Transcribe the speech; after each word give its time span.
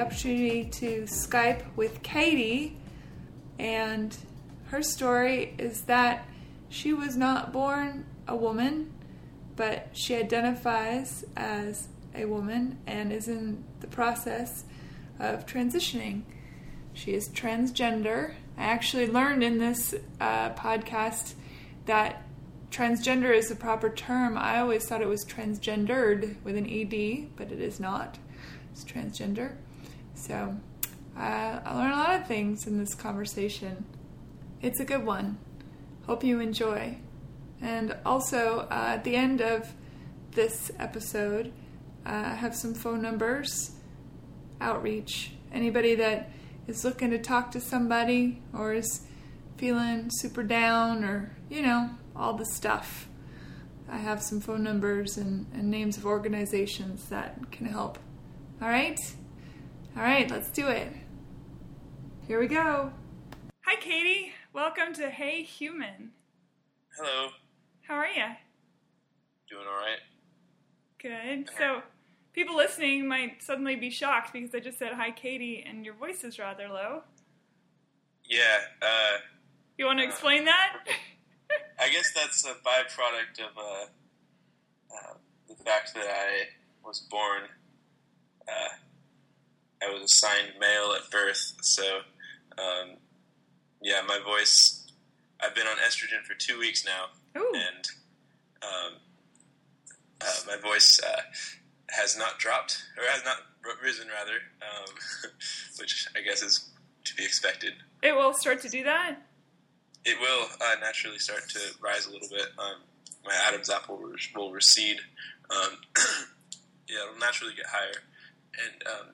opportunity 0.00 0.64
to 0.64 1.02
Skype 1.02 1.62
with 1.76 2.02
Katie, 2.02 2.76
and 3.58 4.16
her 4.66 4.82
story 4.82 5.54
is 5.58 5.82
that 5.82 6.26
she 6.68 6.92
was 6.92 7.16
not 7.16 7.52
born 7.52 8.06
a 8.26 8.36
woman, 8.36 8.92
but 9.56 9.88
she 9.92 10.14
identifies 10.14 11.24
as 11.36 11.88
a 12.14 12.24
woman 12.24 12.78
and 12.86 13.12
is 13.12 13.28
in 13.28 13.64
the 13.80 13.86
process 13.86 14.64
of 15.18 15.46
transitioning. 15.46 16.22
She 16.92 17.12
is 17.12 17.28
transgender. 17.28 18.34
I 18.56 18.64
actually 18.64 19.06
learned 19.06 19.42
in 19.42 19.58
this 19.58 19.94
uh, 20.20 20.50
podcast 20.50 21.34
that 21.86 22.22
transgender 22.70 23.34
is 23.34 23.48
the 23.48 23.56
proper 23.56 23.90
term. 23.90 24.38
I 24.38 24.60
always 24.60 24.86
thought 24.86 25.02
it 25.02 25.08
was 25.08 25.24
transgendered 25.24 26.36
with 26.44 26.56
an 26.56 26.68
ED, 26.68 27.36
but 27.36 27.52
it 27.52 27.60
is 27.60 27.80
not. 27.80 28.18
It's 28.72 28.84
transgender. 28.84 29.56
So 30.14 30.56
uh, 31.16 31.60
I 31.64 31.74
learned 31.74 31.92
a 31.92 31.96
lot 31.96 32.20
of 32.20 32.26
things 32.26 32.66
in 32.66 32.78
this 32.78 32.94
conversation. 32.94 33.84
It's 34.62 34.80
a 34.80 34.84
good 34.84 35.04
one. 35.04 35.38
Hope 36.06 36.24
you 36.24 36.40
enjoy. 36.40 36.98
And 37.60 37.96
also, 38.04 38.66
uh, 38.70 38.94
at 38.94 39.04
the 39.04 39.16
end 39.16 39.40
of 39.40 39.72
this 40.32 40.70
episode, 40.78 41.52
uh, 42.06 42.10
I 42.10 42.34
have 42.34 42.54
some 42.54 42.74
phone 42.74 43.02
numbers, 43.02 43.72
outreach. 44.60 45.32
Anybody 45.52 45.94
that 45.96 46.30
is 46.66 46.84
looking 46.84 47.10
to 47.10 47.18
talk 47.18 47.50
to 47.52 47.60
somebody 47.60 48.42
or 48.56 48.72
is 48.72 49.02
feeling 49.56 50.08
super 50.10 50.42
down 50.42 51.04
or, 51.04 51.36
you 51.50 51.62
know, 51.62 51.90
all 52.16 52.34
the 52.34 52.46
stuff. 52.46 53.08
I 53.88 53.98
have 53.98 54.22
some 54.22 54.40
phone 54.40 54.62
numbers 54.62 55.18
and, 55.18 55.46
and 55.52 55.70
names 55.70 55.96
of 55.96 56.06
organizations 56.06 57.08
that 57.08 57.50
can 57.50 57.66
help. 57.66 57.98
All 58.62 58.68
right? 58.68 58.98
All 59.96 60.02
right, 60.02 60.30
let's 60.30 60.48
do 60.50 60.68
it. 60.68 60.88
Here 62.26 62.38
we 62.40 62.46
go. 62.46 62.92
Hi, 63.66 63.76
Katie. 63.80 64.32
Welcome 64.52 64.94
to 64.94 65.10
Hey 65.10 65.42
Human. 65.42 66.12
Hello. 66.96 67.28
How 67.86 67.94
are 67.94 68.06
you? 68.06 68.24
Doing 69.48 69.66
all 69.66 69.76
right. 69.80 69.98
Good. 71.02 71.50
So, 71.58 71.82
people 72.32 72.56
listening 72.56 73.08
might 73.08 73.42
suddenly 73.42 73.76
be 73.76 73.90
shocked 73.90 74.32
because 74.32 74.54
I 74.54 74.60
just 74.60 74.78
said 74.78 74.92
hi, 74.94 75.10
Katie, 75.10 75.64
and 75.66 75.84
your 75.84 75.94
voice 75.94 76.24
is 76.24 76.38
rather 76.38 76.68
low. 76.68 77.02
Yeah. 78.24 78.58
Uh, 78.80 79.18
You 79.76 79.86
want 79.86 79.98
to 79.98 80.04
explain 80.04 80.44
that? 80.44 80.76
I 81.80 81.88
guess 81.90 82.12
that's 82.14 82.44
a 82.44 82.54
byproduct 82.54 83.40
of 83.40 83.58
uh, 83.58 83.84
uh, 84.94 85.14
the 85.48 85.56
fact 85.64 85.94
that 85.94 86.06
I 86.06 86.48
was 86.84 87.00
born. 87.10 87.42
I 89.82 89.92
was 89.92 90.02
assigned 90.02 90.58
male 90.60 90.94
at 90.94 91.10
birth, 91.10 91.54
so 91.62 92.00
um, 92.58 92.96
yeah, 93.82 94.00
my 94.06 94.18
voice. 94.24 94.76
I've 95.42 95.54
been 95.54 95.66
on 95.66 95.76
estrogen 95.76 96.22
for 96.22 96.34
two 96.34 96.58
weeks 96.58 96.84
now, 96.84 97.06
Ooh. 97.40 97.52
and 97.54 97.88
um, 98.62 98.92
uh, 100.20 100.40
my 100.46 100.56
voice 100.56 101.00
uh, 101.02 101.22
has 101.88 102.18
not 102.18 102.38
dropped 102.38 102.82
or 102.98 103.04
has 103.04 103.24
not 103.24 103.38
risen, 103.82 104.06
rather, 104.08 104.34
um, 104.60 104.94
which 105.78 106.06
I 106.16 106.20
guess 106.20 106.42
is 106.42 106.68
to 107.04 107.14
be 107.14 107.24
expected. 107.24 107.74
It 108.02 108.14
will 108.14 108.34
start 108.34 108.60
to 108.62 108.68
do 108.68 108.84
that? 108.84 109.16
It 110.04 110.18
will 110.20 110.46
uh, 110.60 110.74
naturally 110.80 111.18
start 111.18 111.48
to 111.50 111.58
rise 111.82 112.06
a 112.06 112.10
little 112.10 112.28
bit. 112.28 112.46
Um, 112.58 112.82
my 113.24 113.34
Adam's 113.46 113.70
apple 113.70 113.98
will, 113.98 114.14
will 114.34 114.52
recede. 114.52 114.98
Um, 115.50 115.78
yeah, 116.88 117.04
it'll 117.06 117.18
naturally 117.18 117.54
get 117.54 117.66
higher, 117.66 118.02
and 118.64 118.82
um, 118.86 119.06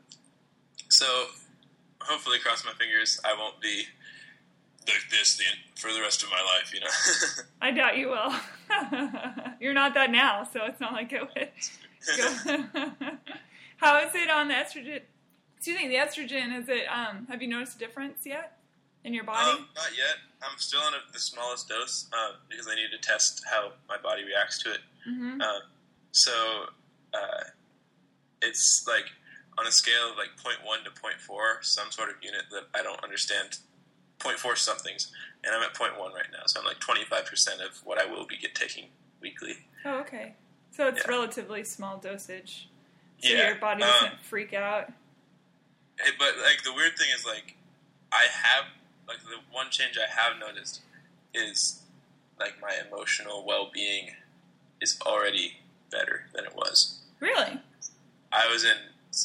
so 0.89 1.07
hopefully, 2.01 2.39
cross 2.39 2.65
my 2.65 2.73
fingers, 2.73 3.21
I 3.25 3.35
won't 3.39 3.61
be 3.61 3.85
like 4.87 5.05
this 5.11 5.37
the, 5.37 5.45
for 5.81 5.93
the 5.93 6.01
rest 6.01 6.23
of 6.23 6.31
my 6.31 6.41
life. 6.43 6.73
You 6.73 6.81
know. 6.81 6.87
I 7.61 7.71
doubt 7.73 7.99
you 7.99 8.09
will. 8.09 8.33
You're 9.61 9.75
not 9.75 9.95
that 9.95 10.11
now, 10.11 10.45
so 10.45 10.65
it's 10.65 10.81
not 10.81 10.93
like 10.93 11.13
it 11.13 11.23
would. 11.23 11.49
How 13.79 13.99
is 14.07 14.15
it 14.15 14.31
on 14.31 14.49
the 14.49 14.55
estrogen? 14.55 15.01
Excuse 15.57 15.79
me, 15.79 15.89
the 15.89 15.97
estrogen. 15.97 16.59
Is 16.61 16.69
it? 16.69 16.87
Um, 16.89 17.27
have 17.29 17.43
you 17.43 17.49
noticed 17.49 17.77
a 17.77 17.79
difference 17.79 18.21
yet 18.25 18.59
in 19.05 19.13
your 19.13 19.25
body? 19.25 19.51
Um, 19.51 19.67
not 19.75 19.91
yet. 19.97 20.17
I'm 20.43 20.59
still 20.59 20.81
on 20.81 20.95
a, 20.95 21.13
the 21.13 21.19
smallest 21.19 21.69
dose 21.69 22.09
um, 22.13 22.37
because 22.49 22.69
I 22.69 22.75
need 22.75 22.91
to 22.93 22.99
test 22.99 23.43
how 23.51 23.73
my 23.89 23.97
body 23.97 24.23
reacts 24.25 24.63
to 24.63 24.73
it. 24.73 24.81
hmm 25.05 25.41
Um, 25.41 25.63
so 26.13 26.33
uh, 27.13 27.45
it's 28.43 28.87
like 28.87 29.07
on 29.59 29.67
a 29.67 29.71
scale 29.73 30.11
of 30.11 30.17
like 30.17 30.31
0.1 30.37 30.85
to 30.85 30.91
0.4, 30.91 31.65
some 31.65 31.91
sort 31.91 32.11
of 32.11 32.17
unit 32.23 32.43
that 32.51 32.65
I 32.79 32.83
don't 32.83 33.03
understand. 33.03 33.59
0.4 34.19 34.57
somethings, 34.57 35.13
and 35.45 35.55
I'm 35.55 35.63
at 35.63 35.75
0.1 35.75 35.99
right 36.15 36.25
now, 36.33 36.41
so 36.47 36.59
I'm 36.61 36.65
like 36.67 36.81
25% 36.81 37.61
of 37.65 37.85
what 37.85 37.99
I 37.99 38.07
will 38.11 38.25
be 38.27 38.39
get 38.39 38.55
taking 38.55 38.87
weekly. 39.21 39.59
Oh, 39.85 40.01
okay. 40.01 40.35
So 40.71 40.89
it's 40.89 41.03
Yeah. 41.05 41.11
relatively 41.11 41.63
small 41.65 41.99
dosage, 41.99 42.69
so 43.23 43.29
Yeah, 43.29 43.49
your 43.49 43.57
body 43.57 43.83
um, 43.83 43.91
doesn't 43.91 44.23
freak 44.23 44.55
out. 44.55 44.89
It, 45.99 46.15
but 46.19 46.39
like 46.39 46.63
the 46.65 46.73
weird 46.73 46.97
thing 46.99 47.09
is 47.15 47.25
like 47.27 47.57
I 48.11 48.25
have 48.25 48.65
like 49.07 49.19
the 49.21 49.37
one 49.51 49.67
change 49.71 49.99
I 49.99 50.11
have 50.11 50.39
noticed 50.39 50.81
is 51.35 51.83
like 52.41 52.61
my 52.61 52.75
emotional 52.89 53.45
well 53.47 53.71
being 53.73 54.13
is 54.81 54.99
already 55.05 55.59
better 55.91 56.25
than 56.35 56.45
it 56.47 56.55
was. 56.57 57.01
Really? 57.21 57.61
I 58.33 58.51
was 58.51 58.65
in 58.65 58.77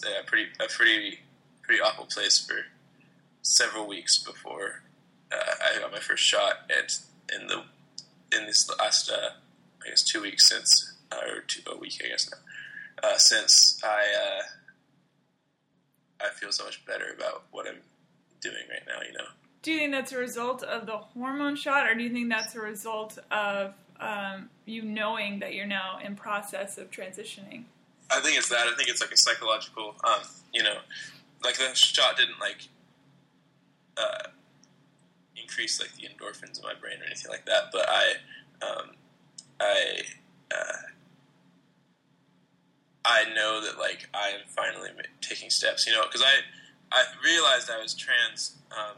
a 0.04 0.26
pretty 0.26 0.50
a 0.60 0.68
pretty 0.68 1.20
pretty 1.64 1.82
awful 1.82 2.06
place 2.06 2.38
for 2.38 2.66
several 3.42 3.88
weeks 3.88 4.24
before 4.24 4.84
uh, 5.32 5.56
I 5.64 5.80
got 5.80 5.92
my 5.92 6.00
first 6.00 6.24
shot, 6.24 6.70
and 6.70 6.88
in 7.34 7.48
the 7.48 7.64
in 8.38 8.46
this 8.46 8.70
last 8.80 9.10
uh, 9.10 9.32
I 9.84 9.90
guess 9.90 10.04
two 10.04 10.22
weeks 10.22 10.50
since 10.50 10.94
uh, 11.12 11.18
or 11.28 11.42
two, 11.42 11.62
a 11.68 11.78
week 11.78 12.02
I 12.04 12.10
guess 12.10 12.30
now 12.30 12.38
uh, 13.04 13.18
since 13.18 13.82
I 13.84 13.98
uh, 13.98 16.26
I 16.26 16.30
feel 16.30 16.52
so 16.52 16.66
much 16.66 16.86
better 16.86 17.14
about 17.16 17.44
what 17.52 17.68
I'm 17.68 17.82
doing 18.42 18.64
right 18.70 18.84
now. 18.88 19.02
You 19.06 19.18
know. 19.18 19.26
Do 19.62 19.72
you 19.72 19.80
think 19.80 19.92
that's 19.92 20.12
a 20.12 20.18
result 20.18 20.64
of 20.64 20.86
the 20.86 20.98
hormone 20.98 21.56
shot, 21.56 21.88
or 21.88 21.96
do 21.96 22.04
you 22.04 22.12
think 22.12 22.30
that's 22.30 22.56
a 22.56 22.62
result 22.62 23.18
of 23.30 23.74
um, 24.00 24.50
you 24.66 24.82
knowing 24.82 25.40
that 25.40 25.54
you're 25.54 25.68
now 25.68 26.00
in 26.04 26.16
process 26.16 26.78
of 26.78 26.90
transitioning? 26.90 27.66
I 28.12 28.20
think 28.20 28.38
it's 28.38 28.50
that. 28.50 28.68
I 28.68 28.76
think 28.76 28.90
it's 28.90 29.02
like 29.02 29.12
a 29.12 29.18
psychological, 29.18 29.96
um, 30.04 30.22
you 30.54 30.64
know, 30.64 30.78
like 31.44 31.58
the 31.58 31.74
shot 31.74 32.18
didn't 32.18 32.40
like 32.40 32.68
uh, 33.98 34.30
increase 35.36 35.80
like 35.80 35.92
the 35.96 36.04
endorphins 36.04 36.60
in 36.60 36.64
my 36.64 36.74
brain 36.80 37.02
or 37.02 37.06
anything 37.06 37.32
like 37.32 37.46
that. 37.46 37.66
But 37.72 37.88
I, 37.88 38.14
um, 38.62 38.92
I, 39.60 40.02
uh, 40.54 40.74
I 43.06 43.26
know 43.34 43.62
that 43.64 43.80
like 43.80 44.10
I 44.14 44.30
am 44.30 44.42
finally 44.48 44.90
taking 45.22 45.50
steps. 45.50 45.88
You 45.88 45.94
know, 45.94 46.04
because 46.06 46.22
I, 46.22 46.36
I 46.92 47.04
realized 47.24 47.70
I 47.70 47.82
was 47.82 47.94
trans. 47.94 48.58
Um, 48.72 48.98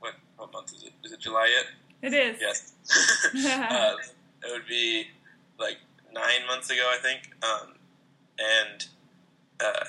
what 0.00 0.14
what 0.36 0.52
month 0.52 0.74
is 0.74 0.82
it? 0.82 0.92
Is 1.04 1.12
it 1.12 1.20
July 1.20 1.50
yet? 1.56 1.66
It 2.02 2.14
is. 2.14 2.38
Yes. 2.40 2.72
uh, 3.46 3.94
it 4.44 4.52
would 4.52 4.66
be 4.68 5.06
like 5.58 5.78
nine 6.12 6.46
months 6.46 6.70
ago, 6.70 6.90
I 6.92 6.98
think. 7.02 7.30
Um, 7.42 7.75
and 8.38 8.86
uh, 9.60 9.84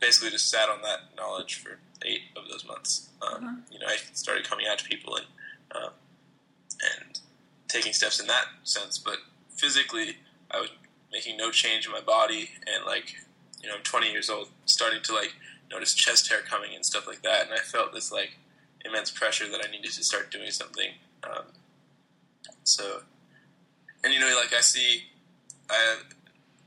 basically 0.00 0.30
just 0.30 0.50
sat 0.50 0.68
on 0.68 0.82
that 0.82 1.16
knowledge 1.16 1.56
for 1.56 1.78
eight 2.04 2.22
of 2.36 2.48
those 2.50 2.64
months. 2.66 3.08
Um, 3.22 3.44
Uh-huh. 3.44 3.56
You 3.70 3.78
know, 3.80 3.86
I 3.86 3.96
started 4.12 4.48
coming 4.48 4.66
out 4.70 4.78
to 4.78 4.84
people 4.84 5.16
and 5.16 5.26
um, 5.74 5.90
and 6.96 7.20
taking 7.68 7.92
steps 7.92 8.20
in 8.20 8.26
that 8.26 8.46
sense. 8.64 8.98
But 8.98 9.18
physically, 9.50 10.16
I 10.50 10.60
was 10.60 10.70
making 11.12 11.36
no 11.36 11.50
change 11.50 11.86
in 11.86 11.92
my 11.92 12.00
body, 12.00 12.50
and 12.66 12.84
like 12.84 13.16
you 13.62 13.68
know, 13.68 13.76
I'm 13.76 13.82
20 13.82 14.10
years 14.10 14.30
old, 14.30 14.48
starting 14.66 15.02
to 15.02 15.14
like 15.14 15.34
notice 15.70 15.94
chest 15.94 16.28
hair 16.28 16.40
coming 16.40 16.74
and 16.74 16.84
stuff 16.84 17.06
like 17.06 17.22
that, 17.22 17.46
and 17.46 17.54
I 17.54 17.58
felt 17.58 17.92
this 17.92 18.12
like 18.12 18.36
immense 18.84 19.10
pressure 19.10 19.48
that 19.48 19.60
I 19.66 19.70
needed 19.70 19.92
to 19.92 20.04
start 20.04 20.30
doing 20.30 20.50
something. 20.50 20.90
Um, 21.24 21.44
so, 22.62 23.02
and 24.04 24.12
you 24.12 24.20
know, 24.20 24.34
like 24.40 24.54
I 24.54 24.60
see, 24.60 25.04
I 25.68 25.98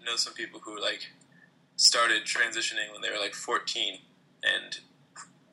know 0.05 0.15
some 0.15 0.33
people 0.33 0.59
who 0.59 0.79
like 0.79 1.07
started 1.75 2.23
transitioning 2.23 2.91
when 2.91 3.01
they 3.01 3.09
were 3.09 3.19
like 3.19 3.33
14, 3.33 3.99
and 4.43 4.79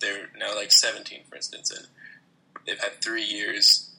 they're 0.01 0.29
now 0.39 0.55
like 0.55 0.73
17, 0.73 1.23
for 1.29 1.37
instance, 1.37 1.71
and 1.71 1.87
they've 2.67 2.81
had 2.81 3.03
three 3.03 3.25
years 3.25 3.95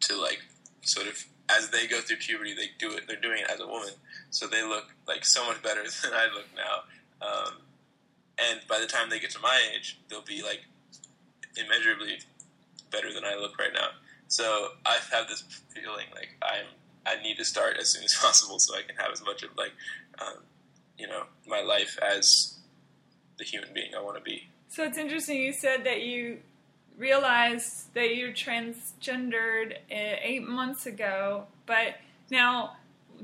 to 0.00 0.16
like 0.16 0.40
sort 0.82 1.06
of 1.06 1.24
as 1.48 1.70
they 1.70 1.86
go 1.86 2.00
through 2.00 2.16
puberty, 2.16 2.54
they 2.54 2.70
do 2.78 2.94
it. 2.94 3.04
They're 3.06 3.20
doing 3.20 3.40
it 3.42 3.50
as 3.50 3.60
a 3.60 3.66
woman, 3.66 3.90
so 4.30 4.46
they 4.46 4.62
look 4.62 4.94
like 5.06 5.24
so 5.24 5.46
much 5.46 5.62
better 5.62 5.82
than 6.02 6.12
I 6.12 6.26
look 6.34 6.46
now. 6.56 7.26
Um, 7.26 7.54
and 8.38 8.60
by 8.68 8.78
the 8.80 8.86
time 8.86 9.10
they 9.10 9.20
get 9.20 9.30
to 9.30 9.40
my 9.40 9.60
age, 9.74 9.98
they'll 10.08 10.22
be 10.22 10.42
like 10.42 10.62
immeasurably 11.56 12.18
better 12.90 13.12
than 13.12 13.24
I 13.24 13.36
look 13.36 13.58
right 13.58 13.72
now. 13.72 13.88
So 14.28 14.68
I 14.84 14.98
have 15.12 15.28
this 15.28 15.42
feeling 15.72 16.06
like 16.14 16.30
I'm 16.42 16.66
I 17.06 17.20
need 17.22 17.36
to 17.36 17.44
start 17.44 17.76
as 17.78 17.88
soon 17.90 18.04
as 18.04 18.14
possible 18.20 18.58
so 18.58 18.74
I 18.76 18.82
can 18.82 18.96
have 18.96 19.12
as 19.12 19.22
much 19.24 19.42
of 19.42 19.50
like 19.56 19.72
um, 20.20 20.38
you 20.98 21.06
know 21.08 21.24
my 21.46 21.60
life 21.60 21.98
as 22.02 22.58
the 23.38 23.44
human 23.44 23.70
being 23.74 23.94
I 23.96 24.00
want 24.02 24.16
to 24.16 24.22
be. 24.22 24.48
So 24.68 24.84
it's 24.84 24.98
interesting 24.98 25.40
you 25.40 25.52
said 25.52 25.84
that 25.84 26.02
you 26.02 26.38
realized 26.96 27.92
that 27.94 28.14
you're 28.16 28.32
transgendered 28.32 29.72
uh, 29.90 30.16
eight 30.22 30.46
months 30.46 30.86
ago, 30.86 31.44
but 31.66 31.94
now 32.30 32.76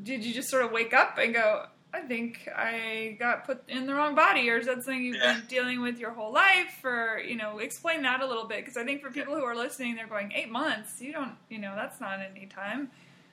did 0.02 0.24
you 0.24 0.32
just 0.34 0.48
sort 0.48 0.64
of 0.64 0.72
wake 0.72 0.92
up 0.94 1.18
and 1.18 1.34
go, 1.34 1.66
I 1.92 2.00
think 2.00 2.48
I 2.54 3.16
got 3.18 3.44
put 3.46 3.62
in 3.68 3.86
the 3.86 3.94
wrong 3.94 4.14
body, 4.14 4.48
or 4.50 4.58
is 4.58 4.66
that 4.66 4.82
something 4.84 5.02
you've 5.02 5.16
Yeah. 5.16 5.34
been 5.38 5.46
dealing 5.48 5.80
with 5.80 5.98
your 5.98 6.10
whole 6.10 6.32
life? 6.32 6.84
Or 6.84 7.20
you 7.24 7.36
know, 7.36 7.58
explain 7.58 8.02
that 8.02 8.20
a 8.20 8.26
little 8.26 8.44
bit, 8.46 8.58
because 8.58 8.76
I 8.76 8.84
think 8.84 9.02
for 9.02 9.10
people 9.10 9.34
who 9.34 9.42
are 9.44 9.56
listening, 9.56 9.96
they're 9.96 10.06
going 10.06 10.32
eight 10.32 10.50
months. 10.50 11.00
You 11.00 11.12
don't, 11.12 11.32
you 11.48 11.58
know, 11.58 11.74
that's 11.74 12.00
not 12.00 12.20
any 12.20 12.46
time. 12.46 12.90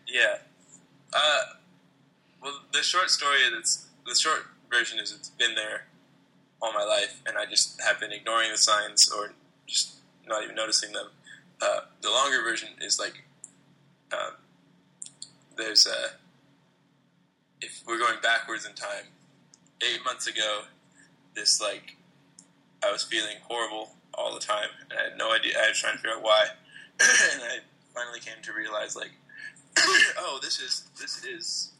Yeah. 0.07 0.37
Uh, 1.13 1.41
well, 2.41 2.59
the 2.71 2.81
short 2.81 3.09
story 3.09 3.37
that's 3.53 3.87
the 4.05 4.15
short 4.15 4.45
version 4.71 4.99
is 4.99 5.11
it's 5.11 5.29
been 5.29 5.55
there 5.55 5.87
all 6.61 6.73
my 6.73 6.83
life, 6.83 7.21
and 7.25 7.37
I 7.37 7.45
just 7.45 7.81
have 7.81 7.99
been 7.99 8.11
ignoring 8.11 8.51
the 8.51 8.57
signs 8.57 9.11
or 9.11 9.33
just 9.65 9.95
not 10.27 10.43
even 10.43 10.55
noticing 10.55 10.91
them. 10.93 11.07
Uh, 11.61 11.81
the 12.01 12.09
longer 12.09 12.41
version 12.41 12.69
is 12.81 12.99
like 12.99 13.23
um, 14.11 14.33
there's 15.57 15.85
a 15.85 16.17
if 17.61 17.81
we're 17.87 17.97
going 17.97 18.17
backwards 18.21 18.65
in 18.65 18.73
time, 18.73 19.05
eight 19.81 20.03
months 20.05 20.27
ago, 20.27 20.61
this 21.35 21.61
like 21.61 21.95
I 22.83 22.91
was 22.91 23.03
feeling 23.03 23.37
horrible 23.47 23.95
all 24.13 24.33
the 24.33 24.39
time, 24.39 24.69
and 24.89 24.99
I 24.99 25.03
had 25.09 25.17
no 25.17 25.31
idea. 25.33 25.53
I 25.63 25.69
was 25.69 25.79
trying 25.79 25.93
to 25.93 25.99
figure 25.99 26.15
out 26.17 26.23
why, 26.23 26.45
and 26.99 27.41
I 27.41 27.57
finally 27.93 28.19
came 28.19 28.41
to 28.43 28.53
realize 28.53 28.95
like, 28.95 29.11
oh, 30.19 30.39
this 30.41 30.59
is 30.59 30.87
this 30.99 31.23
is 31.23 31.71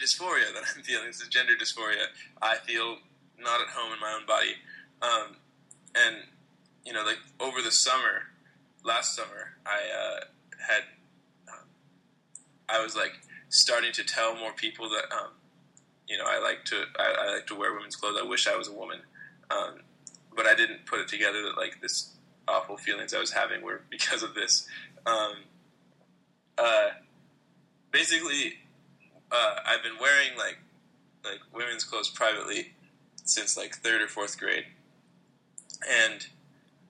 dysphoria 0.00 0.52
that 0.54 0.62
I'm 0.76 0.82
feeling. 0.82 1.06
This 1.06 1.20
is 1.20 1.28
gender 1.28 1.52
dysphoria. 1.60 2.06
I 2.42 2.56
feel 2.56 2.98
not 3.38 3.60
at 3.60 3.68
home 3.68 3.92
in 3.92 4.00
my 4.00 4.12
own 4.18 4.26
body, 4.26 4.54
um, 5.02 5.36
and 5.94 6.16
you 6.84 6.92
know, 6.92 7.04
like 7.04 7.18
over 7.40 7.62
the 7.62 7.70
summer, 7.70 8.24
last 8.84 9.14
summer, 9.14 9.56
I 9.66 9.80
uh, 9.98 10.20
had 10.66 10.82
um, 11.48 11.64
I 12.68 12.82
was 12.82 12.94
like 12.94 13.12
starting 13.48 13.92
to 13.92 14.04
tell 14.04 14.36
more 14.36 14.52
people 14.52 14.88
that 14.90 15.14
um, 15.14 15.30
you 16.08 16.18
know 16.18 16.24
I 16.26 16.40
like 16.40 16.64
to 16.66 16.84
I, 16.98 17.26
I 17.26 17.34
like 17.34 17.46
to 17.48 17.54
wear 17.54 17.72
women's 17.74 17.96
clothes. 17.96 18.18
I 18.20 18.26
wish 18.26 18.46
I 18.46 18.56
was 18.56 18.68
a 18.68 18.72
woman, 18.72 19.00
um, 19.50 19.80
but 20.36 20.46
I 20.46 20.54
didn't 20.54 20.86
put 20.86 21.00
it 21.00 21.08
together 21.08 21.42
that 21.42 21.56
like 21.56 21.80
this 21.80 22.10
awful 22.46 22.76
feelings 22.76 23.14
I 23.14 23.20
was 23.20 23.32
having 23.32 23.62
were 23.62 23.82
because 23.90 24.22
of 24.22 24.34
this. 24.34 24.66
Um, 25.06 25.34
uh, 26.56 26.88
basically, 27.94 28.54
uh, 29.30 29.54
I've 29.64 29.82
been 29.82 29.98
wearing 30.00 30.36
like 30.36 30.58
like 31.24 31.40
women's 31.54 31.84
clothes 31.84 32.10
privately 32.10 32.74
since 33.24 33.56
like 33.56 33.76
third 33.76 34.02
or 34.02 34.08
fourth 34.08 34.38
grade, 34.38 34.64
and 35.88 36.26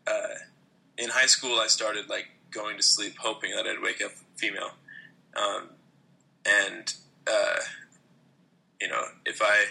uh, 0.07 0.35
in 0.99 1.11
high 1.11 1.27
school 1.27 1.61
I 1.61 1.69
started 1.69 2.09
like 2.09 2.29
going 2.51 2.77
to 2.79 2.83
sleep 2.83 3.17
hoping 3.21 3.53
that 3.55 3.67
I'd 3.67 3.83
wake 3.83 4.03
up 4.03 4.13
female, 4.37 4.73
um, 5.37 5.69
and 6.47 6.93
uh, 7.29 7.61
you 8.81 8.89
know 8.89 9.05
if 9.27 9.41
I, 9.43 9.67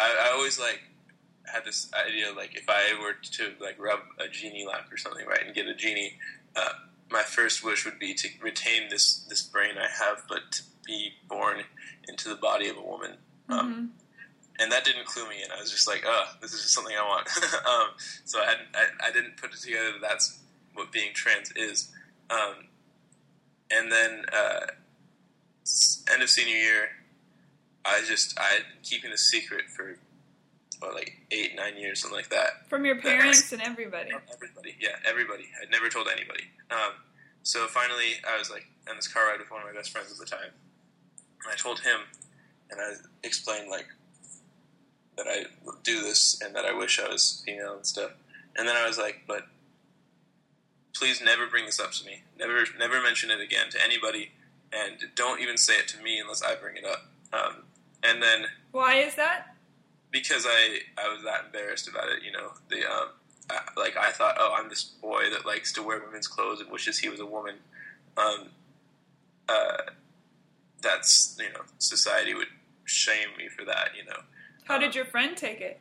I 0.00 0.28
I 0.28 0.32
always 0.32 0.58
like 0.58 0.80
had 1.44 1.64
this 1.64 1.90
idea 1.94 2.32
like 2.34 2.56
if 2.56 2.68
I 2.68 2.98
were 3.00 3.14
to 3.32 3.52
like 3.60 3.78
rub 3.78 4.00
a 4.18 4.28
genie 4.28 4.66
lamp 4.66 4.90
or 4.90 4.96
something 4.96 5.26
right 5.26 5.44
and 5.44 5.54
get 5.54 5.66
a 5.66 5.74
genie, 5.74 6.14
uh, 6.56 6.72
my 7.10 7.22
first 7.22 7.64
wish 7.64 7.84
would 7.84 7.98
be 7.98 8.14
to 8.14 8.28
retain 8.42 8.88
this 8.90 9.24
this 9.28 9.42
brain 9.42 9.76
I 9.78 9.88
have, 10.04 10.24
but 10.28 10.52
to 10.52 10.62
be 10.84 11.12
born 11.28 11.64
into 12.08 12.28
the 12.28 12.34
body 12.36 12.68
of 12.68 12.76
a 12.76 12.82
woman. 12.82 13.16
Um, 13.48 13.74
Mhm. 13.74 13.88
and 14.60 14.72
that 14.72 14.84
didn't 14.84 15.06
clue 15.06 15.28
me 15.28 15.42
in. 15.42 15.50
I 15.52 15.60
was 15.60 15.70
just 15.70 15.86
like, 15.86 16.02
oh, 16.06 16.24
this 16.40 16.52
is 16.52 16.62
just 16.62 16.74
something 16.74 16.94
I 16.96 17.02
want. 17.02 17.28
um, 17.66 17.88
so 18.24 18.40
I, 18.40 18.46
hadn't, 18.46 18.68
I 18.74 19.08
I 19.08 19.12
didn't 19.12 19.36
put 19.36 19.52
it 19.52 19.60
together 19.60 19.92
that 19.92 20.00
that's 20.02 20.38
what 20.74 20.90
being 20.92 21.12
trans 21.14 21.50
is. 21.52 21.90
Um, 22.30 22.68
and 23.70 23.90
then 23.92 24.24
uh, 24.32 24.66
end 26.12 26.22
of 26.22 26.30
senior 26.30 26.56
year, 26.56 26.88
I 27.84 28.02
just 28.06 28.38
I 28.38 28.60
keeping 28.82 29.10
the 29.10 29.18
secret 29.18 29.64
for 29.74 29.96
what, 30.80 30.94
like 30.94 31.18
eight 31.30 31.54
nine 31.56 31.76
years 31.76 32.00
something 32.00 32.16
like 32.16 32.30
that. 32.30 32.68
From 32.68 32.84
your 32.84 33.00
parents 33.00 33.52
and 33.52 33.62
everybody. 33.62 34.10
Everybody, 34.32 34.76
yeah, 34.80 34.96
everybody. 35.06 35.48
I'd 35.62 35.70
never 35.70 35.88
told 35.88 36.08
anybody. 36.08 36.44
Um, 36.70 36.92
so 37.42 37.66
finally, 37.66 38.20
I 38.28 38.38
was 38.38 38.50
like 38.50 38.66
on 38.88 38.96
this 38.96 39.08
car 39.08 39.26
ride 39.26 39.40
with 39.40 39.50
one 39.50 39.60
of 39.60 39.66
my 39.66 39.72
best 39.72 39.90
friends 39.90 40.10
at 40.12 40.18
the 40.18 40.26
time, 40.26 40.50
and 41.44 41.52
I 41.52 41.56
told 41.56 41.80
him, 41.80 42.00
and 42.70 42.80
I 42.80 42.94
explained 43.22 43.70
like 43.70 43.86
that 45.16 45.26
I 45.26 45.46
would 45.64 45.82
do 45.82 46.00
this 46.02 46.40
and 46.40 46.54
that 46.54 46.64
I 46.64 46.72
wish 46.72 47.00
I 47.00 47.08
was 47.08 47.42
female 47.44 47.76
and 47.76 47.86
stuff. 47.86 48.12
And 48.56 48.66
then 48.66 48.76
I 48.76 48.86
was 48.86 48.98
like, 48.98 49.22
but 49.26 49.46
please 50.94 51.20
never 51.20 51.46
bring 51.46 51.66
this 51.66 51.78
up 51.78 51.92
to 51.92 52.06
me. 52.06 52.22
Never, 52.38 52.64
never 52.78 53.02
mention 53.02 53.30
it 53.30 53.40
again 53.40 53.70
to 53.70 53.82
anybody, 53.82 54.30
and 54.72 54.96
don't 55.14 55.40
even 55.40 55.56
say 55.56 55.74
it 55.74 55.88
to 55.88 56.02
me 56.02 56.18
unless 56.20 56.42
I 56.42 56.54
bring 56.54 56.76
it 56.76 56.84
up. 56.84 57.06
Um, 57.32 57.62
and 58.02 58.22
then 58.22 58.46
Why 58.72 58.94
is 58.94 59.16
that? 59.16 59.54
Because 60.10 60.46
I 60.46 60.80
I 60.96 61.12
was 61.12 61.22
that 61.24 61.46
embarrassed 61.46 61.88
about 61.88 62.08
it, 62.08 62.22
you 62.24 62.32
know, 62.32 62.52
the 62.68 62.78
um, 62.90 63.08
I, 63.50 63.60
like 63.76 63.96
I 63.96 64.10
thought, 64.12 64.36
oh, 64.38 64.54
I'm 64.56 64.68
this 64.68 64.84
boy 64.84 65.30
that 65.30 65.46
likes 65.46 65.72
to 65.74 65.82
wear 65.82 66.00
women's 66.04 66.26
clothes 66.26 66.60
and 66.60 66.70
wishes 66.70 66.98
he 66.98 67.08
was 67.08 67.20
a 67.20 67.26
woman. 67.26 67.56
Um, 68.16 68.48
uh, 69.48 69.92
that's 70.82 71.36
you 71.38 71.52
know, 71.52 71.62
society 71.78 72.34
would 72.34 72.48
shame 72.84 73.28
me 73.36 73.48
for 73.48 73.64
that, 73.64 73.90
you 73.96 74.04
know. 74.04 74.20
How 74.64 74.78
did 74.78 74.94
your 74.94 75.04
friend 75.04 75.36
take 75.36 75.60
it? 75.60 75.80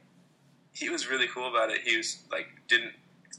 He 0.71 0.89
was 0.89 1.09
really 1.09 1.27
cool 1.27 1.49
about 1.49 1.69
it. 1.69 1.81
He 1.81 1.97
was 1.97 2.19
like 2.31 2.47
didn't 2.67 2.93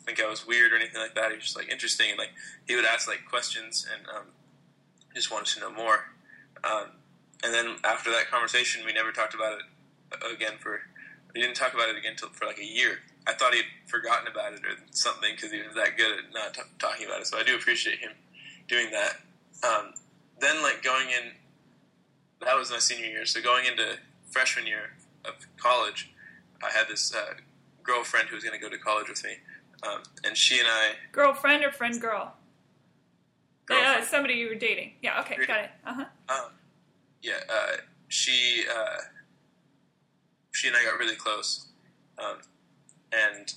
think 0.04 0.22
I 0.22 0.28
was 0.28 0.46
weird 0.46 0.72
or 0.72 0.76
anything 0.76 1.00
like 1.00 1.14
that. 1.14 1.30
He 1.30 1.36
was 1.36 1.44
just 1.44 1.56
like 1.56 1.68
interesting 1.68 2.10
and 2.10 2.18
like 2.18 2.30
he 2.66 2.74
would 2.74 2.84
ask 2.84 3.06
like 3.08 3.24
questions 3.28 3.86
and 3.92 4.08
um, 4.08 4.24
just 5.14 5.30
wanted 5.30 5.54
to 5.54 5.60
know 5.60 5.72
more. 5.72 6.06
Um, 6.64 6.86
and 7.44 7.54
then 7.54 7.76
after 7.84 8.10
that 8.10 8.30
conversation, 8.30 8.84
we 8.84 8.92
never 8.92 9.12
talked 9.12 9.34
about 9.34 9.58
it 9.58 9.64
again 10.32 10.52
for 10.58 10.80
we 11.34 11.40
didn't 11.40 11.56
talk 11.56 11.74
about 11.74 11.88
it 11.88 11.96
again 11.96 12.14
till, 12.16 12.30
for 12.30 12.46
like 12.46 12.58
a 12.58 12.64
year. 12.64 12.98
I 13.26 13.34
thought 13.34 13.52
he'd 13.54 13.64
forgotten 13.86 14.26
about 14.26 14.54
it 14.54 14.60
or 14.60 14.76
something 14.90 15.30
because 15.34 15.52
he 15.52 15.58
was 15.62 15.74
that 15.74 15.96
good 15.96 16.18
at 16.18 16.32
not 16.32 16.54
t- 16.54 16.62
talking 16.78 17.06
about 17.06 17.20
it. 17.20 17.26
So 17.26 17.38
I 17.38 17.42
do 17.42 17.54
appreciate 17.54 17.98
him 17.98 18.12
doing 18.66 18.90
that. 18.92 19.16
Um, 19.62 19.92
then 20.40 20.62
like 20.62 20.82
going 20.82 21.08
in, 21.08 21.32
that 22.40 22.56
was 22.56 22.70
my 22.70 22.78
senior 22.78 23.06
year. 23.06 23.26
So 23.26 23.42
going 23.42 23.66
into 23.66 23.96
freshman 24.30 24.66
year 24.66 24.92
of 25.24 25.34
college, 25.58 26.10
I 26.62 26.70
had 26.70 26.88
this 26.88 27.14
uh, 27.14 27.34
girlfriend 27.82 28.28
who 28.28 28.36
was 28.36 28.44
going 28.44 28.58
to 28.58 28.64
go 28.64 28.70
to 28.70 28.78
college 28.78 29.08
with 29.08 29.22
me, 29.24 29.36
um, 29.82 30.02
and 30.24 30.36
she 30.36 30.58
and 30.58 30.68
I 30.68 30.92
Girlfriend 31.12 31.64
or 31.64 31.70
friend 31.70 32.00
girl? 32.00 32.34
Yeah, 33.70 33.76
Girlfriend. 33.76 34.06
somebody 34.08 34.34
you 34.34 34.48
were 34.48 34.54
dating. 34.54 34.92
Yeah, 35.02 35.20
okay, 35.20 35.36
got 35.46 35.64
it. 35.64 35.70
Uh 35.86 35.94
huh. 35.94 36.04
Um, 36.28 36.52
yeah, 37.22 37.40
uh, 37.48 37.76
she 38.08 38.64
uh, 38.74 38.98
she 40.52 40.68
and 40.68 40.76
I 40.76 40.84
got 40.84 40.98
really 40.98 41.16
close, 41.16 41.66
um, 42.18 42.38
and 43.12 43.52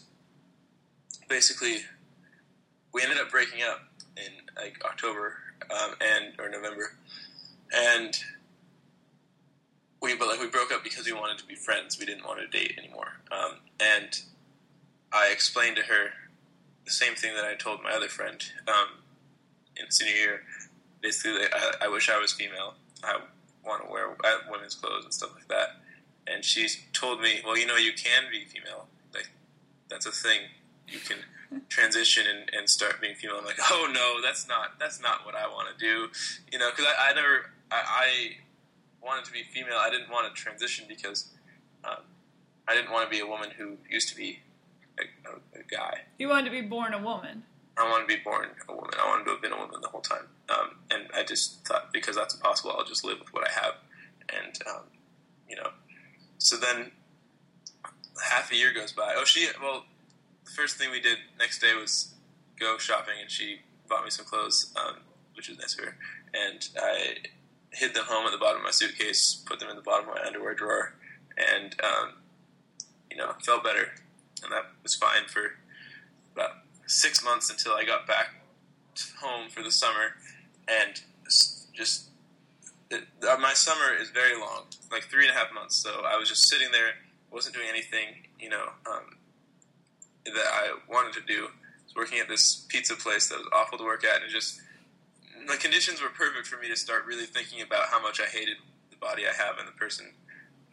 basically 1.28 1.78
we 2.94 3.02
ended 3.02 3.18
up 3.18 3.32
breaking 3.32 3.62
up 3.64 3.82
in 4.18 4.32
like 4.62 4.84
October 4.86 5.36
um, 5.70 5.96
and 6.02 6.34
or 6.40 6.50
November, 6.50 6.96
and 7.74 8.18
we 10.02 10.16
but 10.16 10.28
like 10.28 10.40
we 10.40 10.48
broke 10.48 10.72
up 10.72 10.84
because 10.84 11.06
we 11.06 11.14
wanted 11.14 11.38
to 11.40 11.46
be 11.46 11.56
friends. 11.56 12.00
We 12.00 12.06
didn't 12.06 12.26
want 12.26 12.40
to 12.40 12.48
date 12.48 12.76
anymore, 12.78 13.20
um, 13.32 13.58
and 13.80 14.22
I 15.12 15.30
explained 15.32 15.76
to 15.78 15.84
her 15.84 16.10
the 16.86 16.92
same 16.92 17.16
thing 17.16 17.36
that 17.36 17.46
I 17.46 17.56
told 17.56 17.84
my 17.84 17.92
other 17.92 18.08
friend 18.08 18.44
um, 18.68 19.02
in 19.78 19.92
senior 19.92 20.14
year. 20.14 20.42
Basically, 21.02 21.46
I, 21.52 21.86
I 21.86 21.88
wish 21.88 22.10
I 22.10 22.20
was 22.20 22.32
female. 22.32 22.76
I 23.04 23.20
want 23.66 23.86
to 23.86 23.92
wear 23.92 24.16
women's 24.50 24.76
clothes 24.76 25.04
and 25.04 25.14
stuff 25.14 25.32
like 25.36 25.48
that. 25.48 25.81
And 26.32 26.46
she 26.46 26.68
told 26.94 27.22
me, 27.22 27.42
well, 27.46 27.58
you 27.58 27.66
know, 27.66 27.76
you 27.76 27.94
can 27.94 28.24
be 28.32 28.46
female. 28.46 28.88
Like 29.14 29.30
that's 29.90 30.06
a 30.06 30.12
thing. 30.12 30.42
You 30.88 31.00
can 31.00 31.18
transition 31.70 32.26
and, 32.28 32.50
and 32.54 32.70
start 32.70 33.02
being 33.02 33.16
female. 33.16 33.38
I'm 33.40 33.46
like, 33.46 33.60
oh 33.70 33.92
no, 33.94 34.26
that's 34.26 34.48
not 34.48 34.80
that's 34.80 35.02
not 35.02 35.26
what 35.26 35.36
I 35.36 35.48
want 35.48 35.68
to 35.78 35.86
do. 35.86 36.10
You 36.52 36.60
know, 36.60 36.70
because 36.72 36.86
I, 36.98 37.12
I 37.12 37.14
never 37.14 37.52
I, 37.72 37.82
I 37.82 39.06
wanted 39.06 39.26
to 39.26 39.32
be 39.32 39.44
female. 39.44 39.78
I 39.80 39.90
didn't 39.90 40.10
want 40.10 40.34
to 40.34 40.42
transition 40.42 40.86
because 40.88 41.30
um, 41.84 42.04
I 42.68 42.76
didn't 42.76 42.92
want 42.92 43.10
to 43.10 43.10
be 43.10 43.22
a 43.22 43.28
woman 43.28 43.50
who 43.58 43.78
used 43.90 44.10
to 44.10 44.16
be 44.16 44.40
a, 45.00 45.30
a, 45.30 45.60
a 45.60 45.64
guy. 45.64 46.02
You 46.18 46.30
wanted 46.30 46.46
to 46.46 46.52
be 46.52 46.62
born 46.62 46.94
a 46.94 47.02
woman. 47.02 47.44
I 47.78 47.90
wanted 47.90 48.08
to 48.08 48.18
be 48.18 48.24
born 48.24 48.50
a 48.68 48.76
woman. 48.76 48.92
I 49.02 49.08
wanted 49.08 49.26
to 49.26 49.32
have 49.32 49.42
been 49.42 49.54
a 49.54 49.58
woman 49.58 49.82
the 49.82 49.88
whole 49.88 50.02
time. 50.02 50.28
Um, 50.50 50.76
and 50.92 51.08
I 51.16 51.24
just 51.24 51.66
thought 51.66 51.92
because 51.92 52.16
that's 52.16 52.36
impossible, 52.36 52.76
I'll 52.78 52.86
just 52.86 53.04
live 53.04 53.20
with 53.20 53.34
what 53.34 53.48
I 53.48 53.52
have. 53.52 53.76
And 54.30 54.58
um, 54.68 54.84
you 55.50 55.56
know, 55.56 55.70
so 56.42 56.58
then 56.58 56.92
half 58.24 58.52
a 58.52 58.56
year 58.56 58.74
goes 58.74 58.92
by. 58.92 59.14
Oh, 59.16 59.26
she 59.26 59.48
well, 59.62 59.86
the 60.44 60.52
first 60.52 60.78
thing 60.78 60.90
we 60.90 61.00
did 61.00 61.20
next 61.38 61.60
day 61.60 61.76
was 61.80 62.16
go 62.60 62.78
shopping, 62.78 63.14
and 63.22 63.30
she 63.30 63.60
bought 63.88 64.04
me 64.04 64.10
some 64.10 64.26
clothes, 64.26 64.74
um, 64.76 64.98
which 65.36 65.50
was 65.50 65.60
nice 65.60 65.78
of 65.78 65.86
her. 65.86 65.98
And 66.34 66.68
I 66.82 67.18
hid 67.72 67.94
them 67.94 68.06
home 68.06 68.26
at 68.26 68.32
the 68.32 68.40
bottom 68.40 68.58
of 68.58 68.64
my 68.64 68.72
suitcase, 68.72 69.44
put 69.46 69.60
them 69.60 69.70
in 69.70 69.76
the 69.76 69.84
bottom 69.84 70.10
of 70.10 70.16
my 70.16 70.26
underwear 70.26 70.56
drawer, 70.56 70.96
and 71.38 71.76
um, 71.84 72.14
you 73.10 73.18
know, 73.18 73.34
felt 73.46 73.64
better, 73.64 73.92
and 74.44 74.52
that 74.52 74.66
was 74.82 74.96
fine 74.96 75.28
for 75.28 75.58
about 76.34 76.52
six 76.88 77.24
months 77.24 77.52
until 77.52 77.74
I 77.74 77.86
got 77.86 78.08
back 78.08 78.34
home 79.22 79.50
for 79.50 79.62
the 79.62 79.72
summer, 79.72 80.16
and 80.68 81.02
just 81.72 82.11
it, 82.92 83.04
uh, 83.28 83.38
my 83.38 83.54
summer 83.54 83.96
is 84.00 84.10
very 84.10 84.38
long, 84.38 84.64
like 84.92 85.04
three 85.04 85.26
and 85.26 85.36
a 85.36 85.38
half 85.38 85.54
months. 85.54 85.76
So 85.76 86.04
I 86.06 86.18
was 86.18 86.28
just 86.28 86.50
sitting 86.50 86.72
there, 86.72 86.96
wasn't 87.32 87.56
doing 87.56 87.68
anything, 87.70 88.28
you 88.40 88.50
know, 88.50 88.70
um, 88.90 89.18
that 90.26 90.36
I 90.36 90.76
wanted 90.90 91.14
to 91.14 91.22
do. 91.22 91.46
I 91.46 91.84
was 91.86 91.96
working 91.96 92.20
at 92.20 92.28
this 92.28 92.66
pizza 92.70 92.96
place 92.96 93.30
that 93.30 93.38
was 93.38 93.48
awful 93.54 93.78
to 93.78 93.84
work 93.84 94.04
at, 94.04 94.22
and 94.22 94.30
just 94.30 94.62
the 95.48 95.58
conditions 95.58 96.02
were 96.02 96.10
perfect 96.10 96.48
for 96.48 96.60
me 96.60 96.68
to 96.68 96.76
start 96.76 97.06
really 97.06 97.26
thinking 97.26 97.62
about 97.62 97.88
how 97.88 98.02
much 98.02 98.20
I 98.20 98.26
hated 98.26 98.58
the 98.90 98.98
body 98.98 99.24
I 99.26 99.34
have 99.34 99.58
and 99.58 99.68
the 99.68 99.74
person 99.74 100.08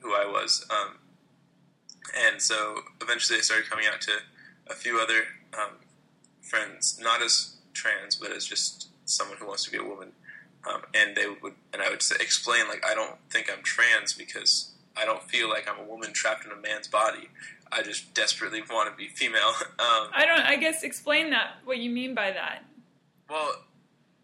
who 0.01 0.15
I 0.15 0.27
was. 0.27 0.67
Um, 0.71 0.97
and 2.27 2.41
so 2.41 2.81
eventually 3.01 3.39
I 3.39 3.43
started 3.43 3.71
coming 3.71 3.87
out 3.93 4.01
to 4.03 4.13
a 4.69 4.75
few 4.75 4.99
other 5.01 5.23
um, 5.55 5.77
friends, 6.43 6.99
not 7.03 7.23
as 7.23 7.57
trans, 7.73 8.17
but 8.17 8.33
as 8.33 8.45
just 8.45 8.89
someone 9.05 9.39
who 9.39 9.47
wants 9.47 9.65
to 9.65 9.71
be 9.71 9.79
a 9.79 9.85
woman. 9.85 10.13
Um, 10.67 10.83
and 10.95 11.17
they 11.17 11.27
would, 11.43 11.55
and 11.73 11.83
I 11.83 11.89
would 11.89 12.03
say, 12.03 12.17
explain 12.21 12.69
like 12.69 12.85
I 12.85 12.95
don't 12.95 13.17
think 13.31 13.51
I'm 13.51 13.63
trans 13.63 14.13
because 14.13 14.73
I 14.97 15.05
don't 15.05 15.23
feel 15.23 15.49
like 15.49 15.69
I'm 15.69 15.79
a 15.79 15.89
woman 15.89 16.13
trapped 16.13 16.45
in 16.45 16.53
a 16.53 16.57
man's 16.57 16.89
body. 16.89 17.29
I 17.71 17.83
just 17.83 18.15
desperately 18.15 18.63
want 18.69 18.91
to 18.91 18.97
be 18.97 19.09
female. 19.09 19.53
Um, 19.79 20.11
I 20.13 20.27
don't. 20.27 20.41
I 20.41 20.57
guess 20.57 20.83
explain 20.83 21.31
that. 21.31 21.59
What 21.65 21.79
you 21.79 21.89
mean 21.91 22.13
by 22.13 22.33
that? 22.33 22.65
Well, 23.31 23.63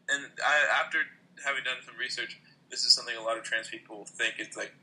and 0.09 0.27
I, 0.45 0.83
after 0.83 0.99
having 1.45 1.63
done 1.63 1.77
some 1.87 1.97
research, 1.97 2.41
this 2.71 2.85
is 2.85 2.93
something 2.93 3.17
a 3.17 3.23
lot 3.23 3.39
of 3.39 3.45
trans 3.45 3.69
people 3.69 4.05
think. 4.05 4.35
It's 4.39 4.57
like 4.57 4.75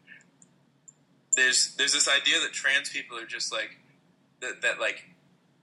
there's 1.33 1.75
there's 1.75 1.91
this 1.91 2.07
idea 2.07 2.39
that 2.39 2.53
trans 2.53 2.89
people 2.89 3.17
are 3.17 3.25
just 3.25 3.51
like 3.51 3.77
that, 4.39 4.61
that 4.61 4.79
like 4.79 5.03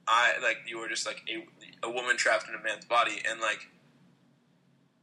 I 0.07 0.33
like 0.43 0.57
you 0.67 0.77
are 0.79 0.87
just 0.87 1.07
like 1.07 1.23
a, 1.27 1.87
a 1.87 1.91
woman 1.91 2.17
trapped 2.17 2.47
in 2.47 2.53
a 2.53 2.61
man's 2.61 2.85
body, 2.85 3.21
and 3.27 3.41
like 3.41 3.67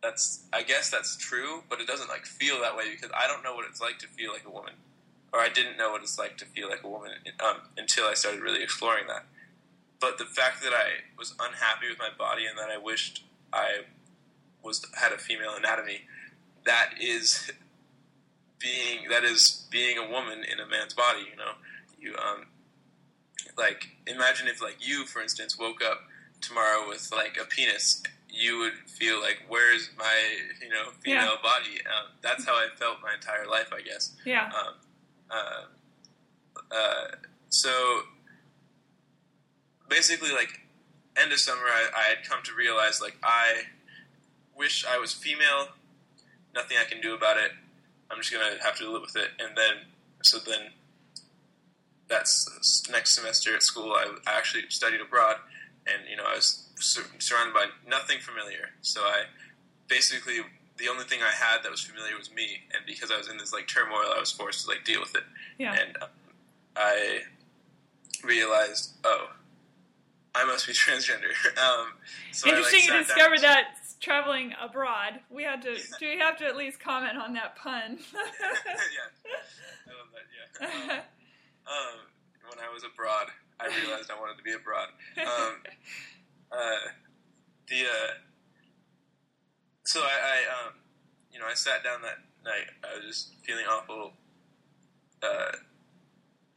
that's 0.02 0.44
I 0.52 0.62
guess 0.62 0.90
that's 0.90 1.16
true, 1.16 1.62
but 1.68 1.80
it 1.80 1.86
doesn't 1.86 2.08
like 2.08 2.26
feel 2.26 2.60
that 2.60 2.76
way 2.76 2.90
because 2.90 3.10
I 3.14 3.26
don't 3.26 3.42
know 3.42 3.54
what 3.54 3.66
it's 3.68 3.80
like 3.80 3.98
to 4.00 4.06
feel 4.06 4.32
like 4.32 4.44
a 4.46 4.50
woman, 4.50 4.74
or 5.32 5.40
I 5.40 5.48
didn't 5.48 5.76
know 5.76 5.90
what 5.90 6.02
it's 6.02 6.18
like 6.18 6.36
to 6.38 6.44
feel 6.44 6.68
like 6.68 6.82
a 6.84 6.88
woman 6.88 7.12
um, 7.44 7.56
until 7.76 8.04
I 8.06 8.14
started 8.14 8.40
really 8.40 8.62
exploring 8.62 9.06
that. 9.08 9.24
But 10.00 10.18
the 10.18 10.24
fact 10.24 10.62
that 10.62 10.72
I 10.72 11.04
was 11.18 11.34
unhappy 11.40 11.88
with 11.88 11.98
my 11.98 12.10
body 12.16 12.44
and 12.46 12.58
that 12.58 12.70
I 12.70 12.78
wished 12.78 13.24
I 13.52 13.84
was 14.62 14.84
had 15.00 15.12
a 15.12 15.18
female 15.18 15.54
anatomy, 15.56 16.02
that 16.64 16.90
is 17.00 17.50
being 18.58 19.08
that 19.10 19.24
is 19.24 19.66
being 19.70 19.98
a 19.98 20.08
woman 20.08 20.44
in 20.44 20.60
a 20.60 20.66
man's 20.66 20.94
body. 20.94 21.22
You 21.30 21.36
know, 21.36 21.52
you 21.98 22.14
um, 22.16 22.46
like 23.56 23.88
imagine 24.06 24.46
if 24.46 24.62
like 24.62 24.76
you, 24.80 25.06
for 25.06 25.22
instance, 25.22 25.58
woke 25.58 25.82
up 25.82 26.02
tomorrow 26.40 26.86
with 26.86 27.10
like 27.12 27.38
a 27.42 27.46
penis 27.46 28.02
you 28.36 28.58
would 28.58 28.74
feel 28.86 29.20
like, 29.20 29.38
"Where's 29.76 29.90
my 29.98 30.14
you 30.62 30.68
know 30.70 30.90
female 31.00 31.22
yeah. 31.22 31.42
body?" 31.42 31.80
Um, 31.86 32.12
that's 32.22 32.44
how 32.46 32.52
I 32.52 32.68
felt 32.76 32.98
my 33.02 33.14
entire 33.14 33.46
life, 33.46 33.70
I 33.72 33.82
guess. 33.82 34.14
Yeah. 34.24 34.46
Um, 34.46 34.74
uh, 35.30 36.74
uh, 36.74 37.16
so 37.48 38.02
basically, 39.88 40.30
like 40.32 40.60
end 41.16 41.32
of 41.32 41.38
summer, 41.38 41.62
I, 41.62 41.88
I 41.94 42.02
had 42.08 42.28
come 42.28 42.40
to 42.44 42.54
realize 42.54 43.00
like 43.00 43.16
I 43.22 43.62
wish 44.56 44.84
I 44.86 44.98
was 44.98 45.12
female. 45.12 45.68
Nothing 46.54 46.78
I 46.80 46.88
can 46.88 47.00
do 47.00 47.14
about 47.14 47.36
it. 47.36 47.52
I'm 48.10 48.18
just 48.18 48.32
gonna 48.32 48.56
have 48.62 48.76
to 48.78 48.90
live 48.90 49.02
with 49.02 49.16
it. 49.16 49.30
And 49.38 49.56
then, 49.56 49.74
so 50.22 50.38
then, 50.38 50.70
that's 52.08 52.88
next 52.90 53.14
semester 53.14 53.54
at 53.54 53.62
school. 53.62 53.92
I, 53.92 54.16
I 54.26 54.38
actually 54.38 54.62
studied 54.70 55.00
abroad, 55.00 55.36
and 55.86 56.08
you 56.08 56.16
know 56.16 56.24
I 56.26 56.36
was 56.36 56.68
sur- 56.76 57.10
surrounded 57.18 57.52
by 57.52 57.66
nothing 57.86 58.20
familiar. 58.20 58.70
So 58.80 59.02
I 59.02 59.24
basically 59.88 60.40
the 60.78 60.88
only 60.88 61.04
thing 61.04 61.20
I 61.22 61.30
had 61.30 61.62
that 61.62 61.70
was 61.70 61.80
familiar 61.80 62.16
was 62.16 62.32
me, 62.32 62.60
and 62.74 62.84
because 62.86 63.10
I 63.10 63.16
was 63.16 63.28
in 63.28 63.38
this 63.38 63.52
like 63.52 63.66
turmoil, 63.66 64.12
I 64.14 64.20
was 64.20 64.32
forced 64.32 64.64
to 64.64 64.70
like 64.70 64.84
deal 64.84 65.00
with 65.00 65.14
it. 65.14 65.24
Yeah. 65.58 65.72
And 65.72 65.96
um, 66.02 66.08
I 66.76 67.20
realized, 68.22 68.92
oh, 69.04 69.28
I 70.34 70.44
must 70.44 70.66
be 70.66 70.72
transgender. 70.74 71.32
um, 71.58 71.92
so 72.32 72.48
Interesting 72.48 72.90
I, 72.90 72.98
like, 72.98 73.00
you 73.00 73.14
discovered 73.14 73.40
that 73.40 73.64
traveling 74.00 74.52
abroad. 74.60 75.20
We 75.30 75.42
had 75.44 75.62
to. 75.62 75.74
do 76.00 76.08
we 76.08 76.18
have 76.18 76.36
to 76.38 76.46
at 76.46 76.56
least 76.56 76.80
comment 76.80 77.16
on 77.16 77.32
that 77.34 77.56
pun? 77.56 77.98
yeah, 78.12 79.40
I 79.86 79.96
love 79.96 80.08
that. 80.12 80.26
Yeah. 80.30 80.94
Um, 80.96 81.00
um, 81.66 81.98
when 82.50 82.58
I 82.64 82.72
was 82.72 82.84
abroad, 82.84 83.28
I 83.58 83.66
realized 83.82 84.10
I 84.10 84.20
wanted 84.20 84.36
to 84.36 84.44
be 84.44 84.52
abroad. 84.52 84.88
Um, 85.18 85.56
uh, 86.52 86.90
the 87.68 87.82
uh, 87.82 88.14
so 89.86 90.00
I, 90.00 90.04
I 90.04 90.66
um, 90.66 90.72
you 91.32 91.38
know 91.38 91.46
I 91.46 91.54
sat 91.54 91.82
down 91.82 92.02
that 92.02 92.18
night. 92.44 92.66
I 92.84 92.96
was 92.96 93.06
just 93.06 93.34
feeling 93.44 93.64
awful, 93.70 94.12
uh, 95.22 95.52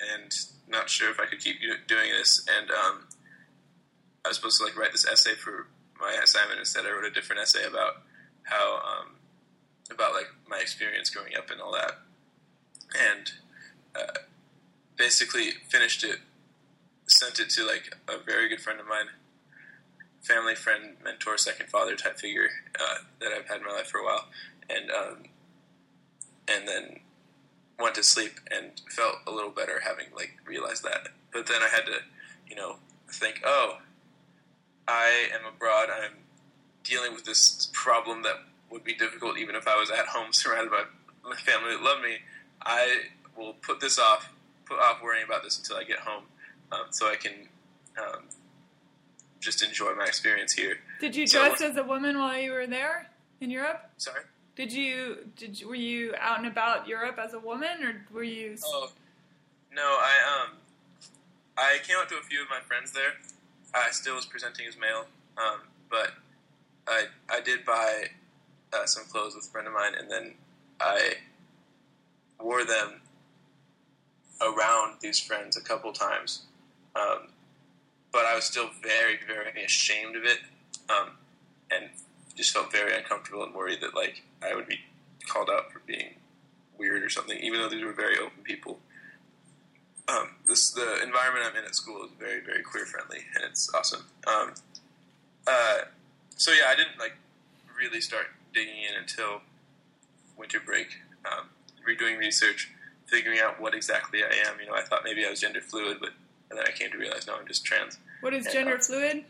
and 0.01 0.31
not 0.67 0.89
sure 0.89 1.09
if 1.09 1.19
I 1.19 1.25
could 1.25 1.39
keep 1.39 1.57
doing 1.87 2.11
this. 2.11 2.45
And 2.59 2.69
um, 2.71 3.07
I 4.25 4.29
was 4.29 4.37
supposed 4.37 4.57
to 4.59 4.65
like 4.65 4.77
write 4.77 4.91
this 4.91 5.07
essay 5.07 5.35
for 5.35 5.67
my 5.99 6.19
assignment. 6.23 6.59
Instead, 6.59 6.85
I 6.85 6.91
wrote 6.91 7.05
a 7.05 7.11
different 7.11 7.41
essay 7.41 7.65
about 7.65 8.01
how 8.43 8.77
um, 8.77 9.15
about 9.91 10.13
like 10.13 10.27
my 10.47 10.57
experience 10.57 11.09
growing 11.09 11.35
up 11.37 11.51
and 11.51 11.61
all 11.61 11.71
that, 11.73 11.99
and 12.97 13.31
uh, 13.95 14.19
basically 14.97 15.51
finished 15.69 16.03
it. 16.03 16.17
Sent 17.07 17.39
it 17.39 17.49
to 17.51 17.65
like 17.65 17.95
a 18.07 18.23
very 18.23 18.49
good 18.49 18.61
friend 18.61 18.79
of 18.79 18.87
mine 18.87 19.07
family 20.21 20.55
friend, 20.55 20.95
mentor, 21.03 21.37
second 21.37 21.69
father 21.69 21.95
type 21.95 22.19
figure 22.19 22.49
uh, 22.79 22.97
that 23.19 23.31
I've 23.31 23.47
had 23.47 23.57
in 23.57 23.65
my 23.65 23.73
life 23.73 23.87
for 23.87 23.99
a 23.99 24.05
while, 24.05 24.27
and 24.69 24.91
um, 24.91 25.23
and 26.47 26.67
then 26.67 26.99
went 27.79 27.95
to 27.95 28.03
sleep 28.03 28.39
and 28.51 28.81
felt 28.89 29.15
a 29.25 29.31
little 29.31 29.51
better 29.51 29.81
having 29.83 30.07
like 30.15 30.37
realized 30.45 30.83
that. 30.83 31.09
But 31.31 31.47
then 31.47 31.61
I 31.61 31.69
had 31.69 31.85
to, 31.85 31.99
you 32.47 32.55
know, 32.55 32.77
think, 33.09 33.41
oh, 33.45 33.77
I 34.87 35.29
am 35.33 35.41
abroad. 35.51 35.89
I'm 35.91 36.17
dealing 36.83 37.13
with 37.13 37.25
this 37.25 37.69
problem 37.73 38.23
that 38.23 38.35
would 38.69 38.83
be 38.83 38.93
difficult 38.93 39.37
even 39.37 39.55
if 39.55 39.67
I 39.67 39.79
was 39.79 39.89
at 39.89 40.07
home 40.07 40.27
surrounded 40.33 40.71
by 40.71 40.83
my 41.23 41.35
family 41.35 41.71
that 41.71 41.81
love 41.81 42.01
me. 42.01 42.17
I 42.61 43.03
will 43.37 43.53
put 43.53 43.79
this 43.79 43.97
off, 43.97 44.33
put 44.65 44.79
off 44.79 45.01
worrying 45.01 45.25
about 45.25 45.43
this 45.43 45.57
until 45.57 45.77
I 45.77 45.83
get 45.83 45.99
home, 45.99 46.23
um, 46.71 46.87
so 46.91 47.09
I 47.09 47.15
can 47.15 47.47
um, 47.97 48.23
just 49.39 49.63
enjoy 49.63 49.93
my 49.95 50.05
experience 50.05 50.53
here. 50.53 50.79
Did 50.99 51.15
you 51.15 51.27
so 51.27 51.39
dress 51.39 51.61
as 51.61 51.77
a 51.77 51.83
woman 51.83 52.17
while 52.17 52.39
you 52.39 52.51
were 52.51 52.67
there 52.67 53.09
in 53.39 53.49
Europe? 53.49 53.89
Sorry. 53.97 54.21
Did 54.55 54.73
you 54.73 55.29
did 55.37 55.63
were 55.65 55.75
you 55.75 56.13
out 56.19 56.39
and 56.39 56.47
about 56.47 56.87
Europe 56.87 57.17
as 57.17 57.33
a 57.33 57.39
woman, 57.39 57.83
or 57.83 58.05
were 58.11 58.23
you? 58.23 58.57
Oh, 58.65 58.91
no. 59.73 59.81
I 59.81 60.43
um, 60.43 60.57
I 61.57 61.77
came 61.87 61.95
out 61.97 62.09
to 62.09 62.15
a 62.15 62.21
few 62.21 62.41
of 62.41 62.49
my 62.49 62.59
friends 62.59 62.91
there. 62.91 63.13
I 63.73 63.91
still 63.91 64.15
was 64.15 64.25
presenting 64.25 64.67
as 64.67 64.75
male, 64.77 65.05
um, 65.37 65.61
but 65.89 66.11
I 66.87 67.05
I 67.29 67.39
did 67.39 67.63
buy 67.63 68.07
uh, 68.73 68.85
some 68.85 69.05
clothes 69.05 69.35
with 69.35 69.45
a 69.45 69.49
friend 69.49 69.67
of 69.67 69.73
mine, 69.73 69.93
and 69.97 70.11
then 70.11 70.33
I 70.81 71.13
wore 72.39 72.65
them 72.65 73.01
around 74.41 74.97
these 75.01 75.19
friends 75.19 75.57
a 75.57 75.61
couple 75.61 75.93
times. 75.93 76.43
Um, 76.95 77.29
but 78.11 78.25
I 78.25 78.35
was 78.35 78.45
still 78.45 78.69
very, 78.81 79.19
very 79.25 79.63
ashamed 79.63 80.15
of 80.15 80.23
it, 80.23 80.39
um, 80.89 81.11
and 81.71 81.89
just 82.35 82.53
felt 82.53 82.71
very 82.71 82.95
uncomfortable 82.95 83.43
and 83.43 83.53
worried 83.53 83.81
that 83.81 83.95
like 83.95 84.23
I 84.41 84.55
would 84.55 84.67
be 84.67 84.79
called 85.27 85.49
out 85.49 85.71
for 85.71 85.79
being 85.85 86.15
weird 86.77 87.03
or 87.03 87.09
something, 87.09 87.37
even 87.39 87.59
though 87.59 87.69
these 87.69 87.83
were 87.83 87.93
very 87.93 88.17
open 88.17 88.43
people. 88.43 88.79
Um, 90.07 90.29
this 90.47 90.71
the 90.71 91.03
environment 91.03 91.45
I'm 91.47 91.55
in 91.55 91.65
at 91.65 91.75
school 91.75 92.03
is 92.03 92.11
very, 92.17 92.41
very 92.41 92.63
queer 92.63 92.85
friendly, 92.85 93.19
and 93.35 93.43
it's 93.43 93.71
awesome. 93.73 94.05
Um, 94.25 94.53
uh, 95.45 95.79
so 96.35 96.51
yeah, 96.51 96.65
I 96.69 96.75
didn't 96.75 96.97
like 96.97 97.13
really 97.77 98.01
start 98.01 98.27
digging 98.53 98.77
in 98.77 98.99
until 98.99 99.41
winter 100.37 100.59
break, 100.59 100.97
um, 101.25 101.49
redoing 101.87 102.17
research, 102.17 102.71
figuring 103.05 103.39
out 103.39 103.59
what 103.59 103.75
exactly 103.75 104.23
I 104.23 104.49
am. 104.49 104.59
You 104.59 104.67
know, 104.67 104.73
I 104.73 104.81
thought 104.81 105.01
maybe 105.03 105.25
I 105.25 105.29
was 105.29 105.41
gender 105.41 105.61
fluid, 105.61 105.97
but 105.99 106.11
and 106.49 106.57
then 106.57 106.65
I 106.67 106.71
came 106.71 106.91
to 106.91 106.97
realize, 106.97 107.27
no, 107.27 107.35
I'm 107.35 107.47
just 107.47 107.65
trans. 107.65 107.97
What 108.21 108.33
is 108.33 108.47
gender 108.51 108.75
uh, 108.75 108.81
fluid? 108.81 109.25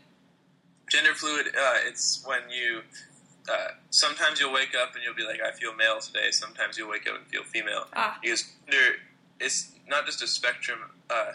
Gender 0.88 1.14
fluid, 1.14 1.48
uh, 1.48 1.74
it's 1.86 2.24
when 2.26 2.40
you, 2.50 2.82
uh, 3.50 3.68
sometimes 3.90 4.40
you'll 4.40 4.52
wake 4.52 4.74
up 4.74 4.94
and 4.94 5.04
you'll 5.04 5.14
be 5.14 5.24
like, 5.24 5.40
I 5.40 5.52
feel 5.52 5.74
male 5.74 6.00
today. 6.00 6.30
Sometimes 6.30 6.76
you'll 6.76 6.90
wake 6.90 7.08
up 7.08 7.16
and 7.16 7.26
feel 7.26 7.44
female. 7.44 7.86
Ah. 7.94 8.18
Because 8.22 8.52
gender, 8.66 8.96
it's 9.38 9.72
not 9.86 10.06
just 10.06 10.22
a 10.22 10.26
spectrum. 10.26 10.78
Uh, 11.08 11.32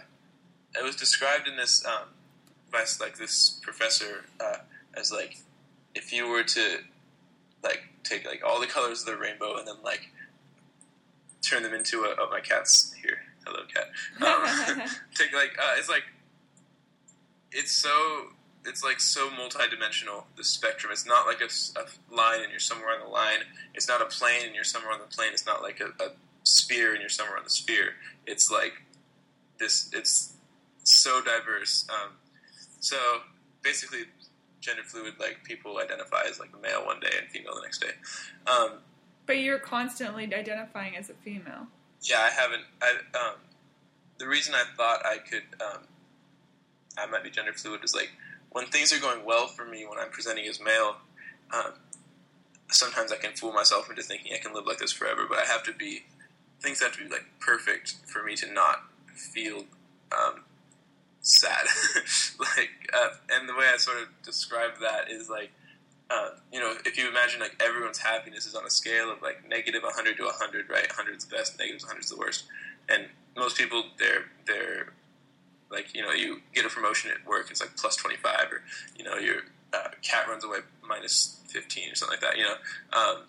it 0.78 0.84
was 0.84 0.96
described 0.96 1.48
in 1.48 1.56
this, 1.56 1.86
um, 1.86 2.10
by 2.72 2.84
like 3.00 3.18
this 3.18 3.60
professor 3.62 4.26
uh, 4.44 4.58
as 4.96 5.12
like, 5.12 5.38
if 5.94 6.12
you 6.12 6.28
were 6.28 6.44
to 6.44 6.80
like 7.64 7.84
take 8.04 8.26
like 8.26 8.42
all 8.46 8.60
the 8.60 8.68
colors 8.68 9.02
of 9.02 9.06
the 9.06 9.18
rainbow 9.18 9.58
and 9.58 9.68
then 9.68 9.76
like 9.84 10.12
turn 11.42 11.64
them 11.64 11.74
into 11.74 12.04
a, 12.04 12.16
oh 12.20 12.30
my 12.30 12.40
cat's 12.40 12.94
here 13.02 13.20
hello 13.46 13.64
cat. 13.74 13.90
Um, 14.22 14.88
take 15.16 15.34
like 15.34 15.58
uh, 15.60 15.76
it's 15.78 15.90
like 15.90 16.04
it's 17.52 17.72
so 17.72 17.90
it's 18.66 18.84
like 18.84 19.00
so 19.00 19.30
multidimensional. 19.30 20.24
The 20.36 20.44
spectrum. 20.44 20.92
It's 20.92 21.06
not 21.06 21.28
like 21.28 21.42
a, 21.42 21.50
a, 21.80 22.16
line 22.16 22.42
and 22.42 22.52
you're 22.52 22.60
somewhere 22.60 22.90
on 22.90 23.00
the 23.00 23.10
line. 23.10 23.40
It's 23.74 23.88
not 23.88 24.02
a 24.02 24.06
plane 24.06 24.46
and 24.46 24.56
you're 24.56 24.64
somewhere 24.64 24.92
on 24.92 25.00
the 25.00 25.16
plane. 25.16 25.30
It's 25.34 25.46
not 25.46 25.62
like 25.62 25.80
a, 25.80 26.04
a 26.04 26.10
sphere 26.44 26.92
and 26.92 27.00
you're 27.00 27.10
somewhere 27.10 27.38
on 27.38 27.44
the 27.44 27.50
sphere. 27.50 27.94
It's 28.26 28.52
like 28.52 28.74
this. 29.60 29.90
It's 29.94 30.34
so 30.84 31.22
diverse. 31.22 31.88
Um, 31.90 32.12
so 32.80 32.98
basically, 33.62 34.06
gender 34.62 34.84
fluid 34.84 35.14
like 35.20 35.44
people 35.44 35.78
identify 35.78 36.24
as 36.28 36.40
like 36.40 36.50
male 36.62 36.86
one 36.86 37.00
day 37.00 37.12
and 37.20 37.30
female 37.30 37.56
the 37.56 37.62
next 37.62 37.80
day. 37.80 37.92
Um, 38.48 38.80
but 39.26 39.40
you're 39.40 39.60
constantly 39.60 40.24
identifying 40.24 40.96
as 40.96 41.10
a 41.10 41.14
female. 41.14 41.68
Yeah, 42.06 42.20
I 42.20 42.30
haven't. 42.30 42.64
I 42.82 42.92
um, 43.18 43.36
the 44.20 44.28
reason 44.28 44.54
I 44.54 44.64
thought 44.78 45.06
I 45.06 45.18
could 45.18 45.44
um, 45.60 45.84
I 46.98 47.06
might 47.08 47.24
be 47.24 47.30
gender 47.30 47.54
fluid 47.54 47.84
is 47.84 47.96
like 47.96 48.12
when 48.52 48.68
things 48.68 48.94
are 48.94 49.00
going 49.00 49.26
well 49.26 49.48
for 49.48 49.66
me 49.66 49.86
when 49.86 50.00
I'm 50.00 50.10
presenting 50.10 50.46
as 50.48 50.62
male. 50.62 50.98
Um, 51.54 51.74
sometimes 52.72 53.12
I 53.12 53.18
can 53.18 53.34
fool 53.34 53.52
myself 53.52 53.90
into 53.90 54.02
thinking 54.02 54.34
I 54.34 54.38
can 54.38 54.54
live 54.54 54.66
like 54.66 54.78
this 54.78 54.92
forever, 54.92 55.26
but 55.28 55.40
I 55.40 55.46
have 55.46 55.64
to 55.64 55.74
be 55.74 56.06
things 56.62 56.82
have 56.82 56.94
to 56.94 57.04
be 57.04 57.10
like 57.10 57.26
perfect 57.40 57.96
for 58.06 58.24
me 58.24 58.36
to 58.36 58.52
not 58.52 58.84
feel 59.16 59.66
um, 60.12 60.44
sad. 61.22 61.66
like, 62.40 62.90
uh, 62.94 63.10
and 63.32 63.50
the 63.50 63.54
way 63.54 63.66
I 63.74 63.78
sort 63.78 63.98
of 63.98 64.08
describe 64.24 64.80
that 64.82 65.10
is 65.10 65.30
like, 65.30 65.52
uh, 66.10 66.30
you 66.52 66.60
know, 66.60 66.76
if 66.86 66.98
you 66.98 67.10
imagine 67.10 67.40
like 67.40 67.56
everyone's 67.64 67.98
happiness 67.98 68.46
is 68.46 68.56
on 68.56 68.66
a 68.66 68.70
scale 68.70 69.12
of 69.12 69.22
like 69.22 69.48
negative 69.50 69.84
100 69.84 70.18
to 70.18 70.24
100, 70.24 70.70
right? 70.70 70.88
100 70.88 71.18
is 71.18 71.26
the 71.26 71.36
best, 71.36 71.58
negative 71.58 71.82
100 71.82 72.04
is 72.04 72.10
the 72.10 72.18
worst. 72.18 72.46
And 72.90 73.08
most 73.36 73.58
people, 73.58 73.84
they're 73.98 74.26
they're 74.46 74.94
like, 75.72 75.96
you 75.96 76.02
know, 76.02 76.12
you 76.12 76.42
get 76.54 76.66
a 76.66 76.70
promotion 76.70 77.12
at 77.12 77.28
work, 77.28 77.50
it's 77.50 77.60
like 77.60 77.76
plus 77.76 77.96
25, 77.96 78.52
or 78.52 78.62
you 78.96 79.04
know, 79.04 79.16
your 79.16 79.38
uh, 79.74 79.90
cat 80.02 80.28
runs 80.28 80.44
away 80.44 80.60
minus 80.88 81.40
15 81.48 81.92
or 81.92 81.96
something 81.96 82.14
like 82.14 82.22
that. 82.22 82.38
You 82.38 82.44
know, 82.44 82.56
um, 82.94 83.24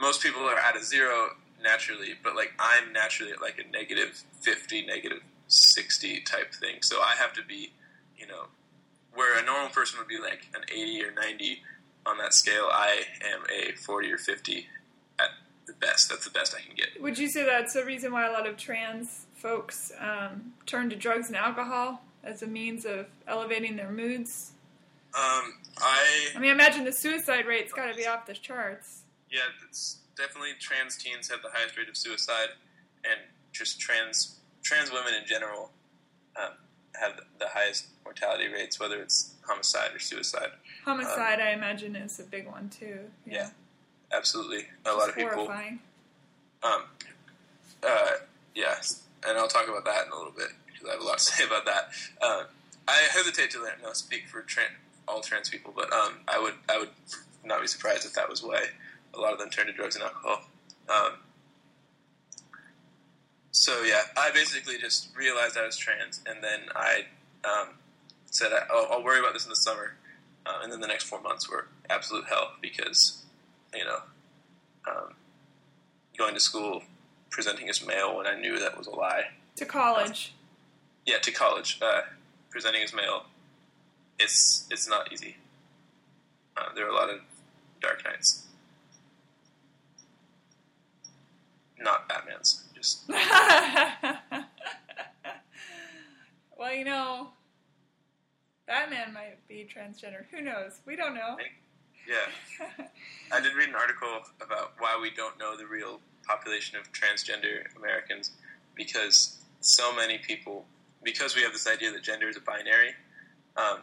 most 0.00 0.22
people 0.22 0.42
are 0.42 0.58
at 0.58 0.76
a 0.76 0.82
zero 0.82 1.30
naturally, 1.62 2.14
but 2.22 2.34
like 2.34 2.52
I'm 2.58 2.92
naturally 2.92 3.32
at 3.32 3.40
like 3.40 3.58
a 3.58 3.70
negative 3.70 4.22
50, 4.40 4.86
negative 4.86 5.20
60 5.48 6.20
type 6.22 6.54
thing. 6.54 6.76
So 6.80 7.00
I 7.00 7.14
have 7.18 7.32
to 7.34 7.42
be, 7.42 7.72
you 8.16 8.26
know, 8.26 8.46
where 9.14 9.38
a 9.38 9.44
normal 9.44 9.70
person 9.70 9.98
would 9.98 10.08
be 10.08 10.18
like 10.18 10.46
an 10.54 10.62
80 10.70 11.04
or 11.04 11.12
90 11.12 11.62
on 12.06 12.18
that 12.18 12.34
scale, 12.34 12.68
I 12.70 13.02
am 13.24 13.42
a 13.50 13.72
40 13.76 14.10
or 14.12 14.18
50 14.18 14.66
at 15.18 15.28
the 15.66 15.72
best. 15.74 16.08
That's 16.08 16.24
the 16.24 16.30
best 16.30 16.54
I 16.56 16.60
can 16.60 16.74
get. 16.74 17.00
Would 17.00 17.18
you 17.18 17.28
say 17.28 17.44
that's 17.44 17.74
the 17.74 17.84
reason 17.84 18.12
why 18.12 18.26
a 18.26 18.32
lot 18.32 18.46
of 18.46 18.56
trans 18.56 19.26
folks 19.34 19.92
um, 20.00 20.52
turn 20.66 20.90
to 20.90 20.96
drugs 20.96 21.28
and 21.28 21.36
alcohol 21.36 22.02
as 22.24 22.42
a 22.42 22.46
means 22.46 22.84
of 22.84 23.06
elevating 23.28 23.76
their 23.76 23.90
moods? 23.90 24.52
Um, 25.14 25.54
I. 25.78 26.28
I 26.34 26.38
mean, 26.38 26.50
imagine 26.50 26.84
the 26.84 26.92
suicide 26.92 27.46
rate's 27.46 27.72
got 27.72 27.90
to 27.90 27.94
be 27.94 28.06
off 28.06 28.26
the 28.26 28.32
charts. 28.32 29.02
Yeah, 29.30 29.40
it's 29.68 29.98
definitely 30.16 30.50
trans 30.58 30.96
teens 30.96 31.28
have 31.30 31.42
the 31.42 31.50
highest 31.52 31.76
rate 31.76 31.88
of 31.88 31.96
suicide, 31.96 32.48
and 33.04 33.20
just 33.52 33.78
trans 33.78 34.38
trans 34.62 34.90
women 34.90 35.12
in 35.14 35.26
general 35.26 35.70
um, 36.40 36.52
have 37.00 37.20
the 37.38 37.48
highest 37.48 37.86
mortality 38.04 38.48
rates, 38.48 38.78
whether 38.78 39.00
it's 39.00 39.34
homicide 39.46 39.94
or 39.94 39.98
suicide. 39.98 40.50
Homicide, 40.84 41.40
um, 41.40 41.46
I 41.46 41.50
imagine, 41.52 41.96
is 41.96 42.18
a 42.20 42.24
big 42.24 42.46
one 42.46 42.68
too. 42.68 42.98
Yeah, 43.26 43.34
yeah 43.34 43.48
absolutely. 44.12 44.66
A 44.86 44.92
lot 44.92 45.08
of 45.08 45.14
horrifying. 45.14 45.80
people. 46.62 46.70
Um, 46.70 46.82
uh, 47.82 48.10
yeah, 48.54 48.74
and 49.26 49.38
I'll 49.38 49.48
talk 49.48 49.68
about 49.68 49.84
that 49.84 50.06
in 50.06 50.12
a 50.12 50.16
little 50.16 50.32
bit 50.32 50.48
because 50.66 50.88
I 50.88 50.92
have 50.92 51.00
a 51.00 51.04
lot 51.04 51.18
to 51.18 51.24
say 51.32 51.44
about 51.44 51.64
that. 51.64 51.88
Uh, 52.20 52.44
I 52.86 53.06
hesitate 53.12 53.50
to 53.52 53.62
let, 53.62 53.82
no, 53.82 53.92
speak 53.92 54.28
for 54.28 54.44
all 55.08 55.20
trans 55.20 55.48
people, 55.48 55.72
but 55.74 55.92
um, 55.92 56.14
I 56.28 56.40
would 56.40 56.54
I 56.68 56.78
would 56.78 56.90
not 57.44 57.60
be 57.60 57.66
surprised 57.66 58.04
if 58.04 58.12
that 58.14 58.28
was 58.28 58.42
why 58.42 58.64
a 59.14 59.18
lot 59.20 59.32
of 59.32 59.38
them 59.38 59.50
turned 59.50 59.68
to 59.68 59.72
drugs 59.72 59.96
and 59.96 60.04
alcohol. 60.04 60.44
Um, 60.88 61.12
so 63.52 63.82
yeah, 63.82 64.02
I 64.16 64.30
basically 64.32 64.78
just 64.78 65.14
realized 65.14 65.56
I 65.58 65.66
was 65.66 65.76
trans, 65.76 66.20
and 66.26 66.42
then 66.42 66.60
I 66.74 67.04
um, 67.44 67.68
said 68.26 68.50
I'll, 68.70 68.88
I'll, 68.90 69.04
worry 69.04 69.20
about 69.20 69.34
this 69.34 69.44
in 69.44 69.50
the 69.50 69.56
summer, 69.56 69.94
uh, 70.46 70.60
and 70.62 70.72
then 70.72 70.80
the 70.80 70.86
next 70.86 71.04
four 71.04 71.20
months 71.20 71.50
were 71.50 71.68
absolute 71.90 72.24
hell 72.28 72.52
because 72.62 73.22
you 73.74 73.84
know 73.84 73.98
um, 74.90 75.14
going 76.16 76.32
to 76.32 76.40
school 76.40 76.82
presenting 77.30 77.68
as 77.68 77.86
male 77.86 78.16
when 78.16 78.26
I 78.26 78.38
knew 78.38 78.58
that 78.58 78.76
was 78.76 78.86
a 78.86 78.90
lie. 78.90 79.24
To 79.56 79.66
college. 79.66 80.32
Uh, 80.34 81.12
yeah, 81.12 81.18
to 81.18 81.30
college. 81.30 81.78
Uh, 81.82 82.02
presenting 82.48 82.82
as 82.82 82.94
male, 82.94 83.24
it's 84.18 84.66
it's 84.70 84.88
not 84.88 85.12
easy. 85.12 85.36
Uh, 86.56 86.72
there 86.74 86.86
are 86.86 86.90
a 86.90 86.94
lot 86.94 87.10
of 87.10 87.20
dark 87.82 88.02
nights. 88.04 88.41
Not 91.82 92.08
Batman's 92.08 92.64
just. 92.74 93.02
well, 93.08 93.18
you 96.72 96.84
know, 96.84 97.28
Batman 98.66 99.12
might 99.12 99.46
be 99.48 99.68
transgender. 99.68 100.24
Who 100.30 100.40
knows? 100.40 100.80
We 100.86 100.96
don't 100.96 101.14
know. 101.14 101.36
Yeah. 102.08 102.86
I 103.32 103.40
did 103.40 103.54
read 103.54 103.68
an 103.68 103.74
article 103.74 104.20
about 104.40 104.72
why 104.78 104.98
we 105.00 105.10
don't 105.10 105.38
know 105.38 105.56
the 105.56 105.66
real 105.66 106.00
population 106.26 106.78
of 106.78 106.90
transgender 106.92 107.64
Americans 107.76 108.30
because 108.74 109.38
so 109.60 109.94
many 109.94 110.18
people, 110.18 110.64
because 111.02 111.36
we 111.36 111.42
have 111.42 111.52
this 111.52 111.66
idea 111.66 111.92
that 111.92 112.02
gender 112.02 112.28
is 112.28 112.36
a 112.36 112.40
binary. 112.40 112.94
Um, 113.56 113.80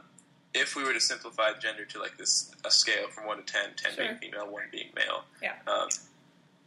if 0.53 0.75
we 0.75 0.83
were 0.83 0.93
to 0.93 0.99
simplify 0.99 1.51
gender 1.59 1.85
to 1.85 1.99
like 1.99 2.17
this 2.17 2.51
a 2.65 2.71
scale 2.71 3.07
from 3.09 3.27
one 3.27 3.37
to 3.37 3.43
10, 3.43 3.71
10 3.75 3.93
sure. 3.93 4.05
being 4.05 4.17
female, 4.17 4.51
one 4.51 4.63
being 4.71 4.89
male, 4.95 5.25
yeah. 5.43 5.53
Um, 5.67 5.89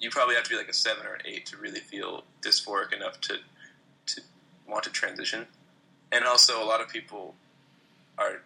you 0.02 0.10
probably 0.10 0.34
have 0.34 0.44
to 0.44 0.50
be 0.50 0.56
like 0.56 0.68
a 0.68 0.74
seven 0.74 1.06
or 1.06 1.14
an 1.14 1.20
eight 1.24 1.46
to 1.46 1.56
really 1.56 1.80
feel 1.80 2.24
dysphoric 2.42 2.92
enough 2.92 3.20
to 3.22 3.38
to 4.06 4.20
want 4.68 4.84
to 4.84 4.90
transition. 4.90 5.46
And 6.10 6.24
also, 6.24 6.62
a 6.62 6.66
lot 6.66 6.80
of 6.82 6.88
people 6.88 7.34
are 8.18 8.42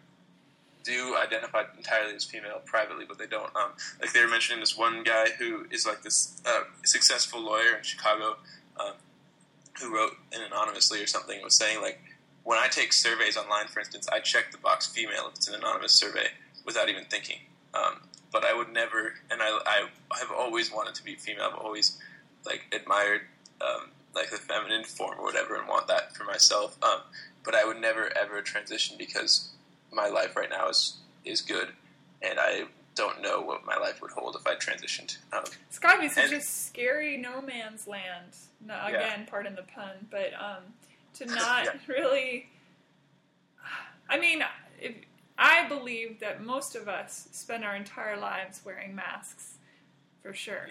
do 0.85 1.17
identify 1.17 1.65
entirely 1.77 2.15
as 2.15 2.25
female 2.25 2.61
privately, 2.65 3.05
but 3.09 3.19
they 3.19 3.27
don't. 3.27 3.55
Um, 3.57 3.73
like 4.01 4.13
they 4.13 4.23
were 4.23 4.31
mentioning 4.31 4.61
this 4.61 4.79
one 4.79 5.03
guy 5.03 5.27
who 5.39 5.67
is 5.71 5.85
like 5.85 6.03
this 6.03 6.41
uh, 6.47 6.61
successful 6.85 7.41
lawyer 7.41 7.77
in 7.77 7.83
Chicago, 7.83 8.37
um, 8.79 8.93
who 9.81 9.93
wrote 9.93 10.13
in 10.33 10.43
anonymously 10.43 11.03
or 11.03 11.09
something, 11.09 11.43
was 11.43 11.57
saying 11.57 11.81
like, 11.81 11.99
when 12.45 12.59
I 12.59 12.69
take 12.69 12.93
surveys 12.93 13.37
online, 13.37 13.67
for 13.67 13.81
instance, 13.81 14.07
I 14.13 14.21
check 14.21 14.53
the 14.53 14.59
box 14.59 14.87
female 14.87 15.27
if 15.27 15.35
it's 15.35 15.49
an 15.49 15.55
anonymous 15.57 15.93
survey 15.93 16.29
without 16.65 16.89
even 16.89 17.05
thinking. 17.07 17.39
Um, 17.75 18.03
but 18.37 18.45
I 18.45 18.53
would 18.53 18.71
never, 18.71 19.15
and 19.31 19.41
I, 19.41 19.59
I 19.65 20.19
have 20.19 20.31
always 20.31 20.71
wanted 20.71 20.95
to 20.97 21.03
be 21.03 21.15
female. 21.15 21.49
I've 21.51 21.59
always 21.59 21.97
like 22.45 22.67
admired 22.71 23.23
um, 23.63 23.89
like 24.15 24.31
the 24.31 24.37
feminine 24.37 24.85
form 24.85 25.19
or 25.19 25.25
whatever, 25.25 25.57
and 25.57 25.67
want 25.67 25.89
that 25.89 26.15
for 26.15 26.25
myself. 26.25 26.77
Um, 26.83 27.01
but 27.47 27.55
I 27.55 27.65
would 27.65 27.81
never 27.81 28.15
ever 28.15 28.43
transition 28.43 28.97
because 28.99 29.49
my 29.91 30.09
life 30.09 30.37
right 30.37 30.51
now 30.51 30.69
is 30.69 30.99
is 31.25 31.41
good, 31.41 31.69
and 32.21 32.39
I 32.39 32.65
don't 32.95 33.23
know 33.23 33.41
what 33.41 33.65
my 33.65 33.79
life 33.79 34.03
would 34.03 34.11
hold 34.11 34.37
if 34.39 34.47
I 34.47 34.55
transitioned. 34.57 35.17
Um, 35.33 35.45
it's 35.71 35.79
got 35.79 35.95
to 35.95 36.01
be 36.01 36.09
such 36.11 36.27
and, 36.27 36.35
a 36.35 36.41
scary 36.43 37.17
no 37.17 37.41
man's 37.41 37.87
land. 37.87 38.37
No, 38.63 38.79
again, 38.85 39.21
yeah. 39.21 39.31
pardon 39.31 39.55
the 39.55 39.63
pun, 39.63 39.93
but 40.11 40.35
um, 40.39 40.63
to 41.15 41.25
not 41.35 41.65
yeah. 41.65 41.73
really. 41.89 42.51
I 44.11 44.21
mean, 44.21 44.45
if, 44.79 44.95
I 45.39 45.69
believe 45.69 46.21
that 46.21 46.43
most 46.43 46.75
of 46.75 46.89
us 46.89 47.29
spend 47.33 47.65
our 47.65 47.77
entire 47.77 48.17
lives 48.17 48.63
wearing 48.65 48.95
masks, 48.95 49.55
for 50.23 50.33
sure. 50.33 50.69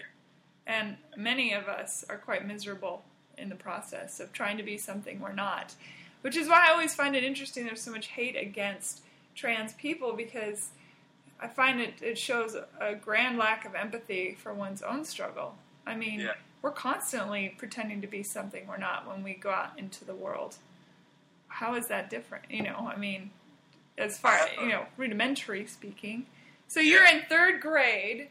And 0.65 0.97
many 1.15 1.53
of 1.53 1.67
us 1.67 2.03
are 2.09 2.17
quite 2.17 2.47
miserable 2.47 3.03
in 3.37 3.49
the 3.49 3.55
process 3.55 4.19
of 4.19 4.31
trying 4.33 4.57
to 4.57 4.63
be 4.63 4.77
something 4.77 5.19
we're 5.19 5.33
not. 5.33 5.75
Which 6.21 6.35
is 6.35 6.47
why 6.47 6.65
I 6.67 6.71
always 6.71 6.95
find 6.95 7.15
it 7.15 7.23
interesting 7.23 7.65
there's 7.65 7.81
so 7.81 7.91
much 7.91 8.07
hate 8.07 8.35
against 8.35 9.01
trans 9.35 9.73
people 9.73 10.13
because 10.13 10.69
I 11.39 11.47
find 11.47 11.79
it, 11.79 11.95
it 12.01 12.17
shows 12.17 12.55
a 12.79 12.95
grand 12.95 13.37
lack 13.37 13.65
of 13.65 13.75
empathy 13.75 14.35
for 14.41 14.53
one's 14.53 14.81
own 14.81 15.05
struggle. 15.05 15.55
I 15.85 15.95
mean, 15.95 16.21
yeah. 16.21 16.31
we're 16.61 16.71
constantly 16.71 17.53
pretending 17.57 18.01
to 18.01 18.07
be 18.07 18.23
something 18.23 18.65
we're 18.67 18.77
not 18.77 19.07
when 19.07 19.21
we 19.21 19.33
go 19.33 19.51
out 19.51 19.77
into 19.77 20.05
the 20.05 20.15
world. 20.15 20.55
How 21.47 21.75
is 21.75 21.87
that 21.87 22.09
different? 22.09 22.45
You 22.49 22.63
know, 22.63 22.89
I 22.91 22.97
mean, 22.97 23.29
as 23.97 24.17
far 24.17 24.39
you 24.61 24.69
know, 24.69 24.85
rudimentary 24.97 25.65
speaking. 25.65 26.25
So 26.67 26.79
you're 26.79 27.05
in 27.05 27.21
third 27.29 27.61
grade, 27.61 28.29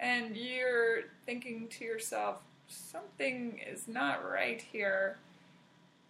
and 0.00 0.36
you're 0.36 1.02
thinking 1.26 1.68
to 1.68 1.84
yourself, 1.84 2.40
something 2.68 3.60
is 3.70 3.86
not 3.86 4.28
right 4.28 4.60
here. 4.60 5.18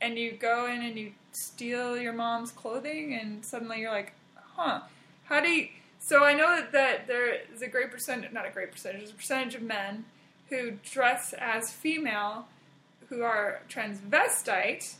And 0.00 0.18
you 0.18 0.32
go 0.32 0.66
in 0.66 0.82
and 0.82 0.98
you 0.98 1.12
steal 1.32 1.96
your 1.96 2.12
mom's 2.12 2.50
clothing, 2.50 3.18
and 3.20 3.44
suddenly 3.44 3.80
you're 3.80 3.90
like, 3.90 4.12
huh, 4.56 4.80
how 5.24 5.40
do 5.40 5.48
you. 5.48 5.68
So 5.98 6.22
I 6.22 6.34
know 6.34 6.60
that, 6.60 6.72
that 6.72 7.06
there 7.06 7.34
is 7.54 7.62
a 7.62 7.68
great 7.68 7.90
percentage, 7.90 8.32
not 8.32 8.46
a 8.46 8.50
great 8.50 8.70
percentage, 8.70 9.00
there's 9.00 9.10
a 9.10 9.14
percentage 9.14 9.54
of 9.54 9.62
men 9.62 10.04
who 10.50 10.72
dress 10.82 11.32
as 11.38 11.70
female 11.70 12.46
who 13.08 13.22
are 13.22 13.62
transvestite, 13.68 14.96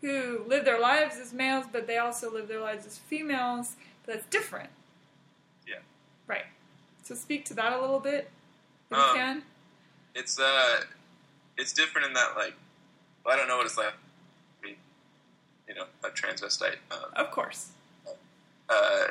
who 0.00 0.44
live 0.46 0.64
their 0.64 0.80
lives 0.80 1.16
as 1.18 1.32
males, 1.32 1.66
but 1.70 1.86
they 1.86 1.98
also 1.98 2.32
live 2.32 2.48
their 2.48 2.60
lives 2.60 2.86
as 2.86 2.98
females. 2.98 3.76
That's 4.06 4.26
different. 4.26 4.70
Yeah. 5.66 5.76
Right. 6.26 6.46
So 7.02 7.14
speak 7.14 7.44
to 7.46 7.54
that 7.54 7.72
a 7.72 7.80
little 7.80 8.00
bit, 8.00 8.30
if 8.90 8.96
Um, 8.96 9.08
you 9.08 9.14
can. 9.22 9.42
It's 10.14 10.38
uh, 10.40 10.80
it's 11.56 11.72
different 11.72 12.06
in 12.08 12.12
that 12.14 12.34
like, 12.36 12.54
well, 13.24 13.34
I 13.34 13.36
don't 13.38 13.48
know 13.48 13.56
what 13.56 13.66
it's 13.66 13.76
like, 13.76 13.94
you 14.64 15.74
know, 15.74 15.86
a 16.02 16.08
transvestite. 16.08 16.76
Um, 16.90 17.12
Of 17.14 17.30
course. 17.30 17.68
uh, 18.68 19.08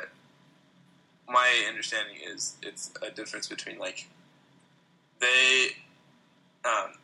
my 1.28 1.64
understanding 1.68 2.16
is 2.22 2.56
it's 2.62 2.90
a 3.02 3.10
difference 3.10 3.46
between 3.48 3.78
like 3.78 4.08
they, 5.20 5.76
um, 6.64 6.94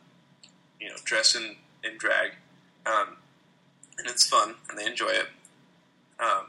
you 0.79 0.89
know, 0.89 0.95
dress 1.05 1.35
in 1.35 1.55
in 1.83 1.97
drag, 1.97 2.33
um, 2.85 3.17
and 3.97 4.07
it's 4.07 4.27
fun 4.27 4.55
and 4.69 4.77
they 4.77 4.85
enjoy 4.85 5.09
it, 5.09 5.27
um, 6.19 6.45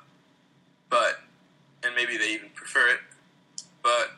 but 0.90 1.20
and 1.82 1.94
maybe 1.94 2.16
they 2.16 2.32
even 2.32 2.50
prefer 2.54 2.88
it, 2.88 3.00
but 3.82 4.12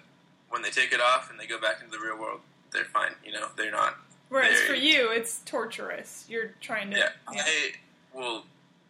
when 0.49 0.63
they 0.63 0.71
take 0.71 0.93
it 0.93 1.01
off 1.01 1.31
and 1.31 1.39
they 1.39 1.47
go 1.47 1.61
back 1.61 1.81
into 1.83 1.97
the 1.97 2.03
real 2.03 2.19
world, 2.19 2.41
they're 2.73 2.85
fine. 2.85 3.13
You 3.25 3.33
know, 3.33 3.49
they're 3.57 3.71
not. 3.71 3.97
Whereas 4.29 4.59
Very- 4.61 4.67
for 4.67 4.75
you, 4.75 5.11
it's 5.11 5.41
torturous. 5.41 6.25
You're 6.29 6.53
trying 6.61 6.91
to. 6.91 6.99
Yeah, 6.99 7.09
yeah. 7.33 7.43
I 7.45 7.73
will 8.15 8.45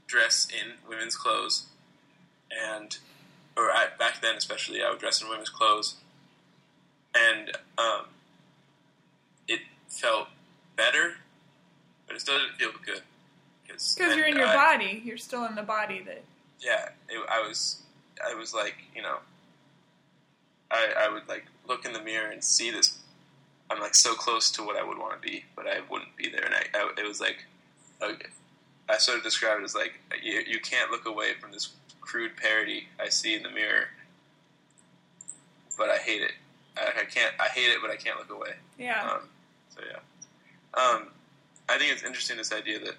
dress 0.06 0.48
in 0.50 0.72
women's 0.88 1.16
clothes, 1.16 1.66
and 2.50 2.98
or 3.56 3.70
I, 3.70 3.88
back 3.98 4.20
then 4.20 4.36
especially, 4.36 4.82
I 4.82 4.90
would 4.90 4.98
dress 4.98 5.20
in 5.22 5.28
women's 5.28 5.50
clothes, 5.50 5.96
and 7.14 7.56
um, 7.78 8.06
it 9.48 9.60
felt 9.88 10.28
better, 10.76 11.14
but 12.06 12.16
it 12.16 12.20
still 12.20 12.38
didn't 12.38 12.56
feel 12.56 12.70
good 12.84 13.02
because 13.70 13.94
Because 13.94 14.16
you're 14.16 14.26
in 14.26 14.36
your 14.36 14.46
I, 14.46 14.54
body. 14.76 15.02
You're 15.04 15.16
still 15.16 15.44
in 15.46 15.54
the 15.54 15.62
body 15.62 16.02
that. 16.06 16.22
Yeah, 16.60 16.90
it, 17.08 17.24
I 17.28 17.46
was. 17.46 17.82
I 18.22 18.34
was 18.34 18.52
like, 18.52 18.74
you 18.94 19.02
know, 19.02 19.16
I 20.70 20.92
I 20.98 21.12
would 21.12 21.28
like 21.28 21.46
look 21.66 21.84
in 21.84 21.92
the 21.92 22.02
mirror 22.02 22.30
and 22.30 22.42
see 22.42 22.70
this. 22.70 22.98
I'm 23.70 23.80
like 23.80 23.94
so 23.94 24.14
close 24.14 24.50
to 24.52 24.62
what 24.62 24.76
I 24.76 24.82
would 24.82 24.98
want 24.98 25.20
to 25.20 25.26
be, 25.26 25.44
but 25.54 25.66
I 25.66 25.78
wouldn't 25.88 26.16
be 26.16 26.28
there, 26.28 26.44
and 26.44 26.54
I, 26.54 26.64
I 26.74 26.92
it 26.98 27.06
was 27.06 27.20
like, 27.20 27.44
okay, 28.02 28.26
I 28.88 28.98
sort 28.98 29.18
of 29.18 29.24
described 29.24 29.60
it 29.60 29.64
as 29.64 29.74
like 29.74 29.94
you, 30.22 30.42
you 30.46 30.60
can't 30.60 30.90
look 30.90 31.06
away 31.06 31.34
from 31.40 31.52
this 31.52 31.70
crude 32.00 32.36
parody 32.36 32.88
I 32.98 33.08
see 33.08 33.34
in 33.34 33.42
the 33.42 33.50
mirror, 33.50 33.86
but 35.78 35.88
I 35.88 35.96
hate 35.98 36.22
it. 36.22 36.32
I, 36.76 37.02
I 37.02 37.04
can't. 37.04 37.32
I 37.38 37.46
hate 37.48 37.70
it, 37.70 37.78
but 37.80 37.90
I 37.90 37.96
can't 37.96 38.18
look 38.18 38.30
away. 38.30 38.54
Yeah. 38.78 39.02
Um, 39.02 39.20
so 39.74 39.80
yeah, 39.88 40.82
um, 40.82 41.06
I 41.68 41.78
think 41.78 41.92
it's 41.92 42.02
interesting 42.02 42.36
this 42.36 42.52
idea 42.52 42.80
that 42.80 42.94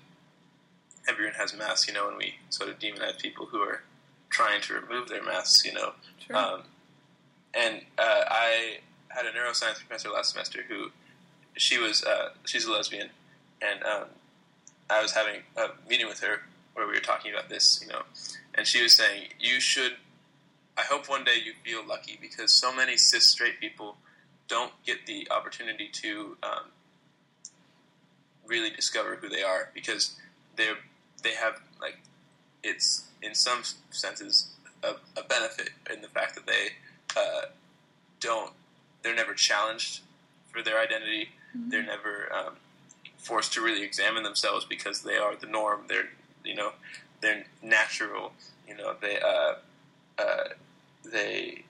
everyone 1.08 1.34
has 1.36 1.56
masks. 1.56 1.88
You 1.88 1.94
know, 1.94 2.08
and 2.10 2.18
we 2.18 2.36
sort 2.50 2.70
of 2.70 2.80
demonize 2.80 3.20
people 3.20 3.46
who 3.46 3.60
are 3.60 3.82
trying 4.30 4.62
to 4.62 4.74
remove 4.74 5.10
their 5.10 5.24
masks. 5.24 5.66
You 5.66 5.74
know, 5.74 5.94
sure. 6.26 6.36
um, 6.36 6.62
and 7.54 7.82
uh, 7.98 8.24
I 8.28 8.80
had 9.10 9.26
a 9.26 9.32
neuroscience 9.32 9.80
professor 9.80 10.10
last 10.10 10.32
semester 10.32 10.62
who 10.68 10.92
she 11.58 11.78
was 11.78 12.04
uh, 12.04 12.30
she's 12.46 12.66
a 12.66 12.72
lesbian, 12.72 13.10
and 13.62 13.84
um, 13.84 14.06
I 14.90 15.02
was 15.02 15.14
having 15.14 15.42
a 15.58 15.68
meeting 15.90 16.08
with 16.08 16.22
her 16.22 16.42
where 16.74 16.88
we 16.88 16.94
were 16.94 17.00
talking 17.00 17.32
about 17.32 17.50
this. 17.50 17.80
You 17.82 17.92
know, 17.92 18.02
and 18.56 18.68
she 18.68 18.82
was 18.82 18.96
saying 18.96 19.30
you 19.40 19.60
should. 19.60 19.94
I 20.78 20.84
hope 20.84 21.10
one 21.10 21.26
day 21.26 21.36
you 21.44 21.54
feel 21.64 21.86
lucky 21.86 22.18
because 22.22 22.54
so 22.54 22.74
many 22.74 22.96
cis 22.96 23.28
straight 23.28 23.60
people 23.60 23.98
don't 24.48 24.72
get 24.86 25.06
the 25.06 25.28
opportunity 25.30 25.90
to 25.92 26.38
um, 26.44 26.66
really 28.46 28.70
discover 28.70 29.16
who 29.16 29.30
they 29.30 29.44
are 29.44 29.70
because 29.74 30.18
they're 30.56 30.78
they 31.23 31.34
have 31.36 31.60
like 31.81 31.99
it's 32.63 33.05
in 33.21 33.34
some 33.36 33.62
senses 33.89 34.49
a, 34.84 34.93
a 35.19 35.23
benefit 35.23 35.69
in 35.93 36.01
the 36.01 36.07
fact 36.07 36.36
that 36.36 36.45
they 36.47 36.69
uh, 37.15 37.45
don't 38.19 38.51
they're 39.03 39.15
never 39.15 39.34
challenged 39.34 40.01
for 40.51 40.62
their 40.62 40.79
identity. 40.79 41.29
Mhm. 41.55 41.69
they're 41.69 41.84
never 41.84 42.31
um, 42.34 42.55
forced 43.17 43.51
to 43.53 43.62
really 43.62 43.84
examine 43.84 44.23
themselves 44.23 44.63
because 44.63 45.01
they 45.01 45.17
are 45.17 45.36
the 45.36 45.47
norm. 45.47 45.81
They're 45.88 46.10
you 46.45 46.55
know 46.55 46.73
they're 47.21 47.45
natural. 47.62 48.34
You 48.67 48.75
know 48.77 48.95
they 49.01 49.19
uh, 49.19 49.55
uh, 50.17 50.43
they 51.03 51.65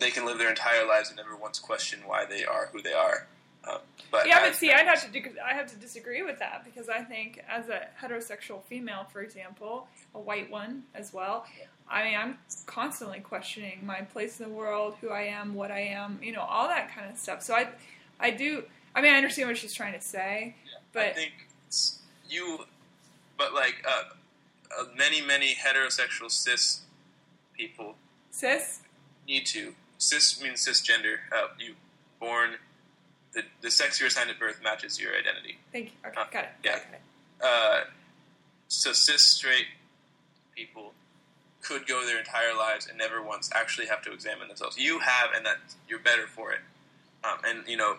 they 0.00 0.10
can 0.10 0.24
live 0.26 0.38
their 0.38 0.48
entire 0.50 0.86
lives 0.86 1.08
and 1.10 1.16
never 1.16 1.36
once 1.36 1.58
question 1.58 2.00
why 2.06 2.24
they 2.24 2.44
are 2.44 2.70
who 2.72 2.80
they 2.82 2.92
are 2.92 3.26
um, 3.68 3.78
but 4.10 4.26
yeah, 4.26 4.40
but 4.40 4.54
see, 4.54 4.72
I'd 4.72 4.86
have 4.86 5.04
to 5.04 5.10
dig- 5.10 5.36
I 5.44 5.54
have 5.54 5.70
to 5.70 5.76
disagree 5.76 6.22
with 6.22 6.38
that 6.38 6.64
because 6.64 6.88
I 6.88 7.02
think 7.02 7.42
as 7.48 7.68
a 7.68 7.88
heterosexual 8.00 8.62
female, 8.64 9.06
for 9.12 9.20
example, 9.20 9.86
a 10.14 10.20
white 10.20 10.50
one 10.50 10.84
as 10.94 11.12
well, 11.12 11.44
I 11.90 12.04
mean, 12.04 12.14
I'm 12.16 12.38
constantly 12.66 13.20
questioning 13.20 13.80
my 13.84 14.00
place 14.00 14.40
in 14.40 14.48
the 14.48 14.54
world, 14.54 14.94
who 15.00 15.10
I 15.10 15.22
am, 15.22 15.54
what 15.54 15.70
I 15.70 15.80
am, 15.80 16.18
you 16.22 16.32
know, 16.32 16.42
all 16.42 16.68
that 16.68 16.94
kind 16.94 17.10
of 17.10 17.18
stuff. 17.18 17.42
So 17.42 17.54
I, 17.54 17.68
I 18.18 18.30
do. 18.30 18.64
I 18.94 19.02
mean, 19.02 19.12
I 19.12 19.16
understand 19.16 19.48
what 19.48 19.58
she's 19.58 19.74
trying 19.74 19.92
to 19.92 20.00
say, 20.00 20.54
I 20.56 20.80
but 20.92 21.06
I 21.06 21.12
think 21.12 21.32
you, 22.28 22.60
but 23.36 23.54
like 23.54 23.84
uh, 23.86 24.80
uh, 24.80 24.84
many, 24.96 25.20
many 25.20 25.54
heterosexual 25.54 26.30
cis 26.30 26.82
people 27.56 27.94
cis 28.30 28.80
need 29.26 29.44
to. 29.46 29.74
Cis 29.98 30.42
means 30.42 30.66
cisgender. 30.66 31.16
Uh, 31.32 31.48
you 31.58 31.74
born 32.20 32.52
the 33.34 33.42
the 33.60 33.70
sex 33.70 34.00
you're 34.00 34.06
assigned 34.08 34.30
at 34.30 34.38
birth 34.38 34.60
matches 34.62 35.00
your 35.00 35.12
identity. 35.14 35.58
thank 35.72 35.86
you. 35.86 35.90
Okay, 36.06 36.20
Uh, 36.20 36.24
got 36.32 36.44
it. 36.44 36.50
yeah. 36.64 36.72
Got 36.78 36.82
it. 36.92 37.00
Uh, 37.40 37.84
so 38.68 38.92
cis 38.92 39.22
straight 39.22 39.66
people 40.54 40.92
could 41.62 41.86
go 41.86 42.04
their 42.06 42.18
entire 42.18 42.54
lives 42.56 42.86
and 42.86 42.96
never 42.98 43.22
once 43.22 43.50
actually 43.54 43.86
have 43.86 44.02
to 44.02 44.12
examine 44.12 44.48
themselves. 44.48 44.76
You 44.78 44.98
have, 45.00 45.30
and 45.36 45.44
that 45.46 45.56
you're 45.88 45.98
better 45.98 46.26
for 46.26 46.52
it. 46.52 46.60
Um, 47.24 47.38
and 47.44 47.68
you 47.68 47.76
know, 47.76 47.96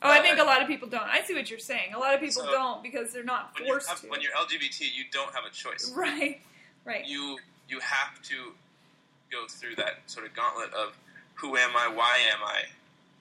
Oh, 0.00 0.08
I 0.08 0.18
uh, 0.20 0.22
think 0.22 0.38
a 0.38 0.44
lot 0.44 0.62
of 0.62 0.68
people 0.68 0.88
don't. 0.88 1.02
I 1.02 1.22
see 1.22 1.34
what 1.34 1.50
you're 1.50 1.58
saying. 1.58 1.92
A 1.92 1.98
lot 1.98 2.14
of 2.14 2.20
people 2.20 2.42
So- 2.44 2.50
don't 2.52 2.82
because 2.84 3.12
they're 3.12 3.24
not 3.24 3.50
when, 3.58 3.66
forced 3.68 3.88
have, 3.88 4.00
to. 4.02 4.08
when 4.08 4.20
you're 4.20 4.32
LGBT, 4.32 4.82
you 4.94 5.04
don't 5.12 5.34
have 5.34 5.44
a 5.44 5.50
choice. 5.50 5.90
right, 5.96 6.40
right. 6.84 7.04
you 7.04 7.38
you 7.68 7.80
have 7.80 8.22
to 8.22 8.52
go 9.30 9.46
through 9.48 9.74
that 9.76 9.98
sort 10.06 10.24
of 10.24 10.34
gauntlet 10.34 10.72
of 10.72 10.96
who 11.34 11.56
am 11.56 11.70
I, 11.76 11.88
why 11.88 12.18
am 12.32 12.42
I, 12.44 12.62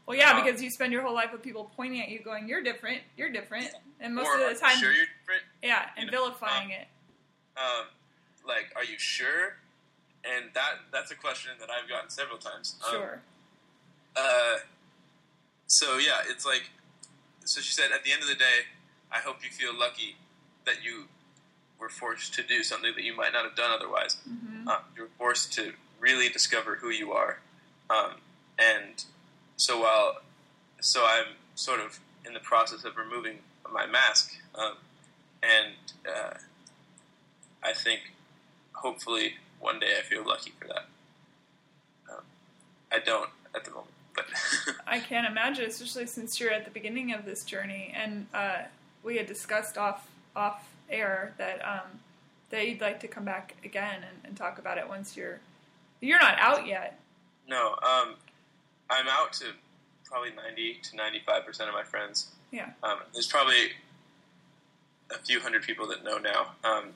Well, 0.07 0.17
yeah, 0.17 0.31
Um, 0.31 0.43
because 0.43 0.61
you 0.63 0.69
spend 0.71 0.91
your 0.93 1.01
whole 1.03 1.13
life 1.13 1.31
with 1.33 1.43
people 1.43 1.69
pointing 1.75 2.01
at 2.01 2.07
you, 2.09 2.19
going, 2.19 2.47
"You're 2.47 2.63
different. 2.63 3.03
You're 3.17 3.29
different," 3.29 3.69
and 3.99 4.15
most 4.15 4.33
of 4.33 4.39
the 4.39 4.59
time, 4.59 4.77
sure 4.79 4.91
you're 4.93 5.05
different. 5.19 5.43
yeah, 5.61 5.89
and 5.97 6.05
you 6.05 6.11
know, 6.11 6.23
vilifying 6.25 6.71
it. 6.71 6.87
Um, 7.57 7.87
like, 8.45 8.71
are 8.75 8.83
you 8.85 8.97
sure? 8.97 9.57
And 10.23 10.45
that 10.53 10.79
that's 10.91 11.11
a 11.11 11.15
question 11.15 11.51
that 11.59 11.69
I've 11.69 11.87
gotten 11.89 12.09
several 12.09 12.37
times. 12.37 12.75
Um, 12.87 12.91
Sure. 12.93 13.21
Uh, 14.15 14.57
so 15.67 15.97
yeah, 15.97 16.21
it's 16.27 16.45
like, 16.45 16.69
so 17.43 17.59
she 17.61 17.71
said, 17.73 17.91
at 17.91 18.03
the 18.03 18.11
end 18.11 18.21
of 18.21 18.27
the 18.29 18.35
day, 18.35 18.65
I 19.11 19.19
hope 19.19 19.43
you 19.43 19.49
feel 19.49 19.77
lucky 19.77 20.15
that 20.65 20.83
you 20.83 21.07
were 21.79 21.89
forced 21.89 22.33
to 22.35 22.43
do 22.43 22.63
something 22.63 22.93
that 22.95 23.03
you 23.03 23.15
might 23.15 23.33
not 23.33 23.43
have 23.43 23.55
done 23.55 23.71
otherwise. 23.71 24.17
hmm 24.25 24.67
uh, 24.67 24.79
you're 24.95 25.07
forced 25.17 25.53
to 25.53 25.73
really 25.99 26.29
discover 26.29 26.75
who 26.75 26.89
you 26.89 27.11
are. 27.13 27.39
Um, 27.89 28.15
and 28.57 29.03
so 29.57 29.81
while, 29.81 30.21
so 30.79 31.03
I'm 31.05 31.33
sort 31.55 31.79
of 31.79 31.99
in 32.25 32.33
the 32.33 32.39
process 32.39 32.85
of 32.85 32.95
removing 32.95 33.39
my 33.73 33.85
mask, 33.85 34.35
um, 34.55 34.73
and 35.43 35.73
uh, 36.07 36.35
I 37.63 37.73
think 37.73 38.01
hopefully 38.73 39.33
one 39.59 39.79
day 39.79 39.95
I 39.99 40.03
feel 40.03 40.23
lucky 40.25 40.53
for 40.59 40.67
that. 40.67 40.85
Um, 42.09 42.21
I 42.91 42.99
don't 42.99 43.29
at 43.55 43.65
the 43.65 43.71
moment, 43.71 43.93
but 44.15 44.25
I 44.87 44.99
can't 44.99 45.27
imagine, 45.27 45.65
especially 45.65 46.05
since 46.05 46.39
you're 46.39 46.51
at 46.51 46.65
the 46.65 46.71
beginning 46.71 47.11
of 47.13 47.25
this 47.25 47.43
journey, 47.43 47.93
and 47.95 48.27
uh, 48.33 48.59
we 49.03 49.17
had 49.17 49.25
discussed 49.25 49.77
off 49.77 50.07
off 50.35 50.69
air 50.89 51.33
that 51.39 51.65
um, 51.65 51.99
that 52.51 52.67
you'd 52.67 52.81
like 52.81 52.99
to 52.99 53.07
come 53.07 53.25
back 53.25 53.55
again 53.65 53.95
and, 53.95 54.17
and 54.23 54.37
talk 54.37 54.59
about 54.59 54.77
it 54.77 54.87
once 54.87 55.17
you're 55.17 55.39
you're 55.99 56.19
not 56.19 56.37
out 56.37 56.67
yet. 56.67 56.99
no, 57.47 57.75
um, 57.81 58.15
I'm 58.89 59.07
out 59.07 59.33
to 59.33 59.45
probably 60.05 60.29
90 60.31 60.79
to 60.83 60.95
95 60.95 61.45
percent 61.45 61.69
of 61.69 61.75
my 61.75 61.83
friends. 61.83 62.27
Yeah. 62.51 62.69
Um, 62.83 62.99
there's 63.13 63.27
probably 63.27 63.71
a 65.11 65.17
few 65.19 65.39
hundred 65.39 65.63
people 65.63 65.87
that 65.87 66.03
know 66.03 66.17
now, 66.17 66.51
um, 66.63 66.89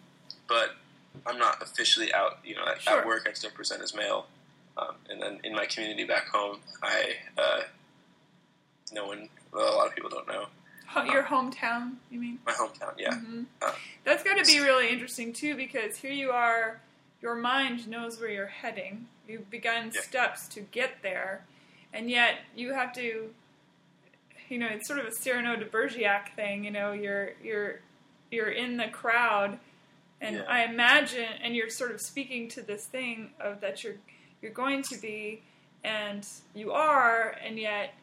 but 0.47 0.75
I'm 1.25 1.37
not 1.37 1.61
officially 1.61 2.13
out. 2.13 2.39
You 2.43 2.55
know, 2.55 2.65
at, 2.65 2.81
Sure. 2.81 2.99
at 2.99 3.05
work 3.05 3.27
I 3.29 3.33
still 3.33 3.51
present 3.51 3.81
as 3.81 3.93
male, 3.93 4.27
um, 4.77 4.95
and 5.09 5.21
then 5.21 5.39
in 5.43 5.53
my 5.53 5.65
community 5.65 6.03
back 6.05 6.27
home, 6.29 6.59
I 6.81 7.15
uh, 7.37 7.61
no 8.93 9.07
one, 9.07 9.29
well, 9.53 9.73
a 9.73 9.75
lot 9.75 9.87
of 9.87 9.95
people 9.95 10.09
don't 10.09 10.27
know 10.27 10.47
Your 11.05 11.23
hometown, 11.23 11.93
you 12.09 12.19
mean? 12.19 12.39
my 12.45 12.51
hometown. 12.53 12.93
Yeah, 12.97 13.15
hmm 13.15 13.43
Uh, 13.61 13.71
That's 14.03 14.23
got 14.23 14.37
to 14.37 14.45
be 14.45 14.59
really 14.59 14.89
interesting 14.89 15.31
too, 15.31 15.55
because 15.55 15.95
here 15.97 16.11
you 16.11 16.31
are, 16.31 16.81
your 17.21 17.35
mind 17.35 17.87
knows 17.87 18.19
where 18.19 18.29
you're 18.29 18.47
heading. 18.47 19.07
You've 19.27 19.49
begun 19.49 19.91
Yeah. 19.95 20.01
steps 20.01 20.47
to 20.49 20.59
get 20.61 21.01
there, 21.01 21.45
and 21.93 22.09
yet 22.09 22.35
you 22.55 22.73
have 22.73 22.93
to, 22.93 23.29
you 24.49 24.57
know, 24.57 24.67
it's 24.67 24.87
sort 24.87 24.99
of 24.99 25.05
a 25.05 25.11
Cyrano 25.11 25.55
de 25.55 25.65
Bergerac 25.65 26.35
thing. 26.35 26.63
You 26.63 26.71
know, 26.71 26.91
you're 26.91 27.31
you're 27.43 27.79
you're 28.31 28.49
in 28.51 28.77
the 28.77 28.87
crowd, 28.87 29.59
and 30.19 30.37
Yeah. 30.37 30.43
I 30.47 30.63
imagine, 30.65 31.27
and 31.43 31.55
you're 31.55 31.69
sort 31.69 31.91
of 31.91 32.01
speaking 32.01 32.47
to 32.49 32.61
this 32.61 32.85
thing 32.85 33.31
of 33.39 33.61
that 33.61 33.83
you're 33.83 33.95
you're 34.41 34.51
going 34.53 34.83
to 34.83 34.97
be, 34.97 35.41
and 35.83 36.25
you 36.55 36.71
are, 36.71 37.35
and 37.45 37.59
yet 37.59 37.93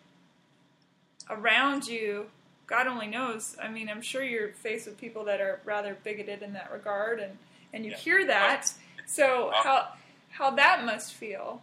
around 1.31 1.87
you, 1.87 2.27
God 2.67 2.87
only 2.87 3.07
knows. 3.07 3.57
I 3.63 3.69
mean, 3.69 3.89
I'm 3.89 4.03
sure 4.03 4.23
you're 4.23 4.51
faced 4.53 4.87
with 4.87 4.99
people 4.99 5.25
that 5.25 5.41
are 5.41 5.61
rather 5.65 5.97
bigoted 6.05 6.43
in 6.43 6.53
that 6.55 6.71
regard, 6.73 7.21
and 7.21 7.39
and 7.73 7.85
you 7.85 7.91
Yeah. 7.93 7.97
hear 7.99 8.27
that. 8.27 8.73
So 9.07 9.51
how 9.55 9.89
how 10.31 10.51
that 10.53 10.85
must 10.85 11.15
feel. 11.15 11.63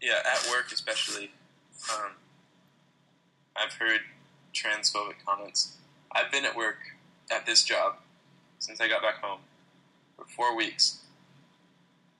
Yeah, 0.00 0.20
at 0.24 0.48
work 0.50 0.72
especially, 0.72 1.30
um, 1.92 2.12
I've 3.56 3.74
heard 3.74 4.00
transphobic 4.54 5.24
comments. 5.24 5.76
I've 6.12 6.30
been 6.30 6.44
at 6.44 6.56
work 6.56 6.78
at 7.30 7.46
this 7.46 7.62
job 7.62 7.96
since 8.58 8.80
I 8.80 8.88
got 8.88 9.02
back 9.02 9.16
home 9.16 9.40
for 10.16 10.24
four 10.24 10.56
weeks, 10.56 11.00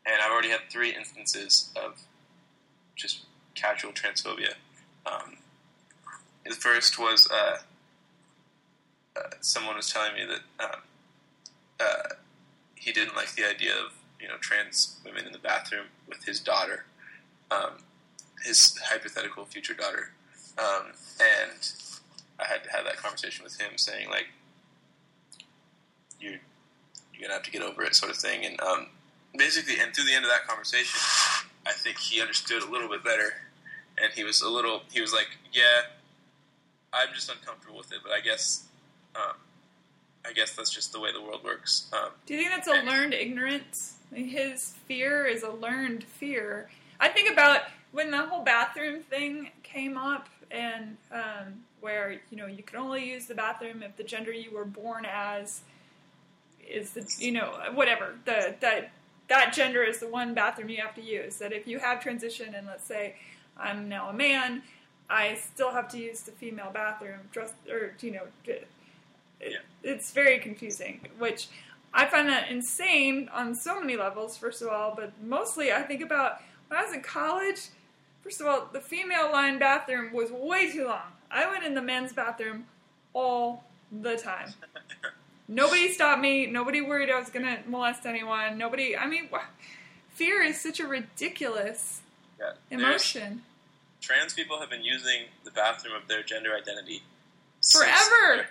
and 0.07 0.17
I've 0.23 0.31
already 0.31 0.51
had 0.51 0.61
three 0.71 0.95
instances 0.95 1.71
of 1.77 2.01
just 2.97 3.25
casual 3.55 3.93
transphobia. 3.93 4.55
Um, 5.07 5.37
the 6.45 6.55
first 6.55 6.99
was 6.99 7.29
uh, 7.31 7.59
uh, 9.17 9.31
someone 9.41 9.77
was 9.77 9.91
telling 9.91 10.15
me 10.15 10.25
that 10.25 10.65
um, 10.65 10.81
uh, 11.81 12.15
he 12.75 12.93
didn't 12.93 13.17
like 13.17 13.35
the 13.35 13.49
idea 13.49 13.73
of 13.73 13.93
you 14.21 14.29
know 14.29 14.37
trans 14.41 14.99
women 15.05 15.27
in 15.27 15.33
the 15.33 15.39
bathroom 15.39 15.87
with 16.09 16.25
his 16.25 16.41
daughter 16.41 16.85
um, 17.51 17.79
his 18.45 18.79
hypothetical 18.85 19.45
future 19.45 19.75
daughter, 19.75 20.11
um, 20.59 20.93
and 21.21 21.73
I 22.39 22.47
had 22.47 22.65
to 22.65 22.71
have 22.71 22.85
that 22.85 22.97
conversation 22.97 23.45
with 23.45 23.61
him, 23.61 23.73
saying 23.77 24.09
like, 24.09 24.29
"You're 26.21 26.33
you're 27.13 27.23
gonna 27.23 27.35
have 27.35 27.43
to 27.45 27.51
get 27.51 27.63
over 27.63 27.83
it," 27.83 27.95
sort 27.95 28.11
of 28.11 28.19
thing. 28.19 28.45
And 28.45 28.61
um, 28.61 28.87
basically, 29.37 29.79
and 29.79 29.95
through 29.95 30.05
the 30.05 30.15
end 30.15 30.25
of 30.25 30.31
that 30.31 30.47
conversation, 30.47 30.99
I 31.67 31.73
think 31.73 31.99
he 31.99 32.21
understood 32.21 32.63
a 32.63 32.71
little 32.71 32.89
bit 32.89 33.05
better, 33.05 33.35
and 34.03 34.13
he 34.13 34.25
was 34.25 34.43
a 34.43 34.49
little. 34.49 34.83
He 34.91 35.01
was 35.01 35.13
like, 35.13 35.29
"Yeah, 35.53 35.83
I'm 36.93 37.09
just 37.15 37.31
uncomfortable 37.31 37.79
with 37.79 37.93
it, 37.93 37.99
but 38.03 38.13
I 38.13 38.21
guess." 38.21 38.65
Um, 39.15 39.35
I 40.25 40.33
guess 40.33 40.55
that's 40.55 40.73
just 40.73 40.93
the 40.93 41.01
way 41.01 41.13
the 41.13 41.21
world 41.23 41.43
works. 41.43 41.91
Um, 41.93 42.11
Do 42.27 42.35
you 42.35 42.41
think 42.41 42.53
that's 42.55 42.69
a 42.69 42.85
learned 42.87 43.15
ignorance? 43.15 43.95
His 44.15 44.75
fear 44.87 45.25
is 45.27 45.43
a 45.43 45.51
learned 45.51 46.05
fear. 46.05 46.69
I 47.01 47.09
think 47.09 47.31
about 47.31 47.63
when 47.93 48.11
the 48.11 48.27
whole 48.27 48.45
bathroom 48.45 49.03
thing 49.03 49.51
came 49.63 49.97
up, 49.97 50.29
and 50.51 50.97
um, 51.11 51.65
where 51.81 52.21
you 52.31 52.37
know 52.37 52.47
you 52.47 52.63
could 52.63 52.79
only 52.79 53.11
use 53.11 53.27
the 53.27 53.35
bathroom 53.35 53.83
if 53.83 53.97
the 53.97 54.05
gender 54.05 54.33
you 54.33 54.51
were 54.53 54.65
born 54.65 55.07
as 55.11 55.63
is 56.69 56.91
the 56.91 57.07
you 57.19 57.33
know 57.33 57.53
whatever 57.75 58.15
the 58.25 58.55
that 58.61 58.91
that 59.29 59.53
gender 59.53 59.83
is 59.83 60.01
the 60.01 60.09
one 60.09 60.35
bathroom 60.35 60.69
you 60.69 60.79
have 60.79 60.95
to 60.95 61.03
use. 61.03 61.37
That 61.37 61.53
if 61.53 61.67
you 61.67 61.79
have 61.79 62.01
transition 62.03 62.55
and 62.55 62.67
let's 62.67 62.85
say 62.85 63.17
I'm 63.57 63.89
now 63.89 64.09
a 64.11 64.13
man, 64.13 64.63
I 65.09 65.35
still 65.35 65.71
have 65.71 65.89
to 65.89 65.99
use 65.99 66.23
the 66.23 66.33
female 66.33 66.71
bathroom. 66.73 67.21
dress 67.33 67.53
or 67.71 67.95
you 68.01 68.13
know. 68.13 68.23
It. 68.45 68.69
It's 69.83 70.11
very 70.11 70.39
confusing, 70.39 71.01
which 71.19 71.49
I 71.95 72.05
find 72.05 72.29
that 72.29 72.51
insane 72.51 73.31
on 73.33 73.55
so 73.55 73.81
many 73.81 73.97
levels, 73.97 74.37
first 74.37 74.61
of 74.61 74.69
all, 74.69 74.95
but 74.95 75.13
mostly 75.23 75.73
I 75.73 75.81
think 75.83 76.03
about 76.03 76.43
when 76.71 76.79
I 76.79 76.85
was 76.85 76.95
in 76.95 77.03
college. 77.03 77.69
First 78.23 78.41
of 78.41 78.47
all, 78.47 78.69
the 78.73 78.81
female 78.81 79.33
line 79.33 79.59
bathroom 79.59 80.13
was 80.13 80.31
way 80.31 80.71
too 80.71 80.87
long. 80.87 81.13
I 81.31 81.51
went 81.51 81.65
in 81.65 81.75
the 81.75 81.83
men's 81.83 82.13
bathroom 82.13 82.67
all 83.13 83.65
the 83.91 84.17
time. 84.17 84.55
Nobody 85.49 85.91
stopped 85.91 86.21
me. 86.21 86.47
Nobody 86.47 86.81
worried 86.81 87.11
I 87.11 87.19
was 87.19 87.29
going 87.29 87.45
to 87.45 87.59
molest 87.69 88.07
anyone. 88.07 88.57
Nobody, 88.57 88.97
I 88.97 89.07
mean, 89.07 89.29
fear 90.11 90.43
is 90.43 90.61
such 90.61 90.79
a 90.79 90.87
ridiculous 90.87 92.03
yeah, 92.39 92.53
emotion. 92.71 93.43
trans 94.01 94.33
people 94.33 94.61
have 94.61 94.71
been 94.71 94.85
using 94.85 95.25
the 95.45 95.51
bathroom 95.51 95.95
of 95.95 96.07
their 96.09 96.23
gender 96.23 96.51
identity 96.55 97.03
Forever. 97.63 98.47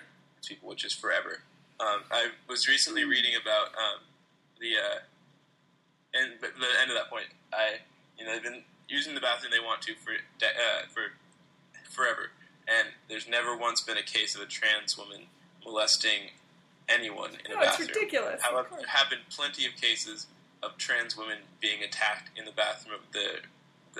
People, 0.46 0.68
which 0.68 0.84
is 0.84 0.92
forever. 0.92 1.42
Um, 1.80 2.02
I 2.10 2.28
was 2.48 2.68
recently 2.68 3.04
reading 3.04 3.32
about 3.40 3.68
um, 3.68 4.00
the 4.60 4.76
uh, 4.76 5.00
and 6.14 6.32
the 6.40 6.80
end 6.80 6.90
of 6.90 6.96
that 6.96 7.10
point. 7.10 7.26
I 7.52 7.78
you 8.20 8.26
know 8.26 8.32
they've 8.34 8.42
been 8.42 8.62
using 8.88 9.14
the 9.14 9.20
bathroom 9.20 9.50
they 9.50 9.60
want 9.60 9.80
to 9.82 9.94
for 9.94 10.12
uh, 10.12 10.86
for 10.92 11.14
forever, 11.90 12.30
and 12.68 12.88
there's 13.08 13.26
never 13.26 13.56
once 13.56 13.80
been 13.80 13.96
a 13.96 14.02
case 14.02 14.36
of 14.36 14.42
a 14.42 14.46
trans 14.46 14.96
woman 14.96 15.22
molesting 15.64 16.30
anyone 16.88 17.30
in 17.44 17.52
a 17.52 17.54
No, 17.54 17.60
it's 17.62 17.80
ridiculous. 17.80 18.42
However, 18.42 18.68
there 18.76 18.86
have 18.86 19.10
been 19.10 19.20
plenty 19.30 19.66
of 19.66 19.74
cases 19.80 20.26
of 20.62 20.76
trans 20.76 21.16
women 21.16 21.38
being 21.60 21.82
attacked 21.82 22.36
in 22.38 22.44
the 22.44 22.52
bathroom 22.52 22.94
of 22.94 23.12
the 23.12 23.40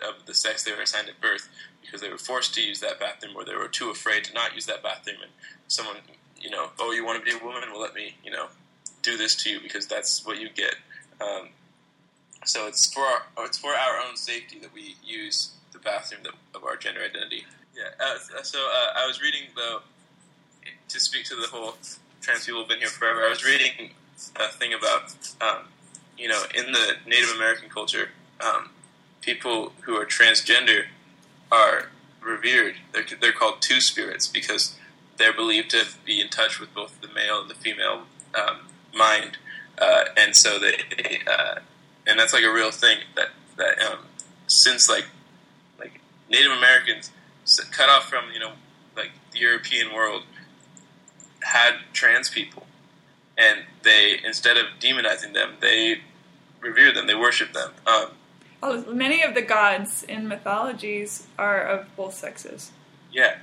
of 0.06 0.26
the 0.26 0.34
sex 0.34 0.62
they 0.62 0.72
were 0.72 0.82
assigned 0.82 1.08
at 1.08 1.20
birth 1.20 1.48
because 1.82 2.00
they 2.00 2.08
were 2.08 2.18
forced 2.18 2.54
to 2.54 2.62
use 2.62 2.78
that 2.80 3.00
bathroom 3.00 3.32
or 3.34 3.44
they 3.44 3.54
were 3.54 3.66
too 3.66 3.90
afraid 3.90 4.22
to 4.24 4.32
not 4.32 4.54
use 4.54 4.66
that 4.66 4.82
bathroom. 4.82 5.16
And 5.22 5.32
someone 5.68 5.96
you 6.38 6.50
know 6.50 6.70
oh 6.78 6.92
you 6.92 7.04
want 7.04 7.24
to 7.24 7.24
be 7.24 7.36
a 7.36 7.44
woman? 7.44 7.62
Well 7.72 7.80
let 7.80 7.94
me 7.94 8.16
you 8.24 8.30
know 8.30 8.48
do 9.02 9.16
this 9.16 9.34
to 9.34 9.50
you 9.50 9.60
because 9.60 9.86
that's 9.86 10.24
what 10.26 10.38
you 10.38 10.50
get. 10.50 10.74
Um, 11.20 11.48
so 12.44 12.66
it's 12.66 12.92
for 12.92 13.02
our, 13.02 13.22
it's 13.38 13.58
for 13.58 13.70
our 13.70 13.98
own 14.06 14.16
safety 14.16 14.58
that 14.58 14.72
we 14.72 14.96
use 15.04 15.52
the 15.72 15.78
bathroom 15.78 16.22
that, 16.24 16.32
of 16.54 16.64
our 16.64 16.76
gender 16.76 17.00
identity 17.00 17.44
yeah 17.76 17.90
uh, 18.00 18.42
so 18.42 18.58
uh, 18.58 18.98
I 18.98 19.06
was 19.06 19.20
reading 19.20 19.42
though 19.56 19.80
to 20.88 21.00
speak 21.00 21.24
to 21.26 21.36
the 21.36 21.46
whole 21.48 21.74
trans 22.20 22.46
people 22.46 22.60
have 22.60 22.68
been 22.68 22.78
here 22.78 22.88
forever 22.88 23.24
I 23.24 23.28
was 23.28 23.44
reading 23.44 23.90
a 24.36 24.48
thing 24.48 24.72
about 24.72 25.14
um, 25.40 25.68
you 26.18 26.28
know 26.28 26.42
in 26.54 26.72
the 26.72 26.94
Native 27.06 27.30
American 27.36 27.68
culture 27.68 28.10
um, 28.40 28.70
people 29.20 29.72
who 29.82 29.96
are 29.96 30.06
transgender 30.06 30.84
are 31.52 31.90
revered. 32.22 32.76
They're, 32.92 33.04
they're 33.20 33.32
called 33.32 33.60
two 33.60 33.80
spirits 33.80 34.26
because 34.26 34.76
they're 35.16 35.32
believed 35.32 35.70
to 35.70 35.84
be 36.04 36.20
in 36.20 36.28
touch 36.28 36.60
with 36.60 36.74
both 36.74 37.00
the 37.00 37.08
male 37.08 37.40
and 37.40 37.50
the 37.50 37.54
female 37.54 38.02
um, 38.34 38.68
mind, 38.94 39.38
uh, 39.78 40.04
and 40.16 40.36
so 40.36 40.58
they, 40.58 40.74
uh, 41.26 41.60
and 42.10 42.18
that's 42.18 42.32
like 42.32 42.44
a 42.44 42.52
real 42.52 42.70
thing 42.70 42.98
that 43.16 43.28
that 43.56 43.80
um, 43.82 44.00
since 44.46 44.88
like 44.88 45.06
like 45.78 46.00
Native 46.28 46.52
Americans 46.52 47.10
cut 47.70 47.88
off 47.88 48.08
from 48.08 48.24
you 48.32 48.40
know 48.40 48.52
like 48.96 49.12
the 49.32 49.38
European 49.38 49.94
world 49.94 50.24
had 51.42 51.76
trans 51.92 52.28
people, 52.28 52.66
and 53.38 53.60
they 53.82 54.18
instead 54.24 54.56
of 54.56 54.66
demonizing 54.80 55.32
them, 55.32 55.54
they 55.60 56.00
revered 56.60 56.94
them, 56.94 57.06
they 57.06 57.14
worship 57.14 57.52
them. 57.52 57.72
Um, 57.86 58.10
Oh, 58.62 58.84
many 58.92 59.22
of 59.22 59.34
the 59.34 59.42
gods 59.42 60.02
in 60.02 60.28
mythologies 60.28 61.26
are 61.38 61.62
of 61.62 61.96
both 61.96 62.14
sexes. 62.14 62.72
Yeah. 63.10 63.36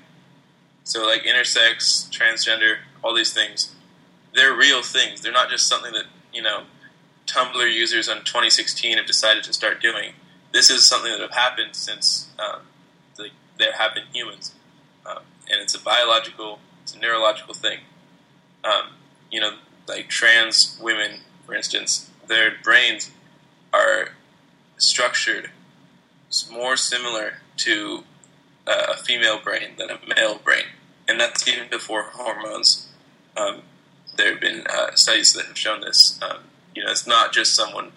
So 0.83 1.05
like 1.05 1.23
intersex, 1.23 2.09
transgender, 2.09 2.77
all 3.03 3.15
these 3.15 3.33
things, 3.33 3.73
they're 4.35 4.53
real 4.53 4.83
things. 4.83 5.21
They're 5.21 5.31
not 5.31 5.49
just 5.49 5.67
something 5.67 5.91
that, 5.93 6.05
you 6.31 6.43
know, 6.43 6.63
Tumblr 7.27 7.73
users 7.73 8.07
on 8.09 8.17
2016 8.23 8.97
have 8.97 9.05
decided 9.05 9.43
to 9.43 9.53
start 9.53 9.81
doing. 9.81 10.13
This 10.53 10.69
is 10.69 10.87
something 10.87 11.11
that 11.11 11.21
have 11.21 11.31
happened 11.31 11.75
since 11.75 12.29
um, 12.39 12.61
like 13.19 13.31
there 13.57 13.73
have 13.73 13.93
been 13.93 14.05
humans. 14.13 14.53
Um, 15.05 15.19
and 15.49 15.61
it's 15.61 15.75
a 15.75 15.79
biological, 15.79 16.59
it's 16.83 16.95
a 16.95 16.99
neurological 16.99 17.53
thing. 17.53 17.79
Um, 18.63 18.93
you 19.29 19.39
know, 19.39 19.55
like 19.87 20.07
trans 20.09 20.79
women, 20.81 21.19
for 21.45 21.53
instance, 21.53 22.09
their 22.27 22.51
brains 22.63 23.11
are 23.73 24.09
structured 24.77 25.51
more 26.51 26.75
similar 26.75 27.37
to 27.57 28.03
uh, 28.65 28.93
a 28.93 28.97
female 28.97 29.39
brain 29.39 29.71
than 29.77 29.89
a 29.89 29.99
male 30.15 30.39
brain, 30.43 30.65
and 31.07 31.19
that's 31.19 31.47
even 31.47 31.69
before 31.69 32.03
hormones. 32.13 32.87
Um, 33.35 33.61
there 34.17 34.31
have 34.31 34.41
been 34.41 34.65
uh, 34.67 34.95
studies 34.95 35.33
that 35.33 35.45
have 35.45 35.57
shown 35.57 35.81
this. 35.81 36.19
You 36.77 36.85
know, 36.85 36.91
it's 36.91 37.07
not 37.07 37.33
just 37.33 37.55
someone 37.55 37.91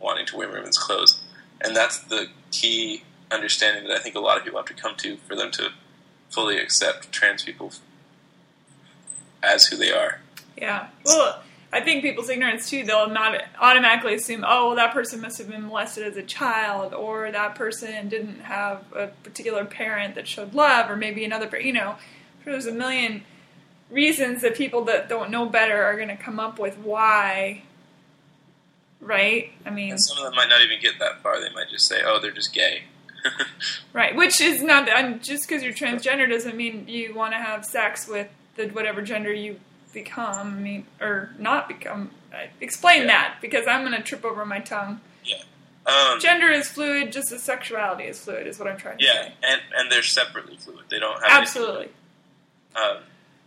wanting 0.00 0.24
to 0.24 0.36
wear 0.38 0.48
women's 0.50 0.78
clothes, 0.78 1.20
and 1.60 1.76
that's 1.76 1.98
the 1.98 2.28
key 2.50 3.04
understanding 3.30 3.84
that 3.84 3.98
I 3.98 3.98
think 3.98 4.14
a 4.14 4.18
lot 4.18 4.38
of 4.38 4.44
people 4.44 4.58
have 4.58 4.66
to 4.68 4.74
come 4.74 4.96
to 4.96 5.18
for 5.28 5.36
them 5.36 5.50
to 5.52 5.72
fully 6.30 6.58
accept 6.58 7.12
trans 7.12 7.42
people 7.42 7.70
as 9.42 9.66
who 9.66 9.76
they 9.76 9.92
are. 9.92 10.20
Yeah. 10.56 10.88
Well, 11.04 11.42
I 11.70 11.82
think 11.82 12.00
people's 12.00 12.30
ignorance 12.30 12.70
too, 12.70 12.82
they'll 12.82 13.10
not 13.10 13.42
automatically 13.60 14.14
assume, 14.14 14.42
oh, 14.46 14.68
well, 14.68 14.76
that 14.76 14.94
person 14.94 15.20
must 15.20 15.36
have 15.36 15.50
been 15.50 15.66
molested 15.66 16.06
as 16.06 16.16
a 16.16 16.22
child, 16.22 16.94
or 16.94 17.30
that 17.30 17.56
person 17.56 18.08
didn't 18.08 18.40
have 18.40 18.84
a 18.96 19.08
particular 19.22 19.66
parent 19.66 20.14
that 20.14 20.26
showed 20.26 20.54
love, 20.54 20.90
or 20.90 20.96
maybe 20.96 21.26
another, 21.26 21.60
you 21.60 21.74
know, 21.74 21.96
there's 22.46 22.64
a 22.64 22.72
million 22.72 23.22
reasons 23.90 24.40
that 24.40 24.54
people 24.54 24.86
that 24.86 25.10
don't 25.10 25.30
know 25.30 25.44
better 25.44 25.84
are 25.84 25.96
going 25.96 26.08
to 26.08 26.16
come 26.16 26.40
up 26.40 26.58
with 26.58 26.78
why, 26.78 27.64
right? 29.04 29.52
I 29.66 29.70
mean, 29.70 29.92
And 29.92 30.00
some 30.00 30.18
of 30.18 30.24
them 30.24 30.34
might 30.34 30.48
not 30.48 30.62
even 30.62 30.80
get 30.80 30.98
that 30.98 31.22
far. 31.22 31.40
They 31.40 31.52
might 31.54 31.68
just 31.70 31.86
say, 31.86 32.02
"Oh, 32.04 32.18
they're 32.20 32.30
just 32.32 32.52
gay." 32.54 32.84
right, 33.92 34.14
which 34.14 34.40
is 34.40 34.62
not 34.62 34.88
I'm, 34.90 35.20
just 35.20 35.48
because 35.48 35.62
you're 35.62 35.72
transgender 35.72 36.28
doesn't 36.28 36.56
mean 36.56 36.86
you 36.88 37.14
want 37.14 37.32
to 37.32 37.38
have 37.38 37.64
sex 37.64 38.06
with 38.08 38.28
the 38.56 38.68
whatever 38.68 39.02
gender 39.02 39.32
you 39.32 39.58
become. 39.92 40.48
I 40.56 40.60
mean, 40.60 40.86
or 41.00 41.30
not 41.38 41.68
become. 41.68 42.10
Uh, 42.32 42.46
explain 42.60 43.02
Yeah. 43.02 43.06
that 43.08 43.34
because 43.40 43.66
I'm 43.66 43.84
going 43.84 43.96
to 43.96 44.02
trip 44.02 44.24
over 44.24 44.44
my 44.44 44.58
tongue. 44.58 45.00
yeah. 45.24 45.36
Um, 45.86 46.18
Gender 46.18 46.50
is 46.50 46.66
fluid, 46.68 47.12
just 47.12 47.30
as 47.30 47.42
sexuality 47.42 48.04
is 48.04 48.18
fluid. 48.18 48.46
Is 48.46 48.58
what 48.58 48.66
I'm 48.68 48.78
trying 48.78 48.96
to 48.98 49.04
yeah, 49.04 49.12
say. 49.12 49.32
Yeah, 49.42 49.50
and 49.52 49.60
and 49.76 49.92
they're 49.92 50.02
separately 50.02 50.56
fluid. 50.56 50.84
They 50.88 50.98
don't 50.98 51.22
have 51.22 51.42
Absolutely. 51.42 51.90
um, 52.74 52.98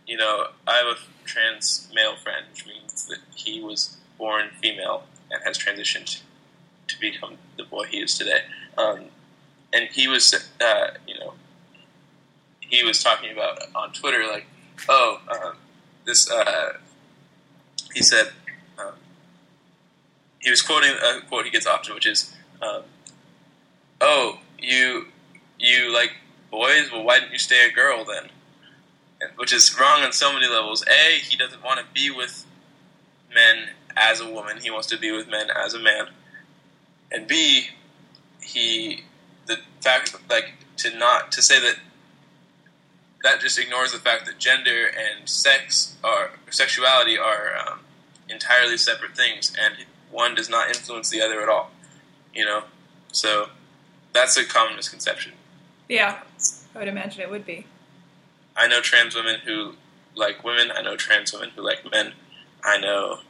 you 0.06 0.16
know, 0.16 0.46
I 0.66 0.76
have 0.76 0.86
a 0.86 0.96
trans 1.26 1.90
male 1.94 2.14
friend, 2.16 2.46
which 2.52 2.64
means 2.66 3.06
that 3.08 3.18
he 3.34 3.60
was 3.62 3.96
born 4.18 4.50
female 4.62 5.02
and 5.30 5.42
has 5.44 5.58
transitioned 5.58 6.20
to 6.88 7.00
become 7.00 7.34
the 7.56 7.64
boy 7.64 7.84
he 7.84 7.98
is 7.98 8.16
today. 8.16 8.40
Um, 8.76 9.06
and 9.72 9.88
he 9.90 10.08
was, 10.08 10.34
uh, 10.60 10.88
you 11.06 11.18
know, 11.18 11.34
he 12.60 12.82
was 12.84 13.02
talking 13.02 13.32
about 13.32 13.58
on 13.74 13.92
Twitter, 13.92 14.26
like, 14.26 14.46
oh, 14.88 15.20
um, 15.28 15.56
this, 16.04 16.30
uh, 16.30 16.74
he 17.94 18.02
said, 18.02 18.30
um, 18.78 18.94
he 20.38 20.50
was 20.50 20.62
quoting 20.62 20.90
a 20.90 21.20
quote 21.26 21.44
he 21.44 21.50
gets 21.50 21.66
often, 21.66 21.94
which 21.94 22.06
is, 22.06 22.34
um, 22.62 22.82
oh, 24.00 24.38
you, 24.58 25.06
you 25.58 25.92
like 25.92 26.12
boys? 26.50 26.90
Well, 26.92 27.04
why 27.04 27.18
didn't 27.18 27.32
you 27.32 27.38
stay 27.38 27.68
a 27.68 27.72
girl 27.72 28.04
then? 28.04 28.30
Which 29.36 29.52
is 29.52 29.76
wrong 29.78 30.02
on 30.02 30.12
so 30.12 30.32
many 30.32 30.46
levels. 30.46 30.84
A, 30.86 31.18
he 31.18 31.36
doesn't 31.36 31.62
want 31.62 31.80
to 31.80 31.86
be 31.92 32.10
with 32.10 32.46
men 33.34 33.70
as 33.98 34.20
a 34.20 34.30
woman; 34.30 34.58
he 34.62 34.70
wants 34.70 34.86
to 34.88 34.98
be 34.98 35.10
with 35.10 35.28
men 35.28 35.48
as 35.50 35.74
a 35.74 35.78
man. 35.78 36.08
And 37.10 37.26
B, 37.26 37.68
he 38.40 39.04
the 39.46 39.58
fact 39.80 40.16
like 40.30 40.54
to 40.78 40.96
not 40.96 41.32
to 41.32 41.42
say 41.42 41.60
that 41.60 41.76
that 43.22 43.40
just 43.40 43.58
ignores 43.58 43.92
the 43.92 43.98
fact 43.98 44.26
that 44.26 44.38
gender 44.38 44.86
and 44.86 45.28
sex 45.28 45.96
are 46.04 46.32
sexuality 46.50 47.18
are 47.18 47.56
um, 47.56 47.80
entirely 48.28 48.76
separate 48.76 49.16
things, 49.16 49.52
and 49.60 49.74
one 50.10 50.34
does 50.34 50.48
not 50.48 50.68
influence 50.68 51.10
the 51.10 51.20
other 51.20 51.40
at 51.42 51.48
all. 51.48 51.70
You 52.34 52.44
know, 52.44 52.64
so 53.12 53.48
that's 54.12 54.36
a 54.36 54.44
common 54.44 54.76
misconception. 54.76 55.32
Yeah, 55.88 56.20
I 56.74 56.78
would 56.78 56.88
imagine 56.88 57.22
it 57.22 57.30
would 57.30 57.46
be. 57.46 57.66
I 58.56 58.68
know 58.68 58.80
trans 58.80 59.14
women 59.14 59.40
who 59.44 59.74
like 60.14 60.44
women. 60.44 60.70
I 60.70 60.82
know 60.82 60.96
trans 60.96 61.32
women 61.32 61.50
who 61.54 61.62
like 61.62 61.90
men. 61.90 62.12
I 62.62 62.78
know, 62.78 63.20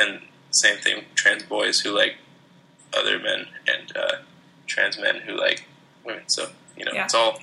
and 0.00 0.22
same 0.50 0.78
thing, 0.78 1.04
trans 1.14 1.42
boys 1.44 1.80
who 1.80 1.94
like 1.96 2.16
other 2.96 3.18
men, 3.18 3.46
and 3.68 3.96
uh, 3.96 4.16
trans 4.66 4.98
men 4.98 5.16
who 5.26 5.36
like 5.38 5.64
women. 6.04 6.22
So 6.28 6.50
you 6.76 6.84
know, 6.84 6.92
Yeah. 6.92 7.04
it's 7.04 7.14
all 7.14 7.38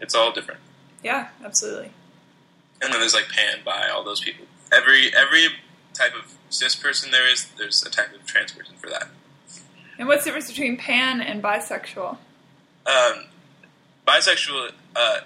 it's 0.00 0.14
all 0.14 0.32
different. 0.32 0.60
Yeah, 1.02 1.28
absolutely. 1.44 1.90
And 2.82 2.92
then 2.92 3.00
there's 3.00 3.14
like 3.14 3.28
pan, 3.28 3.58
by 3.64 3.88
all 3.88 4.04
those 4.04 4.20
people. 4.20 4.46
Every 4.72 5.14
every 5.14 5.48
type 5.94 6.12
of 6.14 6.32
cis 6.50 6.74
person 6.74 7.10
there 7.10 7.26
is, 7.30 7.46
there's 7.58 7.82
a 7.82 7.90
type 7.90 8.14
of 8.14 8.24
trans 8.26 8.52
person 8.52 8.76
for 8.76 8.88
that. 8.90 9.08
And 9.98 10.06
what's 10.08 10.24
the 10.24 10.28
difference 10.30 10.48
between 10.48 10.76
pan 10.76 11.20
and 11.22 11.42
bisexual? 11.42 12.18
Um, 12.86 13.24
bisexual, 14.06 14.72
uh, 14.94 15.20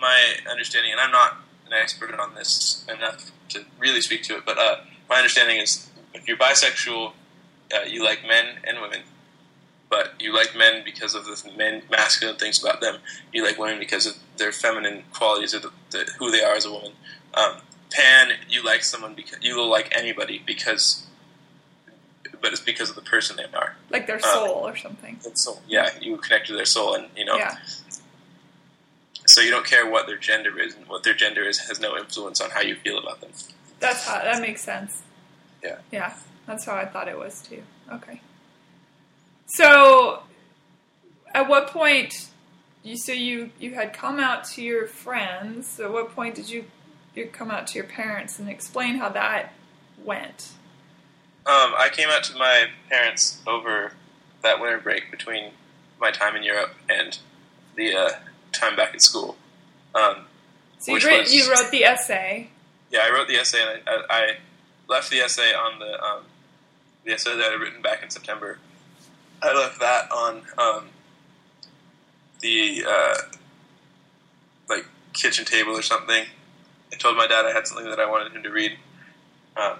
my 0.00 0.36
understanding, 0.50 0.92
and 0.92 1.00
I'm 1.00 1.10
not 1.12 1.36
an 1.66 1.72
expert 1.74 2.18
on 2.18 2.34
this 2.34 2.84
enough 2.88 3.30
to 3.50 3.64
really 3.78 4.00
speak 4.00 4.22
to 4.24 4.36
it, 4.36 4.44
but 4.46 4.58
uh, 4.58 4.76
my 5.08 5.16
understanding 5.16 5.58
is 5.58 5.85
if 6.16 6.26
you're 6.26 6.36
bisexual, 6.36 7.12
uh, 7.74 7.82
you 7.86 8.04
like 8.04 8.22
men 8.26 8.56
and 8.64 8.80
women, 8.80 9.00
but 9.88 10.14
you 10.18 10.34
like 10.34 10.56
men 10.56 10.82
because 10.84 11.14
of 11.14 11.24
the 11.24 11.52
men 11.56 11.82
masculine 11.90 12.36
things 12.36 12.62
about 12.62 12.80
them. 12.80 12.98
You 13.32 13.44
like 13.44 13.58
women 13.58 13.78
because 13.78 14.06
of 14.06 14.16
their 14.36 14.52
feminine 14.52 15.04
qualities 15.12 15.54
or 15.54 15.60
the, 15.60 15.70
the, 15.90 16.10
who 16.18 16.30
they 16.30 16.42
are 16.42 16.54
as 16.54 16.64
a 16.64 16.72
woman. 16.72 16.92
Um, 17.34 17.58
pan, 17.90 18.30
you 18.48 18.64
like 18.64 18.82
someone 18.82 19.14
because 19.14 19.38
you 19.42 19.56
will 19.56 19.68
like 19.68 19.92
anybody 19.96 20.42
because, 20.44 21.06
but 22.40 22.52
it's 22.52 22.60
because 22.60 22.88
of 22.90 22.96
the 22.96 23.02
person 23.02 23.36
they 23.36 23.44
are. 23.56 23.76
Like 23.90 24.06
their 24.06 24.16
Uh, 24.16 24.32
soul 24.32 24.66
or 24.66 24.76
something. 24.76 25.20
Soul. 25.34 25.62
Yeah, 25.68 25.90
you 26.00 26.16
connect 26.16 26.46
to 26.48 26.54
their 26.54 26.64
soul, 26.64 26.94
and 26.94 27.08
you 27.16 27.24
know. 27.24 27.36
Yeah. 27.36 27.56
So 29.28 29.40
you 29.40 29.50
don't 29.50 29.66
care 29.66 29.88
what 29.90 30.06
their 30.06 30.16
gender 30.16 30.58
is, 30.58 30.74
and 30.74 30.86
what 30.86 31.02
their 31.02 31.14
gender 31.14 31.42
is 31.42 31.58
has 31.68 31.80
no 31.80 31.96
influence 31.96 32.40
on 32.40 32.50
how 32.50 32.60
you 32.60 32.76
feel 32.76 32.98
about 32.98 33.20
them. 33.20 33.30
That's 33.80 34.06
how 34.06 34.20
that 34.20 34.40
makes 34.40 34.62
sense. 34.62 35.02
Yeah. 35.62 35.78
Yeah, 35.92 36.14
that's 36.46 36.64
how 36.64 36.74
I 36.74 36.84
thought 36.86 37.08
it 37.08 37.18
was 37.18 37.40
too. 37.42 37.62
Okay. 37.92 38.20
So, 39.46 40.22
at 41.34 41.48
what 41.48 41.68
point 41.68 42.28
you 42.82 42.96
so 42.96 43.12
you 43.12 43.50
you 43.58 43.74
had 43.74 43.92
come 43.92 44.18
out 44.20 44.44
to 44.44 44.62
your 44.62 44.86
friends? 44.86 45.68
So 45.68 45.84
at 45.86 45.92
what 45.92 46.14
point 46.14 46.34
did 46.34 46.48
you 46.48 46.64
you 47.14 47.26
come 47.26 47.50
out 47.50 47.66
to 47.68 47.74
your 47.74 47.84
parents 47.86 48.38
and 48.38 48.48
explain 48.48 48.96
how 48.98 49.08
that 49.10 49.52
went? 50.04 50.50
Um, 51.46 51.72
I 51.78 51.88
came 51.92 52.08
out 52.08 52.24
to 52.24 52.36
my 52.36 52.66
parents 52.90 53.40
over 53.46 53.92
that 54.42 54.60
winter 54.60 54.78
break 54.78 55.10
between 55.10 55.52
my 56.00 56.10
time 56.10 56.34
in 56.36 56.42
Europe 56.42 56.74
and 56.88 57.18
the 57.76 57.94
uh, 57.94 58.10
time 58.52 58.74
back 58.76 58.94
at 58.94 59.00
school. 59.02 59.36
Um, 59.94 60.26
So 60.78 60.92
you, 60.96 61.06
writ- 61.06 61.20
was- 61.20 61.34
you 61.34 61.50
wrote 61.50 61.70
the 61.70 61.84
essay. 61.84 62.50
yeah, 62.90 63.00
I 63.04 63.10
wrote 63.14 63.28
the 63.28 63.36
essay, 63.36 63.62
and 63.62 63.80
I, 63.86 63.92
I, 63.92 63.96
I 64.22 64.36
left 64.88 65.10
the 65.10 65.18
essay 65.18 65.52
on 65.52 65.78
the 65.78 66.02
um, 66.02 66.22
the 67.04 67.12
essay 67.12 67.36
that 67.36 67.44
I 67.44 67.50
had 67.52 67.60
written 67.60 67.82
back 67.82 68.02
in 68.02 68.10
September. 68.10 68.58
I 69.42 69.54
left 69.54 69.80
that 69.80 70.10
on 70.10 70.42
um, 70.58 70.88
the 72.40 72.84
uh, 72.88 73.14
like 74.68 74.86
kitchen 75.12 75.44
table 75.44 75.72
or 75.72 75.82
something. 75.82 76.24
I 76.92 76.96
told 76.96 77.16
my 77.16 77.26
dad 77.26 77.44
I 77.46 77.52
had 77.52 77.66
something 77.66 77.88
that 77.90 78.00
I 78.00 78.08
wanted 78.08 78.32
him 78.32 78.42
to 78.42 78.50
read, 78.50 78.72
um, 79.56 79.78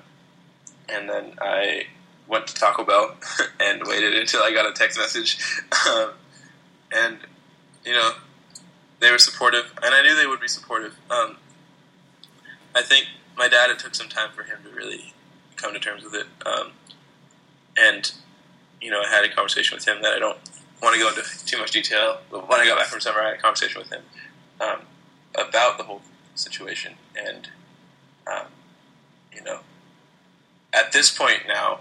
and 0.89 1.09
then 1.09 1.33
I 1.41 1.85
went 2.29 2.47
to 2.49 2.55
Taco 2.55 2.85
Bell 2.85 3.17
and 3.61 3.83
waited 3.87 4.15
until 4.15 4.43
I 4.43 4.53
got 4.53 4.69
a 4.69 4.73
text 4.73 4.99
message, 4.99 5.39
um, 5.89 6.11
and 6.93 7.19
you 7.85 7.93
know 7.93 8.13
they 9.01 9.11
were 9.11 9.19
supportive, 9.19 9.73
and 9.83 9.95
I 9.95 10.03
knew 10.03 10.15
they 10.17 10.27
would 10.27 10.41
be 10.41 10.49
supportive. 10.49 10.97
Um, 11.11 11.37
I 12.75 12.83
think 12.83 13.07
my 13.37 13.49
dad, 13.49 13.71
it 13.71 13.79
took 13.79 13.95
some 13.95 14.09
time 14.09 14.31
for 14.35 14.43
him 14.43 14.59
to 14.65 14.71
really 14.71 15.13
come 15.57 15.73
to 15.73 15.81
terms 15.81 16.05
with 16.05 16.15
it. 16.15 16.27
Um, 16.45 16.73
and, 17.77 18.13
you 18.81 18.91
know, 18.91 19.03
I 19.03 19.09
had 19.09 19.25
a 19.25 19.35
conversation 19.35 19.77
with 19.77 19.87
him 19.87 20.03
that 20.03 20.13
I 20.13 20.19
don't 20.19 20.39
want 20.83 20.95
to 20.95 21.01
go 21.01 21.09
into 21.09 21.23
too 21.47 21.59
much 21.59 21.71
detail. 21.71 22.19
But 22.31 22.49
when 22.49 22.61
I 22.61 22.67
got 22.67 22.79
back 22.79 22.89
from 22.89 23.01
summer, 23.01 23.21
I 23.21 23.29
had 23.29 23.39
a 23.39 23.41
conversation 23.41 23.81
with 23.81 23.91
him 23.91 24.03
um, 24.61 24.81
about 25.35 25.79
the 25.79 25.85
whole 25.85 26.03
situation. 26.35 26.95
And, 27.17 27.49
um, 28.27 28.47
you 29.35 29.43
know, 29.43 29.61
at 30.73 30.93
this 30.93 31.17
point 31.17 31.43
now, 31.47 31.81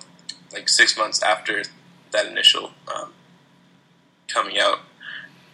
like 0.52 0.70
six 0.70 0.98
months 0.98 1.22
after 1.22 1.64
that 2.12 2.26
initial 2.26 2.72
um, 2.94 3.14
coming 4.28 4.58
out, 4.60 4.80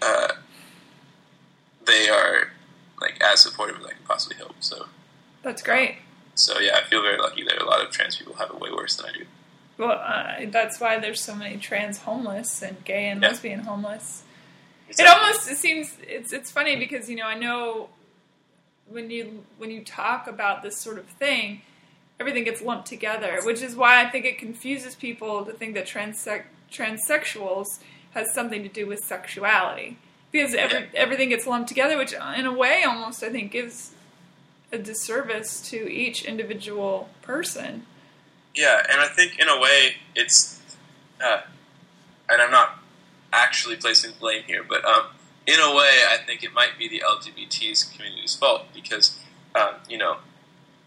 uh, 0.02 0.34
they 1.86 2.10
are 2.10 2.52
like 3.00 3.22
as 3.22 3.42
supportive 3.42 3.80
as 3.80 3.86
I 3.86 3.90
can 3.90 4.04
possibly 4.08 4.38
hope. 4.38 4.56
So, 4.60 4.86
That's 5.44 5.62
great. 5.62 5.98
so 6.36 6.60
yeah, 6.60 6.78
I 6.78 6.84
feel 6.90 7.02
very 7.02 7.18
lucky 7.18 7.44
that 7.44 7.62
a 7.62 7.66
lot 7.66 7.82
of 7.86 7.92
trans 7.92 8.16
people 8.16 8.34
have 8.36 8.50
it 8.50 8.60
way 8.60 8.70
worse 8.72 8.96
than 8.98 9.08
I 9.08 9.14
do. 9.14 9.26
Well, 9.78 9.92
uh, 9.92 10.46
that's 10.52 10.80
why 10.80 11.00
there's 11.00 11.22
so 11.22 11.34
many 11.36 11.58
trans 11.58 12.00
homeless 12.00 12.62
and 12.62 12.84
gay 12.86 13.10
and 13.10 13.22
Yeah. 13.22 13.30
lesbian 13.30 13.62
homeless. 13.62 14.24
It 14.90 15.08
almost 15.08 15.50
it 15.50 15.58
seems 15.58 15.96
it's 16.08 16.32
it's 16.34 16.52
funny 16.52 16.76
because 16.76 17.10
you 17.10 17.16
know 17.16 17.26
I 17.26 17.36
know 17.36 17.90
when 18.90 19.10
you 19.10 19.44
when 19.58 19.72
you 19.72 19.84
talk 19.84 20.28
about 20.28 20.62
this 20.64 20.78
sort 20.78 20.98
of 20.98 21.06
thing, 21.06 21.62
everything 22.20 22.44
gets 22.44 22.62
lumped 22.62 22.88
together, 22.88 23.40
which 23.44 23.62
is 23.62 23.76
why 23.76 24.02
I 24.04 24.10
think 24.10 24.26
it 24.26 24.38
confuses 24.38 24.94
people 24.96 25.46
to 25.46 25.54
think 25.54 25.74
that 25.76 25.86
transse- 25.88 26.44
transsexuals 26.72 27.80
has 28.12 28.34
something 28.34 28.62
to 28.64 28.70
do 28.70 28.86
with 28.86 29.00
sexuality 29.00 29.98
because 30.32 30.54
every, 30.54 30.90
everything 30.94 31.30
gets 31.30 31.48
lumped 31.48 31.70
together, 31.70 31.98
which 31.98 32.14
in 32.38 32.46
a 32.46 32.54
way 32.54 32.84
almost 32.84 33.24
I 33.24 33.30
think 33.30 33.52
gives 33.52 33.92
a 34.72 34.78
disservice 34.78 35.62
to 35.70 35.90
each 35.92 36.24
individual 36.26 37.10
person. 37.22 37.86
Yeah, 38.56 38.82
and 38.90 39.00
I 39.02 39.08
think 39.08 39.40
in 39.40 39.48
a 39.48 39.60
way 39.60 39.96
it's, 40.16 40.60
uh, 41.24 41.42
and 42.30 42.42
I'm 42.42 42.52
not 42.52 42.80
actually 43.34 43.76
placing 43.78 44.12
blame 44.20 44.44
here, 44.44 44.64
but 44.68 44.84
um, 44.86 45.06
in 45.48 45.60
a 45.60 45.74
way 45.76 46.02
I 46.10 46.18
think 46.26 46.44
it 46.44 46.54
might 46.54 46.78
be 46.78 46.88
the 46.90 47.02
LGBT's 47.06 47.84
community's 47.84 48.36
fault 48.36 48.66
because, 48.74 49.18
um, 49.56 49.76
you 49.90 49.98
know, 49.98 50.18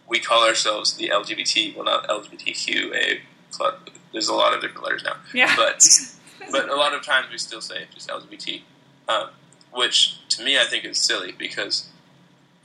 we 0.09 0.21
call 0.21 0.47
ourselves 0.47 0.95
the 0.95 1.09
LGBT, 1.09 1.75
well 1.75 1.85
not 1.87 2.07
LGBTQA 2.09 3.21
plus. 3.53 3.75
There's 4.13 4.29
a 4.29 4.35
lot 4.35 4.55
of 4.55 4.61
different 4.61 4.85
letters 4.85 5.03
now, 5.03 5.17
Yeah. 5.33 5.55
but 5.57 5.83
but 6.53 6.69
a 6.69 6.77
lot 6.77 6.93
of 6.95 7.03
times 7.03 7.29
we 7.33 7.39
still 7.39 7.61
say 7.63 7.85
just 7.95 8.09
LGBT, 8.11 8.61
um, 9.09 9.31
which 9.73 10.19
to 10.29 10.45
me 10.45 10.59
I 10.59 10.65
think 10.65 10.85
is 10.85 11.01
silly 11.01 11.33
because 11.33 11.89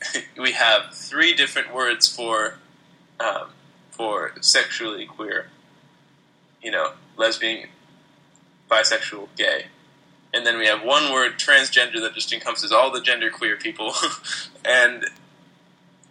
we 0.37 0.53
have 0.53 0.93
three 0.93 1.33
different 1.33 1.73
words 1.73 2.07
for 2.07 2.55
um, 3.19 3.49
for 3.91 4.33
sexually 4.41 5.05
queer. 5.05 5.47
You 6.61 6.71
know, 6.71 6.93
lesbian, 7.15 7.69
bisexual, 8.69 9.29
gay, 9.37 9.67
and 10.33 10.45
then 10.45 10.57
we 10.57 10.67
have 10.67 10.83
one 10.83 11.11
word 11.11 11.33
transgender 11.39 12.01
that 12.01 12.13
just 12.13 12.33
encompasses 12.33 12.71
all 12.71 12.91
the 12.91 13.01
gender 13.01 13.29
queer 13.29 13.55
people, 13.55 13.93
and 14.65 15.05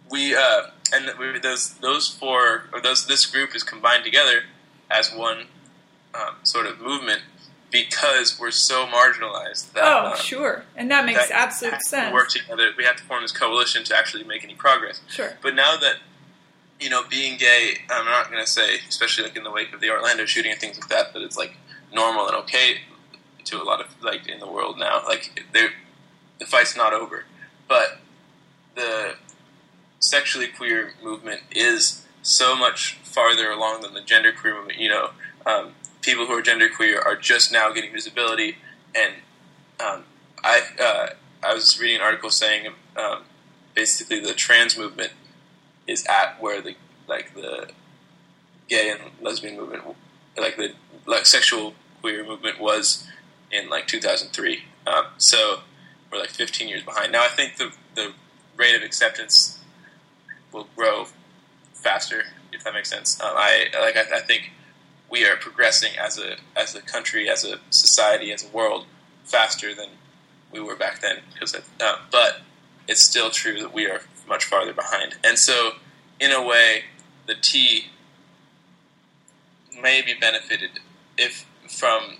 we 0.09 0.35
uh, 0.35 0.67
and 0.93 1.11
we, 1.19 1.39
those 1.39 1.75
those 1.75 2.07
four 2.07 2.63
or 2.73 2.81
those 2.81 3.05
this 3.05 3.25
group 3.25 3.55
is 3.55 3.63
combined 3.63 4.03
together 4.03 4.43
as 4.89 5.13
one 5.13 5.45
um, 6.15 6.35
sort 6.43 6.65
of 6.65 6.79
movement 6.79 7.21
because 7.71 8.39
we're 8.39 8.51
so 8.51 8.85
marginalized. 8.85 9.73
That, 9.73 9.83
oh, 9.83 10.11
um, 10.11 10.17
sure, 10.17 10.63
and 10.75 10.89
that 10.91 11.05
makes 11.05 11.29
that 11.29 11.31
absolute 11.31 11.81
sense. 11.81 12.13
Work 12.13 12.29
together. 12.29 12.71
We 12.77 12.83
have 12.85 12.95
to 12.97 13.03
form 13.03 13.21
this 13.21 13.31
coalition 13.31 13.83
to 13.85 13.95
actually 13.95 14.23
make 14.23 14.43
any 14.43 14.55
progress. 14.55 15.01
Sure. 15.07 15.37
But 15.41 15.55
now 15.55 15.77
that 15.77 15.97
you 16.79 16.89
know, 16.89 17.03
being 17.09 17.37
gay, 17.37 17.79
I'm 17.89 18.05
not 18.05 18.31
going 18.31 18.43
to 18.43 18.49
say, 18.49 18.77
especially 18.87 19.25
like 19.25 19.35
in 19.35 19.43
the 19.43 19.51
wake 19.51 19.73
of 19.73 19.81
the 19.81 19.89
Orlando 19.89 20.25
shooting 20.25 20.51
and 20.51 20.59
things 20.59 20.79
like 20.79 20.89
that, 20.89 21.13
that 21.13 21.21
it's 21.21 21.37
like 21.37 21.57
normal 21.93 22.27
and 22.27 22.35
okay 22.37 22.81
to 23.45 23.61
a 23.61 23.63
lot 23.63 23.81
of 23.81 23.87
like 24.01 24.27
in 24.27 24.39
the 24.39 24.47
world 24.47 24.77
now. 24.77 25.01
Like 25.05 25.43
the 25.53 26.45
fight's 26.45 26.77
not 26.77 26.93
over, 26.93 27.25
but 27.67 27.99
the 28.75 29.15
sexually 29.99 30.47
queer 30.47 30.93
movement 31.03 31.41
is 31.51 32.05
so 32.21 32.55
much 32.55 32.97
farther 33.03 33.51
along 33.51 33.81
than 33.81 33.93
the 33.93 34.01
gender 34.01 34.31
queer 34.31 34.55
movement. 34.55 34.79
You 34.79 34.89
know, 34.89 35.09
um, 35.45 35.73
people 36.01 36.25
who 36.25 36.33
are 36.33 36.41
gender 36.41 36.69
queer 36.69 36.99
are 36.99 37.15
just 37.15 37.51
now 37.51 37.71
getting 37.71 37.91
visibility, 37.91 38.57
and 38.95 39.13
um, 39.79 40.03
I 40.43 40.61
uh, 40.79 41.07
I 41.43 41.53
was 41.53 41.79
reading 41.79 41.97
an 41.97 42.01
article 42.01 42.29
saying 42.29 42.67
um, 42.97 43.23
basically 43.75 44.19
the 44.19 44.33
trans 44.33 44.77
movement 44.77 45.11
is 45.87 46.05
at 46.07 46.41
where 46.41 46.61
the 46.61 46.75
like 47.07 47.33
the 47.33 47.69
gay 48.67 48.89
and 48.89 48.99
lesbian 49.21 49.57
movement, 49.57 49.83
like 50.37 50.57
the 50.57 50.73
like 51.05 51.25
sexual 51.25 51.73
queer 52.01 52.25
movement 52.25 52.59
was 52.59 53.07
in 53.51 53.69
like 53.69 53.87
2003. 53.87 54.63
Um, 54.87 55.05
so 55.17 55.61
we're 56.11 56.19
like 56.19 56.29
15 56.29 56.67
years 56.67 56.83
behind. 56.83 57.11
Now 57.11 57.23
I 57.23 57.29
think 57.29 57.57
the 57.57 57.71
the 57.95 58.13
rate 58.55 58.75
of 58.75 58.83
acceptance 58.83 59.59
will 60.51 60.67
grow 60.75 61.05
faster, 61.73 62.23
if 62.51 62.63
that 62.63 62.73
makes 62.73 62.89
sense. 62.89 63.19
Um, 63.21 63.33
I 63.35 63.67
like 63.79 63.97
I, 63.97 64.17
I 64.17 64.19
think 64.19 64.51
we 65.09 65.25
are 65.25 65.35
progressing 65.35 65.97
as 65.97 66.17
a 66.17 66.37
as 66.55 66.75
a 66.75 66.81
country, 66.81 67.29
as 67.29 67.43
a 67.43 67.59
society, 67.69 68.31
as 68.31 68.45
a 68.45 68.49
world 68.49 68.85
faster 69.23 69.73
than 69.73 69.89
we 70.51 70.59
were 70.59 70.75
back 70.75 71.01
then. 71.01 71.17
Because, 71.33 71.55
uh, 71.55 71.95
but 72.11 72.41
it's 72.87 73.03
still 73.03 73.29
true 73.29 73.59
that 73.59 73.73
we 73.73 73.85
are 73.85 74.01
much 74.27 74.45
farther 74.45 74.73
behind. 74.73 75.15
And 75.23 75.37
so, 75.37 75.73
in 76.19 76.31
a 76.31 76.45
way, 76.45 76.85
the 77.27 77.35
T 77.35 77.85
may 79.81 80.01
be 80.01 80.13
benefited 80.13 80.79
if 81.17 81.45
from 81.67 82.17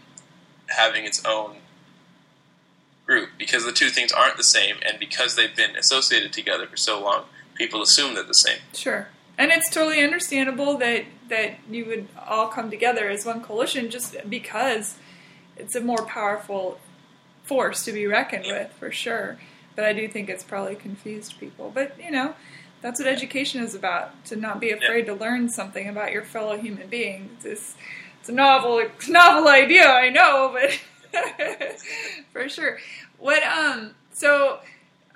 having 0.68 1.06
its 1.06 1.24
own 1.26 1.58
group 3.06 3.30
because 3.38 3.66
the 3.66 3.72
two 3.72 3.90
things 3.90 4.12
aren't 4.12 4.38
the 4.38 4.44
same, 4.44 4.78
and 4.86 5.00
because 5.00 5.36
they've 5.36 5.56
been 5.56 5.76
associated 5.76 6.32
together 6.32 6.68
for 6.68 6.78
so 6.78 7.02
long, 7.02 7.26
people 7.56 7.82
assume 7.82 8.14
they're 8.14 8.24
the 8.24 8.34
same. 8.34 8.60
Sure. 8.74 9.08
And 9.40 9.52
it's 9.52 9.70
totally 9.70 10.04
understandable 10.04 10.78
that 10.78 11.06
that 11.30 11.60
you 11.72 11.86
would 11.86 12.08
all 12.28 12.50
come 12.50 12.70
together 12.70 13.08
as 13.10 13.26
one 13.26 13.42
coalition 13.42 13.90
just 13.90 14.16
because 14.30 14.96
it's 15.56 15.76
a 15.76 15.82
more 15.82 16.06
powerful 16.06 16.78
force 17.44 17.86
to 17.86 17.94
be 17.94 18.06
reckoned 18.06 18.46
with 18.48 18.72
for 18.74 18.92
sure. 18.92 19.40
But 19.78 19.86
I 19.86 19.94
do 19.94 20.10
think 20.10 20.28
it's 20.30 20.44
probably 20.44 20.76
confused 20.76 21.40
people. 21.40 21.72
But 21.74 21.96
you 22.04 22.12
know, 22.12 22.36
that's 22.82 23.00
what 23.00 23.08
education 23.08 23.64
is 23.64 23.74
about: 23.74 24.26
to 24.26 24.36
not 24.36 24.60
be 24.60 24.72
afraid 24.72 25.06
to 25.06 25.14
learn 25.14 25.48
something 25.48 25.88
about 25.88 26.12
your 26.12 26.26
fellow 26.26 26.58
human 26.58 26.90
being. 26.90 27.30
It's 27.42 27.76
it's 28.20 28.28
a 28.28 28.34
novel 28.34 28.84
novel 29.08 29.48
idea, 29.48 29.88
I 29.88 30.10
know, 30.10 30.54
but 30.54 30.78
for 32.34 32.50
sure. 32.50 32.78
What 33.18 33.42
um 33.44 33.92
so 34.12 34.60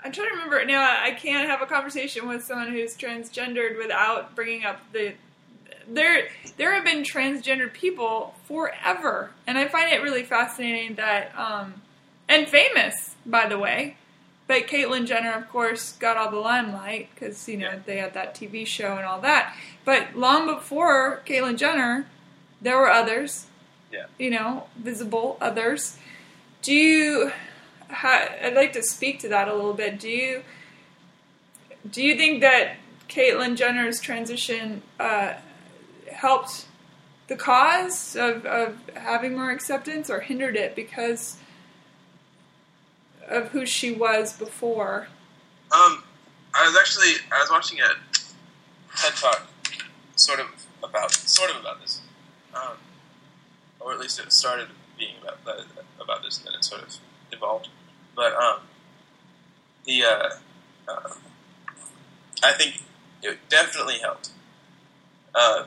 I'm 0.04 0.12
trying 0.12 0.28
to 0.30 0.34
remember 0.36 0.66
now. 0.66 0.82
I 0.82 1.12
can't 1.12 1.50
have 1.50 1.62
a 1.62 1.66
conversation 1.66 2.28
with 2.28 2.44
someone 2.44 2.72
who's 2.72 2.96
transgendered 2.98 3.78
without 3.78 4.36
bringing 4.36 4.66
up 4.66 4.82
the 4.92 5.14
there. 5.88 6.28
There 6.58 6.74
have 6.74 6.84
been 6.86 7.04
transgendered 7.04 7.74
people 7.74 8.36
forever, 8.46 9.32
and 9.48 9.58
I 9.58 9.68
find 9.68 9.92
it 9.92 10.02
really 10.02 10.24
fascinating 10.24 10.96
that 10.96 11.38
um, 11.38 11.82
and 12.28 12.48
famous, 12.48 13.16
by 13.26 13.48
the 13.48 13.58
way. 13.58 13.96
But 14.46 14.68
Caitlyn 14.68 15.06
Jenner, 15.08 15.32
of 15.34 15.48
course, 15.50 15.94
got 15.94 16.18
all 16.18 16.30
the 16.30 16.38
limelight 16.38 17.10
because 17.16 17.48
you 17.48 17.58
know 17.58 17.70
Yeah. 17.72 17.80
they 17.86 17.98
had 17.98 18.14
that 18.14 18.36
TV 18.36 18.68
show 18.68 18.98
and 18.98 19.06
all 19.06 19.22
that. 19.22 19.56
But 19.86 20.16
long 20.18 20.46
before 20.48 21.22
Caitlyn 21.26 21.58
Jenner, 21.58 22.08
there 22.62 22.78
were 22.78 22.90
others. 22.92 23.48
Yeah. 23.92 24.06
You 24.20 24.32
know, 24.32 24.68
visible 24.76 25.38
others. 25.40 25.98
Do 26.62 26.74
you? 26.74 27.32
I'd 27.90 28.54
like 28.56 28.74
to 28.74 28.84
speak 28.84 29.20
to 29.20 29.30
that 29.30 29.48
a 29.48 29.54
little 29.54 29.74
bit. 29.74 30.00
Do 30.00 30.10
you? 30.10 30.44
Do 31.90 32.02
you 32.02 32.16
think 32.16 32.42
that 32.42 32.78
Caitlyn 33.10 33.56
Jenner's 33.56 34.00
transition 34.00 34.82
uh, 35.00 35.34
helped 36.12 36.66
the 37.28 37.36
cause 37.36 38.16
of, 38.16 38.46
of 38.46 38.80
having 38.96 39.36
more 39.36 39.52
acceptance, 39.52 40.10
or 40.10 40.22
hindered 40.22 40.56
it 40.56 40.76
because 40.76 41.38
of 43.28 43.50
who 43.50 43.66
she 43.66 43.92
was 43.92 44.34
before? 44.34 45.08
Um, 45.72 46.04
I 46.54 46.68
was 46.68 46.78
actually 46.78 47.14
I 47.32 47.40
was 47.40 47.50
watching 47.50 47.80
a 47.80 47.90
TED 48.96 49.16
talk, 49.16 49.48
sort 50.16 50.40
of 50.40 50.48
about 50.84 51.12
sort 51.12 51.50
of 51.50 51.60
about 51.62 51.82
this, 51.82 52.02
um, 52.54 52.78
or 53.80 53.94
at 53.94 54.00
least 54.00 54.20
it 54.20 54.32
started 54.32 54.68
being 54.98 55.16
about 55.22 55.66
about 56.00 56.24
this, 56.24 56.38
and 56.38 56.48
then 56.48 56.54
it 56.56 56.64
sort 56.64 56.82
of 56.82 56.98
evolved. 57.34 57.70
But 58.16 58.34
um, 58.34 58.60
the 59.86 60.04
uh, 60.04 60.30
uh, 60.88 61.10
I 62.44 62.54
think 62.54 62.82
it 63.22 63.40
definitely 63.50 64.00
helped. 64.00 64.32
Uh, 65.34 65.66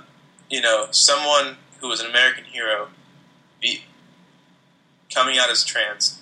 you 0.48 0.60
know, 0.60 0.88
someone 0.90 1.56
who 1.80 1.88
was 1.88 2.00
an 2.00 2.06
American 2.06 2.44
hero, 2.44 2.88
be 3.60 3.82
coming 5.12 5.38
out 5.38 5.50
as 5.50 5.64
trans. 5.64 6.20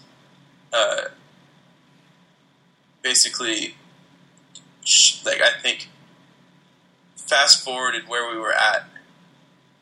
Uh, 0.72 1.08
basically 3.04 3.74
like 5.24 5.40
I 5.40 5.60
think 5.62 5.88
fast 7.16 7.64
forwarded 7.64 8.08
where 8.08 8.30
we 8.30 8.38
were 8.38 8.52
at 8.52 8.86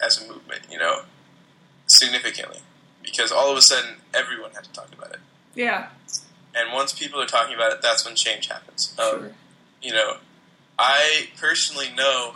as 0.05 0.23
a 0.23 0.29
movement, 0.29 0.63
you 0.71 0.79
know, 0.79 1.03
significantly 1.87 2.59
because 3.03 3.33
all 3.33 3.51
of 3.51 3.57
a 3.57 3.63
sudden 3.63 3.97
everyone 4.13 4.51
had 4.53 4.65
to 4.65 4.73
talk 4.73 4.93
about 4.93 5.13
it, 5.13 5.21
Yeah, 5.55 5.89
and 6.55 6.73
once 6.73 6.93
people 6.93 7.21
are 7.21 7.27
talking 7.27 7.55
about 7.55 7.73
it, 7.73 7.83
that's 7.83 8.05
when 8.05 8.15
change 8.15 8.49
happens. 8.49 8.95
Um, 8.99 9.11
sure. 9.11 9.33
You 9.83 9.93
know, 9.93 10.17
I 10.79 11.29
personally 11.39 11.89
know 11.97 12.35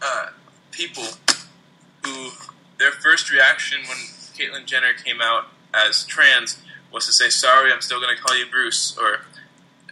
uh, 0.00 0.28
people 0.70 1.04
who 2.04 2.30
their 2.78 2.92
first 2.92 3.30
reaction 3.30 3.78
when 3.88 3.98
Caitlyn 4.36 4.66
Jenner 4.66 4.92
came 4.92 5.20
out 5.20 5.46
as 5.72 6.04
trans 6.04 6.58
was 6.92 7.06
to 7.06 7.12
say, 7.12 7.28
"Sorry, 7.28 7.72
I'm 7.72 7.80
still 7.80 8.00
going 8.00 8.14
to 8.14 8.22
call 8.22 8.36
you 8.36 8.46
Bruce," 8.46 8.96
or 8.98 9.20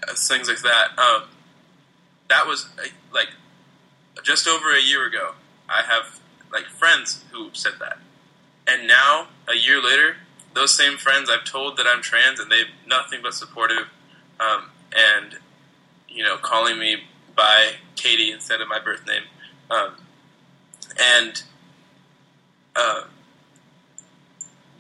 uh, 0.07 0.15
things 0.15 0.49
like 0.49 0.61
that. 0.61 0.99
Um, 0.99 1.29
that 2.29 2.47
was 2.47 2.69
uh, 2.79 2.89
like 3.13 3.29
just 4.23 4.47
over 4.47 4.75
a 4.75 4.81
year 4.81 5.07
ago. 5.07 5.33
I 5.69 5.83
have 5.83 6.21
like 6.53 6.65
friends 6.65 7.25
who 7.31 7.51
said 7.53 7.75
that, 7.81 7.99
and 8.67 8.87
now 8.87 9.29
a 9.49 9.57
year 9.57 9.83
later, 9.83 10.17
those 10.55 10.77
same 10.77 10.97
friends 10.97 11.31
I've 11.31 11.45
told 11.45 11.77
that 11.77 11.87
I'm 11.87 12.03
trans, 12.03 12.41
and 12.41 12.51
they've 12.51 12.71
nothing 12.87 13.21
but 13.23 13.35
supportive, 13.35 13.89
um, 14.39 14.71
and 14.95 15.39
you 16.09 16.25
know, 16.25 16.37
calling 16.37 16.79
me 16.79 17.05
by 17.37 17.75
Katie 17.97 18.33
instead 18.33 18.61
of 18.61 18.69
my 18.69 18.79
birth 18.79 19.07
name, 19.07 19.23
um, 19.71 19.95
and 20.99 21.43
uh, 22.75 23.03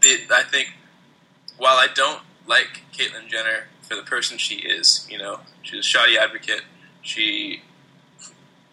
the, 0.00 0.18
I 0.30 0.42
think 0.42 0.74
while 1.58 1.76
I 1.76 1.86
don't 1.94 2.22
like 2.46 2.82
Caitlyn 2.92 3.28
Jenner 3.28 3.68
for 3.82 3.94
the 3.94 4.02
person 4.02 4.38
she 4.38 4.56
is, 4.56 5.06
you 5.10 5.18
know, 5.18 5.40
she's 5.62 5.80
a 5.80 5.82
shoddy 5.82 6.18
advocate. 6.18 6.62
She 7.02 7.62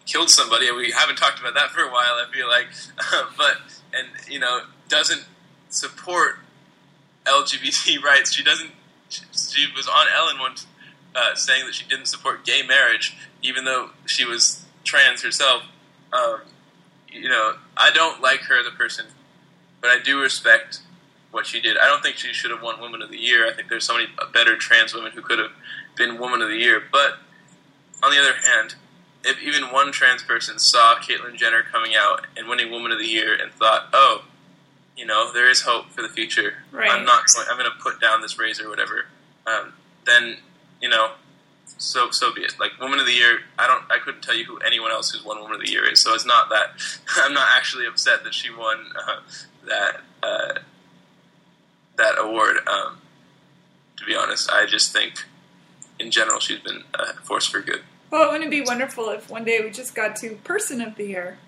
killed 0.06 0.30
somebody, 0.30 0.68
and 0.68 0.76
we 0.76 0.90
haven't 0.90 1.16
talked 1.16 1.38
about 1.38 1.54
that 1.54 1.70
for 1.70 1.82
a 1.82 1.90
while. 1.90 2.14
I 2.14 2.26
feel 2.32 2.48
like, 2.48 2.66
but 3.36 3.58
and 3.92 4.08
you 4.28 4.38
know, 4.38 4.62
doesn't 4.88 5.24
support 5.68 6.38
LGBT 7.28 8.02
rights. 8.02 8.32
She 8.32 8.42
doesn't. 8.42 8.70
She, 9.08 9.66
was 9.74 9.88
on 9.88 10.06
Ellen 10.14 10.38
once 10.38 10.66
uh, 11.14 11.34
saying 11.34 11.64
that 11.64 11.74
she 11.74 11.86
didn't 11.86 12.06
support 12.06 12.44
gay 12.44 12.62
marriage, 12.66 13.16
even 13.42 13.64
though 13.64 13.90
she 14.06 14.24
was 14.24 14.64
trans 14.84 15.22
herself. 15.22 15.62
Um, 16.12 16.40
you 17.10 17.28
know, 17.28 17.54
I 17.76 17.90
don't 17.90 18.20
like 18.20 18.40
her 18.40 18.60
as 18.60 18.66
a 18.66 18.76
person, 18.76 19.06
but 19.80 19.90
I 19.90 19.98
do 19.98 20.20
respect 20.20 20.80
what 21.30 21.46
she 21.46 21.60
did. 21.60 21.76
I 21.78 21.86
don't 21.86 22.02
think 22.02 22.16
she 22.16 22.32
should 22.32 22.50
have 22.50 22.62
won 22.62 22.80
Woman 22.80 23.02
of 23.02 23.10
the 23.10 23.18
Year. 23.18 23.46
I 23.46 23.52
think 23.52 23.68
there's 23.68 23.84
so 23.84 23.94
many 23.94 24.08
better 24.32 24.56
trans 24.56 24.94
women 24.94 25.12
who 25.12 25.22
could 25.22 25.38
have 25.38 25.52
been 25.96 26.18
Woman 26.18 26.42
of 26.42 26.48
the 26.48 26.56
Year. 26.56 26.82
But 26.90 27.18
on 28.02 28.10
the 28.10 28.18
other 28.18 28.34
hand, 28.34 28.74
if 29.24 29.42
even 29.42 29.72
one 29.72 29.92
trans 29.92 30.22
person 30.22 30.58
saw 30.58 30.96
Caitlyn 30.96 31.36
Jenner 31.36 31.62
coming 31.62 31.92
out 31.96 32.26
and 32.36 32.48
winning 32.48 32.70
Woman 32.70 32.92
of 32.92 32.98
the 32.98 33.06
Year 33.06 33.34
and 33.34 33.52
thought, 33.52 33.88
oh, 33.92 34.24
know, 35.08 35.32
there 35.32 35.50
is 35.50 35.62
hope 35.62 35.90
for 35.90 36.02
the 36.02 36.08
future. 36.08 36.54
Right. 36.70 36.90
I'm 36.90 37.04
not. 37.04 37.24
Going, 37.34 37.46
I'm 37.50 37.58
going 37.58 37.70
to 37.70 37.82
put 37.82 38.00
down 38.00 38.22
this 38.22 38.38
razor 38.38 38.66
or 38.66 38.70
whatever. 38.70 39.06
Um, 39.46 39.72
then 40.06 40.36
you 40.80 40.88
know, 40.88 41.12
so 41.78 42.10
so 42.10 42.32
be 42.32 42.42
it. 42.42 42.54
Like 42.60 42.78
woman 42.80 43.00
of 43.00 43.06
the 43.06 43.12
year, 43.12 43.40
I 43.58 43.66
don't. 43.66 43.82
I 43.90 43.98
couldn't 43.98 44.22
tell 44.22 44.36
you 44.36 44.44
who 44.44 44.58
anyone 44.58 44.90
else 44.92 45.10
who's 45.10 45.24
won 45.24 45.40
woman 45.40 45.56
of 45.56 45.66
the 45.66 45.70
year 45.70 45.90
is. 45.90 46.02
So 46.02 46.14
it's 46.14 46.26
not 46.26 46.48
that 46.50 46.70
I'm 47.16 47.34
not 47.34 47.48
actually 47.56 47.86
upset 47.86 48.22
that 48.24 48.34
she 48.34 48.50
won 48.54 48.78
uh, 48.96 49.20
that 49.66 50.00
uh, 50.22 50.58
that 51.96 52.14
award. 52.18 52.58
Um, 52.68 52.98
to 53.96 54.04
be 54.04 54.14
honest, 54.14 54.50
I 54.50 54.64
just 54.66 54.92
think 54.92 55.24
in 55.98 56.10
general 56.12 56.38
she's 56.38 56.60
been 56.60 56.84
a 56.94 57.14
force 57.24 57.46
for 57.46 57.60
good. 57.60 57.82
Well, 58.10 58.30
wouldn't 58.30 58.44
it 58.44 58.50
be 58.50 58.62
wonderful 58.62 59.10
if 59.10 59.28
one 59.28 59.44
day 59.44 59.60
we 59.62 59.70
just 59.70 59.94
got 59.94 60.16
to 60.16 60.36
person 60.36 60.80
of 60.80 60.94
the 60.96 61.04
year 61.04 61.38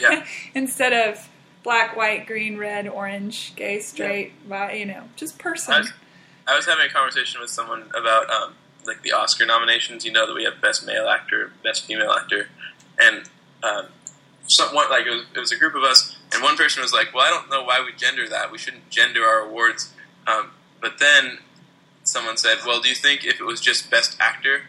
Yeah. 0.00 0.26
instead 0.54 0.92
of 0.92 1.28
black, 1.62 1.96
white, 1.96 2.26
green, 2.26 2.58
red, 2.58 2.88
orange, 2.88 3.54
gay, 3.56 3.80
straight, 3.80 4.48
bi, 4.48 4.72
you 4.72 4.86
know, 4.86 5.04
just 5.16 5.38
person. 5.38 5.74
I 5.74 5.78
was, 5.78 5.92
I 6.48 6.56
was 6.56 6.66
having 6.66 6.86
a 6.86 6.90
conversation 6.90 7.40
with 7.40 7.50
someone 7.50 7.90
about 7.96 8.30
um, 8.30 8.54
like 8.86 9.02
the 9.02 9.12
Oscar 9.12 9.46
nominations. 9.46 10.04
You 10.04 10.12
know 10.12 10.26
that 10.26 10.34
we 10.34 10.44
have 10.44 10.60
best 10.60 10.86
male 10.86 11.08
actor, 11.08 11.52
best 11.62 11.86
female 11.86 12.10
actor, 12.10 12.48
and 13.00 13.24
um, 13.62 13.86
someone 14.46 14.90
like 14.90 15.06
it 15.06 15.10
was, 15.10 15.24
it 15.34 15.40
was 15.40 15.52
a 15.52 15.56
group 15.56 15.74
of 15.74 15.82
us, 15.82 16.16
and 16.32 16.42
one 16.42 16.56
person 16.56 16.82
was 16.82 16.92
like, 16.92 17.14
"Well, 17.14 17.24
I 17.24 17.30
don't 17.30 17.50
know 17.50 17.62
why 17.62 17.82
we 17.84 17.92
gender 17.96 18.28
that. 18.28 18.50
We 18.50 18.58
shouldn't 18.58 18.90
gender 18.90 19.24
our 19.24 19.40
awards." 19.40 19.92
Um, 20.26 20.50
but 20.80 20.98
then 20.98 21.38
someone 22.04 22.36
said, 22.36 22.58
"Well, 22.66 22.80
do 22.80 22.88
you 22.88 22.94
think 22.94 23.24
if 23.24 23.40
it 23.40 23.44
was 23.44 23.60
just 23.60 23.90
best 23.90 24.16
actor, 24.20 24.62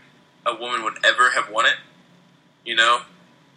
a 0.45 0.55
woman 0.55 0.83
would 0.83 1.03
ever 1.03 1.31
have 1.31 1.49
won 1.49 1.65
it?" 1.65 1.77
You 2.65 2.75
know, 2.75 3.01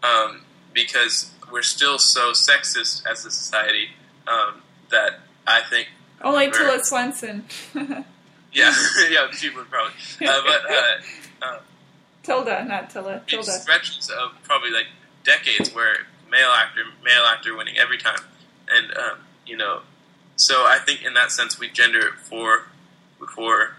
um, 0.02 0.42
because 0.72 1.32
we're 1.50 1.62
still 1.62 1.98
so 1.98 2.32
sexist 2.32 3.04
as 3.10 3.24
a 3.24 3.30
society 3.30 3.90
um, 4.26 4.62
that 4.90 5.20
I 5.46 5.62
think 5.62 5.88
Only 6.22 6.50
Tilla 6.50 6.82
Swenson. 6.84 7.44
Yeah, 8.52 8.74
yeah, 9.10 9.30
she 9.32 9.50
would 9.50 9.68
probably. 9.68 9.92
Uh, 10.26 10.40
but 10.46 10.62
uh, 10.70 11.46
um, 11.46 11.58
Tilda, 12.22 12.64
not 12.64 12.88
Tilla. 12.88 13.20
Tilda. 13.26 13.50
stretches 13.50 14.08
of 14.08 14.32
probably 14.44 14.70
like 14.70 14.86
decades 15.24 15.74
where 15.74 16.06
male 16.30 16.48
actor, 16.56 16.80
male 17.04 17.24
actor 17.24 17.54
winning 17.54 17.76
every 17.76 17.98
time, 17.98 18.20
and 18.70 18.96
um, 18.96 19.18
you 19.44 19.58
know, 19.58 19.82
so 20.36 20.64
I 20.64 20.78
think 20.78 21.04
in 21.04 21.12
that 21.12 21.32
sense 21.32 21.60
we 21.60 21.68
gender 21.68 21.98
it 21.98 22.14
for 22.14 22.62
for 23.34 23.76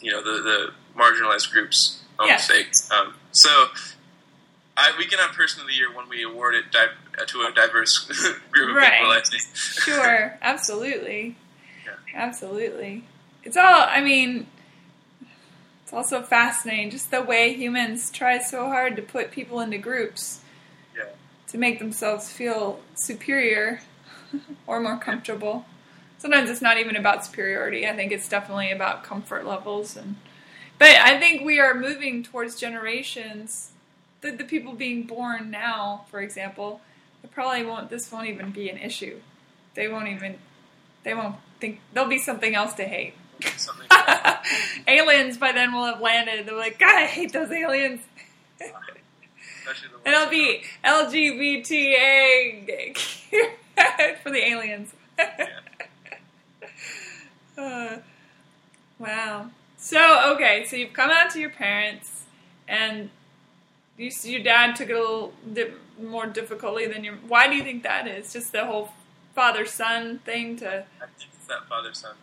you 0.00 0.10
know 0.10 0.20
the 0.24 0.42
the 0.42 0.72
marginalized 1.00 1.52
groups 1.52 2.02
own 2.18 2.26
Yes. 2.26 2.48
sake. 2.48 2.74
Um, 2.90 3.14
so. 3.30 3.68
I, 4.76 4.92
we 4.98 5.06
can 5.06 5.18
have 5.18 5.32
person 5.32 5.62
of 5.62 5.66
the 5.68 5.72
year 5.74 5.90
when 5.94 6.08
we 6.08 6.22
award 6.22 6.54
it 6.54 6.70
di- 6.70 7.24
to 7.26 7.40
a 7.42 7.52
diverse 7.52 7.98
group 8.50 8.70
of 8.70 8.76
Right. 8.76 8.92
people. 9.00 9.10
I 9.10 9.20
think. 9.22 9.42
Sure, 9.54 10.38
absolutely. 10.42 11.36
Yeah. 11.86 11.92
Absolutely. 12.14 13.04
It's 13.44 13.56
all, 13.56 13.86
I 13.88 14.00
mean, 14.00 14.46
it's 15.82 15.92
also 15.92 16.20
fascinating 16.22 16.90
just 16.90 17.10
the 17.10 17.22
way 17.22 17.52
humans 17.54 18.10
try 18.10 18.38
so 18.38 18.66
hard 18.66 18.96
to 18.96 19.02
put 19.02 19.30
people 19.30 19.60
into 19.60 19.78
groups 19.78 20.40
Yeah. 20.96 21.04
to 21.48 21.58
make 21.58 21.78
themselves 21.78 22.30
feel 22.32 22.80
superior 22.94 23.80
or 24.66 24.80
more 24.80 24.98
comfortable. 24.98 25.64
Sometimes 26.18 26.50
it's 26.50 26.62
not 26.62 26.78
even 26.78 26.96
about 26.96 27.24
superiority. 27.24 27.86
I 27.86 27.94
think 27.94 28.10
it's 28.10 28.28
definitely 28.28 28.72
about 28.72 29.04
comfort 29.04 29.46
levels 29.46 29.96
and 29.96 30.16
but 30.78 30.88
I 30.90 31.18
think 31.18 31.42
we 31.42 31.58
are 31.58 31.72
moving 31.72 32.22
towards 32.22 32.56
generations 32.60 33.70
the, 34.20 34.32
the 34.32 34.44
people 34.44 34.72
being 34.72 35.04
born 35.04 35.50
now, 35.50 36.04
for 36.10 36.20
example, 36.20 36.80
they 37.22 37.28
probably 37.28 37.64
won't 37.64 37.90
this 37.90 38.10
won't 38.10 38.28
even 38.28 38.50
be 38.50 38.68
an 38.68 38.78
issue. 38.78 39.20
They 39.74 39.88
won't 39.88 40.08
even 40.08 40.36
they 41.04 41.14
won't 41.14 41.36
think 41.60 41.80
there'll 41.92 42.08
be 42.08 42.18
something 42.18 42.54
else 42.54 42.74
to 42.74 42.84
hate. 42.84 43.14
Aliens 44.88 45.38
by 45.38 45.52
then 45.52 45.72
will 45.72 45.84
have 45.84 46.00
landed. 46.00 46.46
They're 46.46 46.56
like, 46.56 46.78
God, 46.78 46.94
I 46.94 47.06
hate 47.06 47.32
those 47.32 47.50
aliens. 47.50 48.00
And 48.60 48.72
it'll 50.14 50.30
be 50.30 50.62
LGBTA 50.84 52.96
for 54.22 54.30
the 54.30 54.48
aliens. 54.48 54.94
Uh, 57.58 57.98
wow. 58.98 59.50
So 59.76 60.34
okay, 60.34 60.64
so 60.64 60.76
you've 60.76 60.92
come 60.92 61.10
out 61.10 61.30
to 61.30 61.40
your 61.40 61.50
parents, 61.50 62.24
and 62.66 63.10
you, 63.96 64.10
your 64.24 64.42
dad 64.42 64.76
took 64.76 64.88
it 64.90 64.96
a 64.96 64.98
little 64.98 65.32
di- 65.52 65.72
more 66.02 66.26
difficultly 66.26 66.86
than 66.86 67.04
your. 67.04 67.14
Why 67.28 67.48
do 67.48 67.54
you 67.54 67.62
think 67.62 67.82
that 67.82 68.06
is? 68.06 68.32
Just 68.32 68.52
the 68.52 68.64
whole 68.64 68.90
father-son 69.34 70.18
thing. 70.20 70.56
To 70.58 70.68
I 71.00 71.06
think 71.06 71.30
it's 71.34 71.46
that 71.48 71.66
father-son 71.68 72.16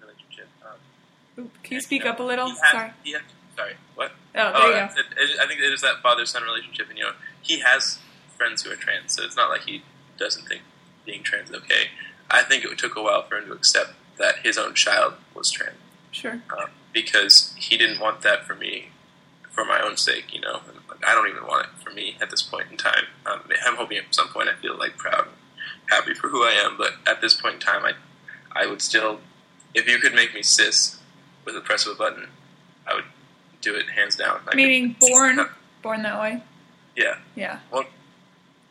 relationship. 0.00 0.48
Um, 0.64 1.44
Oop, 1.44 1.62
can 1.62 1.74
you 1.74 1.80
speak 1.80 2.06
up 2.06 2.20
a 2.20 2.22
little? 2.22 2.48
Had- 2.48 2.70
Sorry. 2.70 2.90
had- 3.12 3.22
sorry. 3.56 3.74
What? 3.94 4.12
Oh, 4.34 4.52
there 4.52 4.52
oh, 4.54 4.66
you 4.66 4.72
go. 4.72 5.22
It- 5.22 5.40
I 5.40 5.46
think 5.46 5.60
it 5.60 5.72
is 5.72 5.80
that 5.82 6.00
father-son 6.02 6.42
relationship, 6.42 6.88
and 6.88 6.98
you 6.98 7.04
know, 7.04 7.12
he 7.42 7.60
has 7.60 7.98
friends 8.36 8.62
who 8.62 8.70
are 8.72 8.76
trans, 8.76 9.14
so 9.14 9.24
it's 9.24 9.36
not 9.36 9.50
like 9.50 9.62
he 9.62 9.82
doesn't 10.18 10.46
think 10.48 10.62
being 11.04 11.22
trans 11.22 11.50
is 11.50 11.56
okay. 11.56 11.88
I 12.30 12.42
think 12.42 12.64
it 12.64 12.78
took 12.78 12.96
a 12.96 13.02
while 13.02 13.22
for 13.22 13.36
him 13.36 13.46
to 13.46 13.52
accept 13.52 13.90
that 14.18 14.38
his 14.42 14.56
own 14.56 14.74
child 14.74 15.14
was 15.34 15.50
trans 15.50 15.76
Sure. 16.10 16.42
um, 16.56 16.70
because 16.92 17.54
he 17.56 17.76
didn't 17.76 18.00
want 18.00 18.22
that 18.22 18.46
for 18.46 18.54
me, 18.54 18.88
for 19.50 19.64
my 19.64 19.80
own 19.80 19.96
sake. 19.96 20.32
You 20.34 20.40
know, 20.40 20.60
and, 20.68 20.78
I 21.06 21.14
don't 21.14 21.28
even 21.28 21.46
want 21.46 21.66
it 21.66 21.82
for 21.82 21.90
me 21.90 22.16
at 22.20 22.30
this 22.30 22.42
point 22.42 22.66
in 22.70 22.76
time. 22.76 23.04
Um, 23.26 23.40
I'm 23.66 23.76
hoping 23.76 23.98
at 23.98 24.14
some 24.14 24.28
point 24.28 24.48
I 24.48 24.54
feel 24.60 24.78
like 24.78 24.96
proud, 24.96 25.26
and 25.26 25.34
happy 25.90 26.14
for 26.14 26.28
who 26.28 26.42
I 26.44 26.52
am. 26.52 26.76
But 26.76 26.92
at 27.06 27.20
this 27.20 27.34
point 27.34 27.54
in 27.54 27.60
time, 27.60 27.84
I, 27.84 27.92
I 28.52 28.66
would 28.66 28.80
still, 28.82 29.20
if 29.74 29.88
you 29.88 29.98
could 29.98 30.14
make 30.14 30.34
me 30.34 30.42
cis 30.42 30.98
with 31.44 31.54
the 31.54 31.60
press 31.60 31.86
of 31.86 31.92
a 31.92 31.96
button, 31.96 32.28
I 32.86 32.94
would 32.94 33.04
do 33.60 33.74
it 33.74 33.88
hands 33.90 34.16
down. 34.16 34.40
I 34.46 34.50
could- 34.50 34.56
Meaning 34.56 34.96
born, 35.00 35.40
born 35.82 36.02
that 36.02 36.20
way. 36.20 36.42
yeah, 36.96 37.16
Yeah. 37.34 37.58
Well, 37.70 37.84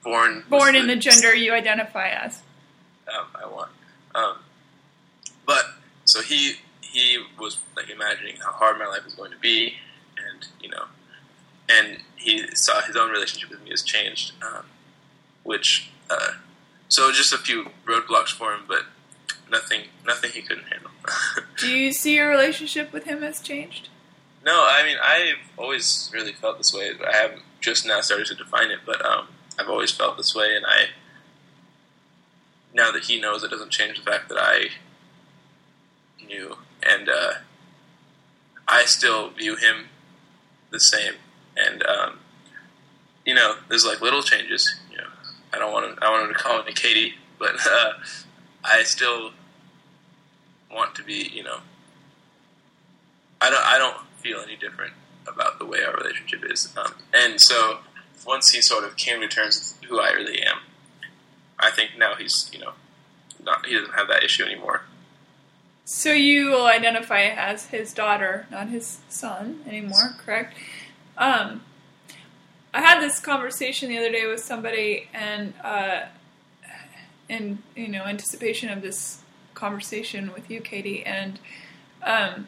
born, 0.03 0.43
Born 0.49 0.75
in 0.75 0.87
the 0.87 0.95
gender 0.95 1.33
you 1.35 1.53
identify 1.53 2.07
as. 2.09 2.41
um, 3.13 3.25
I 3.35 3.45
want. 3.45 3.71
Um, 4.15 4.37
but 5.45 5.65
so 6.05 6.21
he 6.21 6.55
he 6.81 7.17
was 7.39 7.59
like 7.75 7.89
imagining 7.89 8.35
how 8.37 8.51
hard 8.51 8.77
my 8.77 8.85
life 8.85 9.03
was 9.05 9.15
going 9.15 9.31
to 9.31 9.37
be, 9.37 9.75
and 10.17 10.45
you 10.61 10.69
know, 10.69 10.85
and 11.69 11.99
he 12.21 12.47
saw 12.55 12.81
his 12.81 12.95
own 12.95 13.09
relationship 13.09 13.49
with 13.49 13.63
me 13.63 13.71
has 13.71 13.81
changed, 13.81 14.33
um, 14.41 14.65
which 15.43 15.91
uh, 16.09 16.33
so 16.87 17.11
just 17.11 17.33
a 17.33 17.37
few 17.37 17.69
roadblocks 17.85 18.29
for 18.29 18.53
him, 18.53 18.61
but 18.67 18.83
nothing 19.49 19.81
nothing 20.05 20.31
he 20.31 20.41
couldn't 20.41 20.65
handle. 20.65 20.91
Do 21.57 21.69
you 21.69 21.91
see 21.91 22.15
your 22.15 22.29
relationship 22.29 22.93
with 22.93 23.05
him 23.05 23.21
has 23.21 23.41
changed? 23.41 23.89
no, 24.43 24.67
I 24.69 24.83
mean 24.83 24.97
I've 25.03 25.51
always 25.57 26.09
really 26.13 26.33
felt 26.33 26.57
this 26.57 26.73
way. 26.73 26.91
I 27.07 27.15
haven't 27.15 27.43
just 27.59 27.85
now 27.85 28.01
started 28.01 28.27
to 28.27 28.35
define 28.35 28.71
it, 28.71 28.79
but 28.85 29.03
um, 29.05 29.27
I've 29.59 29.69
always 29.69 29.91
felt 29.91 30.17
this 30.17 30.35
way, 30.35 30.55
and 30.55 30.65
I 30.65 30.87
now 32.73 32.91
that 32.91 33.03
he 33.03 33.19
knows, 33.19 33.43
it 33.43 33.51
doesn't 33.51 33.71
change 33.71 33.97
the 34.03 34.09
fact 34.09 34.29
that 34.29 34.37
I 34.37 34.69
knew, 36.25 36.57
and 36.81 37.09
uh, 37.09 37.33
I 38.67 38.85
still 38.85 39.29
view 39.29 39.55
him 39.55 39.89
the 40.69 40.79
same. 40.79 41.15
And 41.57 41.83
um, 41.83 42.19
you 43.25 43.33
know, 43.33 43.55
there's 43.69 43.85
like 43.85 44.01
little 44.01 44.21
changes. 44.21 44.75
You 44.91 44.97
know, 44.97 45.07
I 45.53 45.59
don't 45.59 45.71
want 45.71 45.97
to. 45.97 46.05
I 46.05 46.09
want 46.09 46.27
him 46.27 46.33
to 46.33 46.39
call 46.39 46.63
me 46.63 46.73
Katie, 46.73 47.15
but 47.39 47.55
uh, 47.69 47.93
I 48.63 48.83
still 48.83 49.31
want 50.73 50.95
to 50.95 51.03
be. 51.03 51.29
You 51.33 51.43
know, 51.43 51.59
I 53.39 53.49
don't. 53.49 53.65
I 53.65 53.77
don't 53.77 53.97
feel 54.17 54.39
any 54.39 54.55
different 54.55 54.93
about 55.27 55.59
the 55.59 55.65
way 55.65 55.83
our 55.83 55.95
relationship 55.95 56.43
is. 56.49 56.73
Um, 56.77 56.93
and 57.13 57.39
so, 57.39 57.79
once 58.25 58.51
he 58.51 58.61
sort 58.61 58.83
of 58.83 58.97
came 58.97 59.21
to 59.21 59.27
terms 59.27 59.77
with 59.81 59.89
who 59.89 59.99
I 59.99 60.11
really 60.11 60.41
am, 60.41 60.57
I 61.59 61.71
think 61.71 61.91
now 61.97 62.15
he's. 62.15 62.49
You 62.53 62.59
know, 62.59 62.71
not. 63.43 63.65
He 63.65 63.73
doesn't 63.73 63.93
have 63.93 64.07
that 64.07 64.23
issue 64.23 64.43
anymore. 64.43 64.83
So 65.83 66.13
you 66.13 66.51
will 66.51 66.67
identify 66.67 67.23
as 67.23 67.65
his 67.65 67.93
daughter, 67.93 68.47
not 68.49 68.69
his 68.69 68.99
son 69.09 69.61
anymore, 69.67 70.15
correct? 70.23 70.55
Um, 71.21 71.61
I 72.73 72.81
had 72.81 72.99
this 72.99 73.19
conversation 73.19 73.89
the 73.89 73.97
other 73.99 74.11
day 74.11 74.25
with 74.25 74.43
somebody, 74.43 75.07
and 75.13 75.53
uh, 75.63 76.05
in 77.29 77.59
you 77.75 77.87
know 77.89 78.03
anticipation 78.03 78.69
of 78.69 78.81
this 78.81 79.21
conversation 79.53 80.33
with 80.33 80.49
you, 80.49 80.61
Katie, 80.61 81.05
and 81.05 81.39
um, 82.01 82.47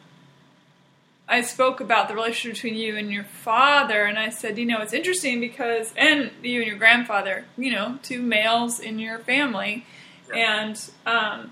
I 1.28 1.42
spoke 1.42 1.82
about 1.82 2.08
the 2.08 2.16
relationship 2.16 2.56
between 2.56 2.76
you 2.76 2.98
and 2.98 3.12
your 3.12 3.26
father, 3.26 4.06
and 4.06 4.18
I 4.18 4.30
said, 4.30 4.58
you 4.58 4.66
know, 4.66 4.82
it's 4.82 4.94
interesting 4.94 5.40
because, 5.40 5.94
and 5.96 6.32
you 6.42 6.62
and 6.62 6.68
your 6.68 6.78
grandfather, 6.78 7.46
you 7.56 7.72
know, 7.72 8.00
two 8.02 8.24
males 8.24 8.80
in 8.80 8.98
your 8.98 9.20
family, 9.20 9.86
and 10.34 10.82
um, 11.06 11.52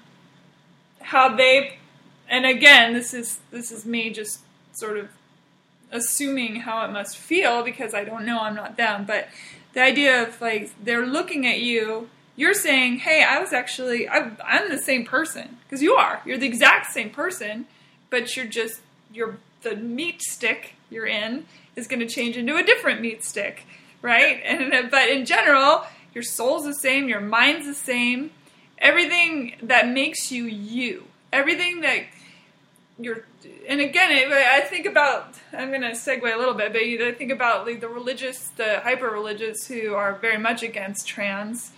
how 1.02 1.36
they, 1.36 1.78
and 2.28 2.48
again, 2.48 2.94
this 2.94 3.14
is 3.14 3.42
this 3.52 3.72
is 3.72 3.86
me 3.86 4.10
just 4.10 4.40
sort 4.74 4.98
of 4.98 5.10
assuming 5.92 6.58
how 6.62 6.86
it 6.86 6.92
must 6.92 7.18
feel 7.18 7.64
because 7.64 7.94
I 7.94 8.04
don't 8.04 8.26
know, 8.26 8.42
I'm 8.42 8.56
not 8.56 8.78
them, 8.78 9.06
but 9.06 9.28
the 9.74 9.82
idea 9.82 10.28
of 10.28 10.40
like 10.42 10.72
they're 10.84 11.06
looking 11.06 11.46
at 11.48 11.60
you, 11.60 12.10
you're 12.36 12.54
saying, 12.54 13.00
"Hey, 13.00 13.24
I 13.24 13.40
was 13.40 13.54
actually 13.54 14.08
I, 14.08 14.32
I'm 14.46 14.70
the 14.70 14.78
same 14.78 15.06
person 15.06 15.58
because 15.64 15.82
you 15.82 15.94
are. 15.94 16.22
You're 16.26 16.38
the 16.38 16.48
exact 16.48 16.92
same 16.92 17.10
person, 17.10 17.66
but 18.10 18.36
you're 18.36 18.46
just 18.46 18.82
you're 19.14 19.38
the 19.62 19.76
meat 19.76 20.22
stick 20.22 20.76
you're 20.90 21.06
in 21.06 21.46
is 21.76 21.88
going 21.88 22.00
to 22.00 22.08
change 22.08 22.38
into 22.38 22.58
a 22.58 22.64
different 22.64 23.02
meat 23.02 23.24
stick, 23.24 23.66
right? 24.02 24.42
And 24.46 24.92
but 24.92 25.10
in 25.10 25.26
general, 25.26 25.86
your 26.14 26.24
soul's 26.24 26.66
the 26.66 26.74
same, 26.74 27.08
your 27.08 27.22
mind's 27.22 27.66
the 27.66 27.74
same. 27.74 28.32
Everything 28.78 29.56
that 29.62 29.88
makes 29.88 30.32
you 30.32 30.46
you, 30.46 31.06
everything 31.32 31.82
that 31.82 32.06
you're, 33.00 33.26
and 33.68 33.82
again, 33.82 34.32
I 34.32 34.62
think 34.62 34.86
about. 34.86 35.36
I'm 35.54 35.70
going 35.70 35.82
to 35.82 35.92
segue 35.92 36.34
a 36.34 36.38
little 36.38 36.54
bit, 36.54 36.72
but 36.72 36.82
I 36.82 37.12
think 37.12 37.32
about 37.32 37.66
like 37.66 37.82
the 37.82 37.90
religious, 37.90 38.48
the 38.56 38.80
hyper 38.80 39.10
religious 39.10 39.68
who 39.68 39.94
are 39.94 40.16
very 40.16 40.38
much 40.38 40.64
against 40.64 41.08
trans. 41.08 41.72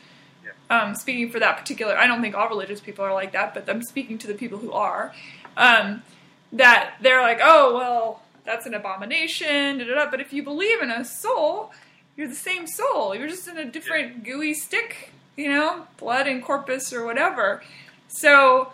Um, 0.69 0.95
speaking 0.95 1.29
for 1.29 1.39
that 1.39 1.57
particular, 1.57 1.97
I 1.97 2.07
don't 2.07 2.21
think 2.21 2.35
all 2.35 2.49
religious 2.49 2.79
people 2.79 3.03
are 3.03 3.13
like 3.13 3.31
that, 3.33 3.53
but 3.53 3.69
I'm 3.69 3.81
speaking 3.81 4.17
to 4.19 4.27
the 4.27 4.33
people 4.33 4.59
who 4.59 4.71
are. 4.71 5.13
Um, 5.57 6.03
that 6.51 6.95
they're 7.01 7.21
like, 7.21 7.39
oh 7.41 7.75
well, 7.75 8.21
that's 8.45 8.65
an 8.65 8.73
abomination. 8.73 9.79
Da, 9.79 9.85
da, 9.85 9.95
da. 9.95 10.11
But 10.11 10.21
if 10.21 10.33
you 10.33 10.43
believe 10.43 10.81
in 10.81 10.91
a 10.91 11.03
soul, 11.03 11.71
you're 12.15 12.27
the 12.27 12.35
same 12.35 12.67
soul. 12.67 13.15
You're 13.15 13.27
just 13.27 13.47
in 13.47 13.57
a 13.57 13.65
different 13.65 14.23
gooey 14.23 14.53
stick, 14.53 15.11
you 15.35 15.49
know, 15.49 15.87
blood 15.97 16.27
and 16.27 16.43
corpus 16.43 16.93
or 16.93 17.05
whatever. 17.05 17.63
So, 18.07 18.71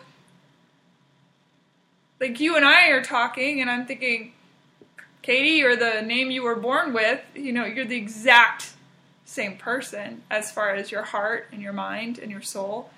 like 2.19 2.39
you 2.39 2.55
and 2.55 2.65
I 2.65 2.89
are 2.89 3.03
talking, 3.03 3.61
and 3.61 3.69
I'm 3.69 3.85
thinking, 3.85 4.33
Katie, 5.21 5.63
or 5.63 5.75
the 5.75 6.01
name 6.01 6.31
you 6.31 6.43
were 6.43 6.55
born 6.55 6.93
with, 6.93 7.21
you 7.35 7.51
know, 7.51 7.65
you're 7.65 7.85
the 7.85 7.97
exact 7.97 8.73
same 9.25 9.57
person 9.57 10.23
as 10.29 10.51
far 10.51 10.73
as 10.73 10.91
your 10.91 11.03
heart 11.03 11.47
and 11.51 11.61
your 11.61 11.73
mind 11.73 12.19
and 12.19 12.31
your 12.31 12.41
soul. 12.41 12.89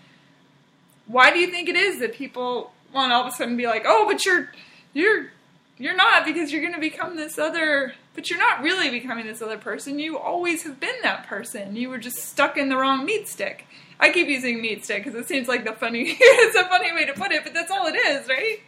Why 1.08 1.32
do 1.32 1.40
you 1.40 1.48
think 1.48 1.68
it 1.68 1.76
is 1.76 2.00
that 2.00 2.14
people 2.14 2.72
want 2.94 3.12
all 3.12 3.22
of 3.22 3.28
a 3.28 3.36
sudden 3.36 3.58
be 3.58 3.68
like, 3.68 3.84
oh, 3.86 4.06
but 4.08 4.26
you're 4.26 4.50
you're 4.94 5.32
you're 5.78 5.96
not 5.96 6.26
because 6.26 6.52
you're 6.52 6.62
going 6.62 6.74
to 6.74 6.80
become 6.80 7.16
this 7.16 7.38
other 7.38 7.94
but 8.14 8.30
you're 8.30 8.40
not 8.40 8.62
really 8.62 8.90
becoming 8.90 9.26
this 9.26 9.42
other 9.42 9.58
person. 9.58 9.98
You 9.98 10.18
always 10.18 10.64
have 10.64 10.80
been 10.80 10.96
that 11.02 11.28
person. 11.28 11.76
You 11.76 11.90
were 11.90 11.98
just 11.98 12.18
stuck 12.18 12.58
in 12.58 12.70
the 12.70 12.76
wrong 12.76 13.06
meat 13.06 13.28
stick. 13.28 13.66
I 14.00 14.12
keep 14.12 14.28
using 14.28 14.62
meat 14.62 14.84
stick 14.84 15.04
because 15.04 15.18
it 15.20 15.28
seems 15.28 15.48
like 15.48 15.64
the 15.64 15.74
funny 15.74 16.04
it's 16.20 16.56
a 16.56 16.68
funny 16.68 16.92
way 16.92 17.06
to 17.06 17.14
put 17.14 17.32
it 17.32 17.44
but 17.44 17.54
that's 17.54 17.70
all 17.70 17.86
it 17.86 17.96
is 17.96 18.28
right 18.28 18.60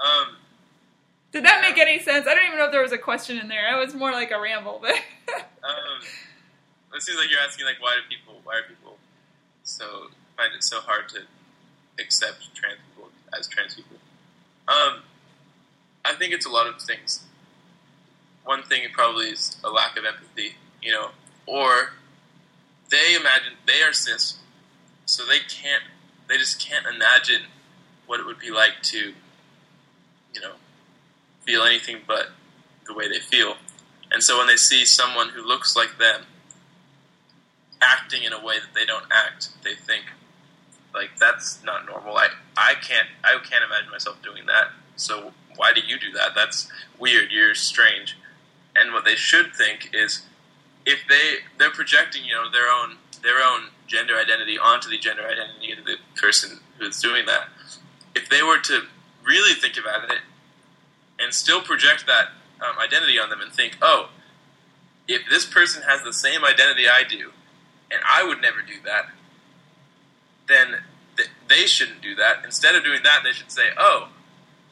Um, 0.00 0.36
did 1.32 1.44
that 1.44 1.60
make 1.60 1.76
any 1.76 1.98
sense 1.98 2.26
i 2.26 2.34
don't 2.34 2.46
even 2.46 2.58
know 2.58 2.66
if 2.66 2.72
there 2.72 2.82
was 2.82 2.92
a 2.92 2.98
question 2.98 3.36
in 3.38 3.48
there 3.48 3.76
it 3.76 3.84
was 3.84 3.94
more 3.94 4.12
like 4.12 4.30
a 4.30 4.40
ramble 4.40 4.78
but 4.80 4.92
um, 5.64 6.00
it 6.94 7.02
seems 7.02 7.18
like 7.18 7.30
you're 7.30 7.40
asking 7.40 7.66
like 7.66 7.80
why 7.80 7.96
do 7.96 8.08
people 8.08 8.40
why 8.44 8.58
are 8.58 8.62
people 8.62 8.96
so 9.62 10.08
find 10.36 10.54
it 10.54 10.62
so 10.62 10.80
hard 10.80 11.08
to 11.10 11.22
accept 12.00 12.54
trans 12.54 12.78
people 12.88 13.10
as 13.38 13.48
trans 13.48 13.74
people? 13.74 13.96
Um, 14.66 15.02
I 16.04 16.14
think 16.14 16.32
it's 16.32 16.46
a 16.46 16.50
lot 16.50 16.66
of 16.66 16.80
things. 16.80 17.24
One 18.44 18.62
thing 18.62 18.82
probably 18.92 19.26
is 19.26 19.56
a 19.64 19.68
lack 19.68 19.98
of 19.98 20.04
empathy, 20.04 20.56
you 20.80 20.92
know, 20.92 21.10
or 21.46 21.92
they 22.90 23.14
imagine 23.14 23.54
they 23.66 23.82
are 23.82 23.92
cis, 23.92 24.38
so 25.04 25.26
they 25.26 25.38
can't, 25.38 25.82
they 26.28 26.38
just 26.38 26.60
can't 26.60 26.86
imagine 26.86 27.42
what 28.06 28.20
it 28.20 28.26
would 28.26 28.38
be 28.38 28.50
like 28.50 28.82
to, 28.82 29.12
you 30.38 30.46
know, 30.46 30.54
feel 31.40 31.62
anything 31.62 31.98
but 32.06 32.28
the 32.86 32.94
way 32.94 33.08
they 33.08 33.18
feel. 33.18 33.56
And 34.10 34.22
so 34.22 34.38
when 34.38 34.46
they 34.46 34.56
see 34.56 34.84
someone 34.84 35.30
who 35.30 35.42
looks 35.42 35.76
like 35.76 35.98
them 35.98 36.22
acting 37.82 38.22
in 38.22 38.32
a 38.32 38.42
way 38.42 38.56
that 38.58 38.74
they 38.74 38.86
don't 38.86 39.04
act, 39.10 39.50
they 39.64 39.74
think 39.74 40.04
like 40.94 41.10
that's 41.18 41.62
not 41.62 41.86
normal. 41.86 42.16
I 42.16 42.28
I 42.56 42.74
can't 42.74 43.08
I 43.22 43.38
can't 43.38 43.64
imagine 43.64 43.90
myself 43.90 44.22
doing 44.22 44.46
that. 44.46 44.68
So 44.96 45.32
why 45.56 45.72
do 45.72 45.80
you 45.86 45.98
do 45.98 46.12
that? 46.12 46.34
That's 46.34 46.70
weird. 46.98 47.30
You're 47.30 47.54
strange. 47.54 48.16
And 48.74 48.92
what 48.92 49.04
they 49.04 49.16
should 49.16 49.54
think 49.54 49.90
is 49.92 50.22
if 50.86 51.00
they 51.08 51.38
they're 51.58 51.70
projecting, 51.70 52.24
you 52.24 52.32
know, 52.32 52.50
their 52.50 52.68
own 52.70 52.96
their 53.22 53.42
own 53.42 53.68
gender 53.86 54.16
identity 54.16 54.58
onto 54.58 54.88
the 54.88 54.98
gender 54.98 55.22
identity 55.22 55.72
of 55.72 55.84
the 55.84 55.96
person 56.16 56.60
who's 56.78 57.00
doing 57.00 57.26
that. 57.26 57.48
If 58.14 58.28
they 58.28 58.42
were 58.42 58.58
to 58.58 58.82
really 59.28 59.54
think 59.54 59.76
about 59.76 60.10
it 60.10 60.20
and 61.20 61.34
still 61.34 61.60
project 61.60 62.06
that 62.06 62.28
um, 62.60 62.78
identity 62.78 63.18
on 63.18 63.28
them 63.30 63.40
and 63.40 63.52
think, 63.52 63.76
oh, 63.82 64.08
if 65.06 65.22
this 65.30 65.44
person 65.44 65.82
has 65.86 66.02
the 66.02 66.12
same 66.12 66.44
identity 66.44 66.88
I 66.88 67.04
do, 67.08 67.32
and 67.90 68.00
I 68.04 68.24
would 68.24 68.40
never 68.40 68.60
do 68.60 68.74
that, 68.84 69.10
then 70.46 70.82
th- 71.16 71.30
they 71.48 71.66
shouldn't 71.66 72.02
do 72.02 72.14
that. 72.16 72.44
Instead 72.44 72.74
of 72.74 72.84
doing 72.84 73.02
that, 73.04 73.20
they 73.24 73.32
should 73.32 73.50
say, 73.50 73.68
oh, 73.78 74.08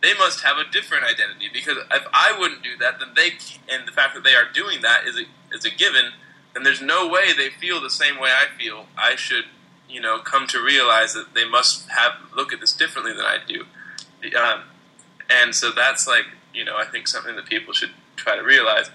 they 0.03 0.15
must 0.15 0.43
have 0.43 0.59
a 0.59 0.71
different 0.71 1.05
identity 1.05 1.49
because 1.53 1.79
if 1.91 2.07
I 2.13 2.37
wouldn't 2.39 2.63
do 2.63 2.77
that, 2.79 2.99
then 2.99 3.09
they 3.17 3.31
and 3.73 3.89
the 3.89 3.93
fact 3.93 4.15
that 4.15 4.25
they 4.25 4.35
are 4.35 4.45
doing 4.53 4.83
that 4.83 5.07
is 5.07 5.17
a, 5.17 5.55
is 5.55 5.65
a 5.65 5.71
given. 5.71 6.13
Then 6.55 6.63
there's 6.63 6.83
no 6.83 7.09
way 7.09 7.33
they 7.33 7.49
feel 7.49 7.81
the 7.81 7.91
same 7.91 8.21
way 8.21 8.31
I 8.31 8.57
feel. 8.57 8.87
I 8.97 9.17
should, 9.17 9.45
you 9.89 10.01
know, 10.01 10.19
come 10.19 10.47
to 10.49 10.63
realize 10.63 11.15
that 11.15 11.35
they 11.35 11.49
must 11.49 11.89
have 11.91 12.13
look 12.35 12.53
at 12.53 12.61
this 12.61 12.73
differently 12.73 13.13
than 13.13 13.25
I 13.25 13.39
do. 13.47 13.65
Um, 14.37 14.63
and 15.31 15.55
so 15.55 15.73
that's 15.73 16.07
like, 16.07 16.27
you 16.55 16.65
know, 16.65 16.77
I 16.77 16.85
think 16.85 17.09
something 17.09 17.37
that 17.37 17.47
people 17.47 17.73
should 17.73 17.91
try 18.17 18.37
to 18.37 18.43
realize. 18.43 18.91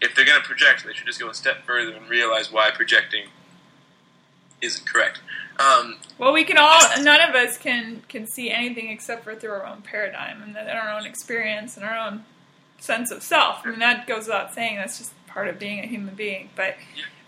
If 0.00 0.14
they're 0.14 0.24
going 0.24 0.40
to 0.40 0.46
project, 0.46 0.84
they 0.86 0.94
should 0.94 1.06
just 1.06 1.20
go 1.20 1.28
a 1.28 1.34
step 1.34 1.64
further 1.66 1.92
and 1.92 2.08
realize 2.08 2.50
why 2.50 2.70
projecting 2.70 3.26
isn't 4.62 4.86
correct. 4.86 5.20
Um, 5.58 5.96
well 6.16 6.32
we 6.32 6.44
can 6.44 6.56
all 6.58 6.80
none 7.02 7.20
of 7.28 7.34
us 7.34 7.58
can 7.58 8.02
can 8.08 8.26
see 8.26 8.50
anything 8.50 8.88
except 8.88 9.24
for 9.24 9.34
through 9.34 9.50
our 9.50 9.66
own 9.66 9.82
paradigm 9.82 10.42
and, 10.42 10.56
and 10.56 10.70
our 10.70 10.90
own 10.90 11.04
experience 11.04 11.76
and 11.76 11.84
our 11.84 11.98
own 11.98 12.24
sense 12.78 13.10
of 13.10 13.22
self 13.22 13.60
i 13.64 13.70
mean 13.70 13.78
that 13.80 14.06
goes 14.06 14.26
without 14.26 14.54
saying 14.54 14.76
that's 14.76 14.96
just 14.96 15.12
part 15.26 15.48
of 15.48 15.58
being 15.58 15.80
a 15.80 15.86
human 15.86 16.14
being 16.14 16.48
but 16.56 16.76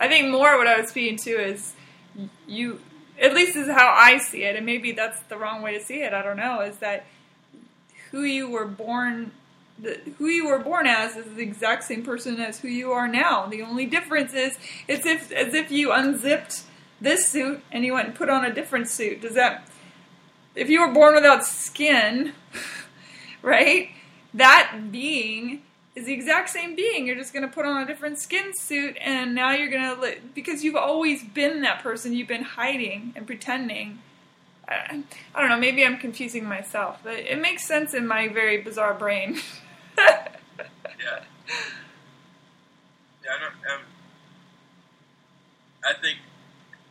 i 0.00 0.08
think 0.08 0.30
more 0.30 0.56
what 0.56 0.66
i 0.66 0.80
was 0.80 0.88
speaking 0.88 1.18
to 1.18 1.30
is 1.30 1.74
you 2.46 2.80
at 3.20 3.34
least 3.34 3.54
is 3.54 3.68
how 3.68 3.94
i 3.94 4.16
see 4.16 4.44
it 4.44 4.56
and 4.56 4.64
maybe 4.64 4.92
that's 4.92 5.20
the 5.24 5.36
wrong 5.36 5.60
way 5.60 5.76
to 5.76 5.84
see 5.84 6.02
it 6.02 6.14
i 6.14 6.22
don't 6.22 6.38
know 6.38 6.60
is 6.60 6.78
that 6.78 7.04
who 8.12 8.22
you 8.22 8.48
were 8.48 8.66
born 8.66 9.32
the, 9.78 10.00
who 10.18 10.26
you 10.26 10.46
were 10.46 10.58
born 10.58 10.86
as 10.86 11.16
is 11.16 11.34
the 11.34 11.42
exact 11.42 11.84
same 11.84 12.04
person 12.04 12.40
as 12.40 12.60
who 12.60 12.68
you 12.68 12.92
are 12.92 13.08
now. 13.08 13.46
The 13.46 13.62
only 13.62 13.86
difference 13.86 14.32
is 14.32 14.56
it's 14.86 15.06
if 15.06 15.32
as 15.32 15.54
if 15.54 15.70
you 15.70 15.92
unzipped 15.92 16.62
this 17.00 17.28
suit 17.28 17.62
and 17.72 17.84
you 17.84 17.94
went 17.94 18.08
and 18.08 18.16
put 18.16 18.28
on 18.28 18.44
a 18.44 18.54
different 18.54 18.88
suit. 18.88 19.20
Does 19.20 19.34
that 19.34 19.66
if 20.54 20.68
you 20.68 20.80
were 20.80 20.92
born 20.92 21.14
without 21.14 21.44
skin, 21.44 22.32
right? 23.42 23.90
That 24.34 24.92
being 24.92 25.62
is 25.94 26.06
the 26.06 26.12
exact 26.12 26.50
same 26.50 26.74
being. 26.74 27.06
You're 27.06 27.16
just 27.16 27.32
going 27.32 27.46
to 27.46 27.52
put 27.52 27.66
on 27.66 27.82
a 27.82 27.86
different 27.86 28.18
skin 28.18 28.52
suit 28.54 28.96
and 29.00 29.34
now 29.34 29.52
you're 29.52 29.70
going 29.70 29.82
to 29.82 30.16
because 30.34 30.62
you've 30.64 30.76
always 30.76 31.24
been 31.24 31.62
that 31.62 31.82
person. 31.82 32.12
You've 32.12 32.28
been 32.28 32.44
hiding 32.44 33.12
and 33.16 33.26
pretending. 33.26 33.98
I, 34.72 35.02
I 35.34 35.40
don't 35.40 35.50
know, 35.50 35.58
maybe 35.58 35.84
I'm 35.84 35.98
confusing 35.98 36.44
myself, 36.44 36.98
but 37.02 37.14
it 37.14 37.40
makes 37.40 37.64
sense 37.64 37.94
in 37.94 38.06
my 38.06 38.28
very 38.28 38.62
bizarre 38.62 38.94
brain. 38.94 39.38
yeah. 39.98 40.28
Yeah, 43.24 43.30
I 43.36 43.40
don't. 43.40 43.52
Um, 43.52 43.82
I 45.84 45.92
think 46.00 46.18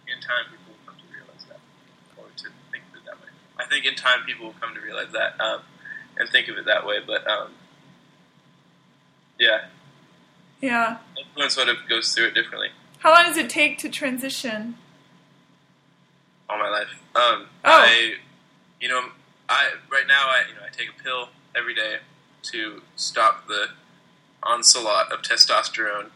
in 0.07 0.21
time 0.21 0.45
people 0.49 0.73
will 0.73 0.85
come 0.85 0.95
to 0.95 1.13
realize 1.13 1.45
that, 1.49 1.59
or 2.17 2.25
to 2.25 2.43
think 2.71 2.83
of 2.91 3.01
it 3.01 3.05
that 3.05 3.15
way. 3.15 3.29
I 3.57 3.65
think 3.67 3.85
in 3.85 3.95
time 3.95 4.23
people 4.25 4.47
will 4.47 4.55
come 4.59 4.73
to 4.75 4.81
realize 4.81 5.11
that 5.13 5.39
um, 5.41 5.61
and 6.17 6.29
think 6.29 6.47
of 6.47 6.57
it 6.57 6.65
that 6.65 6.85
way. 6.85 6.97
But 7.05 7.29
um, 7.29 7.51
yeah, 9.39 9.65
yeah. 10.61 10.97
everyone 11.19 11.49
sort 11.49 11.69
of 11.69 11.77
goes 11.89 12.13
through 12.13 12.27
it 12.27 12.33
differently. 12.33 12.69
How 12.99 13.13
long 13.13 13.25
does 13.25 13.37
it 13.37 13.49
take 13.49 13.77
to 13.79 13.89
transition? 13.89 14.75
All 16.51 16.59
my 16.59 16.69
life. 16.69 16.87
Um, 17.15 17.47
Oh. 17.63 17.71
I, 17.85 18.13
you 18.79 18.89
know, 18.89 19.01
I 19.49 19.71
right 19.91 20.07
now 20.07 20.27
I 20.27 20.43
you 20.49 20.55
know 20.55 20.61
I 20.65 20.69
take 20.75 20.89
a 20.89 21.03
pill 21.03 21.29
every 21.55 21.73
day 21.75 21.97
to 22.51 22.81
stop 22.95 23.47
the 23.47 23.67
onslaught 24.43 25.11
of 25.11 25.21
testosterone, 25.21 26.07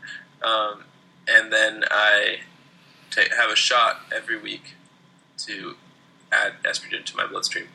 um, 0.42 0.84
and 1.28 1.52
then 1.54 1.84
I 1.90 2.38
have 3.38 3.50
a 3.52 3.56
shot 3.56 4.02
every 4.16 4.38
week 4.38 4.74
to 5.40 5.76
add 6.32 6.54
estrogen 6.64 7.06
to 7.06 7.16
my 7.16 7.26
bloodstream, 7.28 7.68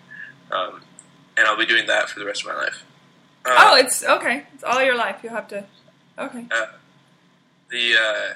um, 0.51 0.83
and 1.37 1.47
I'll 1.47 1.57
be 1.57 1.67
doing 1.67 1.87
that 1.87 2.09
for 2.11 2.19
the 2.19 2.27
rest 2.27 2.43
of 2.43 2.49
my 2.49 2.55
life. 2.57 2.85
Uh, 3.45 3.51
Oh, 3.57 3.77
it's 3.77 4.05
okay. 4.05 4.45
It's 4.55 4.65
all 4.65 4.83
your 4.83 4.97
life. 4.97 5.21
You 5.23 5.31
have 5.31 5.49
to. 5.49 5.65
Okay. 6.19 6.45
uh, 6.51 6.67
the 7.71 7.95
uh, 7.95 8.35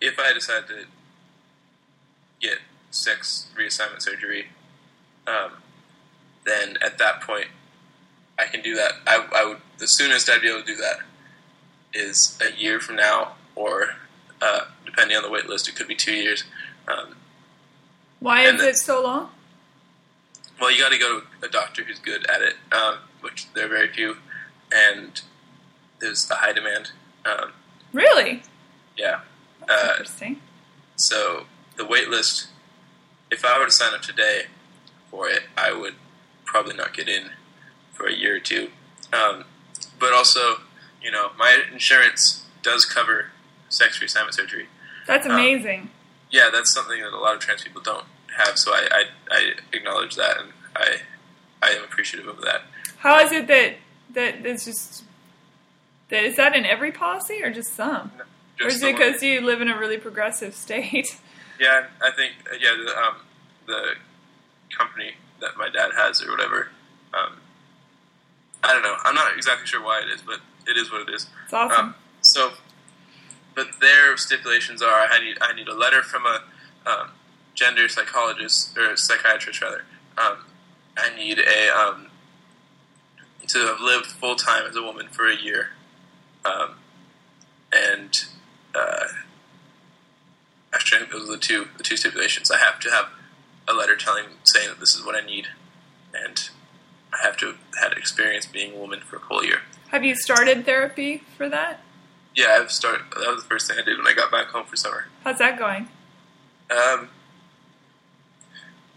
if 0.00 0.18
I 0.18 0.32
decide 0.32 0.66
to 0.68 0.84
sex 2.94 3.48
reassignment 3.58 4.00
surgery, 4.02 4.46
um, 5.26 5.52
then 6.44 6.76
at 6.82 6.98
that 6.98 7.20
point 7.22 7.46
I 8.38 8.44
can 8.46 8.60
do 8.62 8.74
that. 8.76 8.92
I, 9.06 9.26
I 9.34 9.44
would 9.46 9.58
the 9.78 9.88
soonest 9.88 10.28
I'd 10.30 10.40
be 10.42 10.48
able 10.48 10.60
to 10.60 10.66
do 10.66 10.76
that 10.76 10.98
is 11.92 12.38
a 12.40 12.56
year 12.60 12.80
from 12.80 12.96
now, 12.96 13.34
or 13.54 13.90
uh, 14.40 14.62
depending 14.84 15.16
on 15.16 15.22
the 15.22 15.30
wait 15.30 15.46
list, 15.46 15.68
it 15.68 15.74
could 15.76 15.88
be 15.88 15.94
two 15.94 16.12
years. 16.14 16.44
Um, 16.88 17.16
Why 18.20 18.42
is 18.42 18.60
the- 18.60 18.68
it 18.70 18.76
so 18.76 19.02
long? 19.02 19.30
well, 20.60 20.70
you 20.70 20.78
got 20.80 20.92
to 20.92 20.98
go 20.98 21.20
to 21.20 21.26
a 21.46 21.48
doctor 21.50 21.82
who's 21.82 21.98
good 21.98 22.24
at 22.30 22.40
it, 22.40 22.54
um, 22.72 22.98
which 23.20 23.52
there 23.54 23.66
are 23.66 23.68
very 23.68 23.88
few, 23.92 24.16
and 24.72 25.20
there's 26.00 26.30
a 26.30 26.36
high 26.36 26.52
demand. 26.52 26.92
Um, 27.26 27.52
Really? 27.92 28.42
yeah. 28.96 29.20
Uh, 29.68 29.88
interesting. 29.92 30.40
So 30.96 31.46
the 31.76 31.84
wait 31.84 32.08
list, 32.08 32.48
if 33.34 33.44
I 33.44 33.58
were 33.58 33.66
to 33.66 33.70
sign 33.72 33.92
up 33.92 34.02
today 34.02 34.44
for 35.10 35.28
it, 35.28 35.42
I 35.56 35.72
would 35.72 35.94
probably 36.44 36.74
not 36.76 36.94
get 36.94 37.08
in 37.08 37.30
for 37.92 38.06
a 38.06 38.12
year 38.12 38.36
or 38.36 38.40
two. 38.40 38.70
Um, 39.12 39.44
but 39.98 40.12
also, 40.12 40.60
you 41.02 41.10
know, 41.10 41.30
my 41.36 41.62
insurance 41.72 42.44
does 42.62 42.84
cover 42.84 43.26
sex 43.68 44.00
reassignment 44.00 44.34
surgery. 44.34 44.68
That's 45.06 45.26
uh, 45.26 45.30
amazing. 45.30 45.90
Yeah, 46.30 46.50
that's 46.52 46.72
something 46.72 47.00
that 47.00 47.12
a 47.12 47.18
lot 47.18 47.34
of 47.34 47.40
trans 47.40 47.62
people 47.62 47.82
don't 47.82 48.06
have. 48.36 48.56
So 48.56 48.72
I, 48.72 48.88
I, 48.90 49.04
I 49.30 49.52
acknowledge 49.72 50.14
that, 50.14 50.38
and 50.38 50.52
I, 50.76 50.98
I 51.60 51.70
am 51.70 51.84
appreciative 51.84 52.28
of 52.28 52.40
that. 52.42 52.62
How 52.98 53.20
is 53.20 53.32
it 53.32 53.46
that 53.48 53.74
that 54.14 54.46
it's 54.46 54.64
just 54.64 55.04
that 56.08 56.24
is 56.24 56.36
that 56.36 56.54
in 56.54 56.64
every 56.64 56.92
policy 56.92 57.42
or 57.42 57.50
just 57.52 57.74
some? 57.74 58.12
or 58.18 58.26
Just 58.58 58.76
is 58.76 58.82
it 58.82 58.96
because 58.96 59.22
you 59.22 59.40
live 59.40 59.60
in 59.60 59.68
a 59.68 59.78
really 59.78 59.98
progressive 59.98 60.54
state? 60.66 61.18
Yeah, 61.60 61.86
I 62.02 62.10
think 62.10 62.32
yeah 62.60 62.74
the 62.82 62.98
um, 62.98 63.16
the 63.66 63.94
company 64.76 65.12
that 65.40 65.56
my 65.56 65.68
dad 65.68 65.90
has 65.96 66.22
or 66.22 66.30
whatever. 66.30 66.68
Um, 67.12 67.38
I 68.62 68.72
don't 68.72 68.82
know. 68.82 68.96
I'm 69.04 69.14
not 69.14 69.36
exactly 69.36 69.66
sure 69.66 69.82
why 69.82 70.00
it 70.00 70.12
is, 70.12 70.22
but 70.22 70.40
it 70.66 70.76
is 70.76 70.90
what 70.90 71.08
it 71.08 71.14
is. 71.14 71.26
It's 71.44 71.52
awesome. 71.52 71.86
Um, 71.86 71.94
so, 72.22 72.52
but 73.54 73.68
their 73.80 74.16
stipulations 74.16 74.82
are: 74.82 75.06
I 75.10 75.22
need 75.22 75.36
I 75.40 75.54
need 75.54 75.68
a 75.68 75.74
letter 75.74 76.02
from 76.02 76.24
a 76.24 76.42
um, 76.86 77.10
gender 77.54 77.88
psychologist 77.88 78.76
or 78.76 78.96
psychiatrist 78.96 79.60
rather. 79.60 79.84
Um, 80.16 80.38
I 80.96 81.14
need 81.14 81.38
a 81.38 81.68
um, 81.76 82.06
to 83.48 83.58
have 83.66 83.80
lived 83.80 84.06
full 84.06 84.36
time 84.36 84.64
as 84.66 84.76
a 84.76 84.82
woman 84.82 85.08
for 85.08 85.28
a 85.28 85.36
year, 85.36 85.70
um, 86.44 86.76
and 87.72 88.24
uh, 88.74 89.08
actually, 90.72 90.98
I 90.98 91.00
think 91.02 91.12
those 91.12 91.28
are 91.28 91.32
the 91.32 91.38
two 91.38 91.68
the 91.76 91.84
two 91.84 91.96
stipulations. 91.96 92.50
I 92.50 92.58
have 92.58 92.80
to 92.80 92.90
have 92.90 93.06
a 93.68 93.72
letter 93.72 93.96
telling 93.96 94.24
saying 94.44 94.68
that 94.68 94.80
this 94.80 94.94
is 94.94 95.04
what 95.04 95.14
I 95.14 95.24
need, 95.24 95.48
and 96.12 96.48
I 97.12 97.24
have 97.24 97.36
to 97.38 97.46
have 97.46 97.58
had 97.80 97.92
experience 97.94 98.46
being 98.46 98.74
a 98.74 98.78
woman 98.78 99.00
for 99.00 99.16
a 99.16 99.20
whole 99.20 99.44
year. 99.44 99.60
Have 99.88 100.04
you 100.04 100.14
started 100.16 100.64
therapy 100.66 101.22
for 101.36 101.48
that? 101.48 101.80
Yeah, 102.34 102.58
I've 102.60 102.72
started. 102.72 103.02
That 103.10 103.28
was 103.32 103.42
the 103.44 103.48
first 103.48 103.68
thing 103.68 103.78
I 103.78 103.82
did 103.84 103.96
when 103.96 104.06
I 104.08 104.12
got 104.12 104.30
back 104.30 104.46
home 104.48 104.66
for 104.66 104.74
summer. 104.76 105.06
How's 105.22 105.38
that 105.38 105.58
going? 105.58 105.88
Um, 106.70 107.08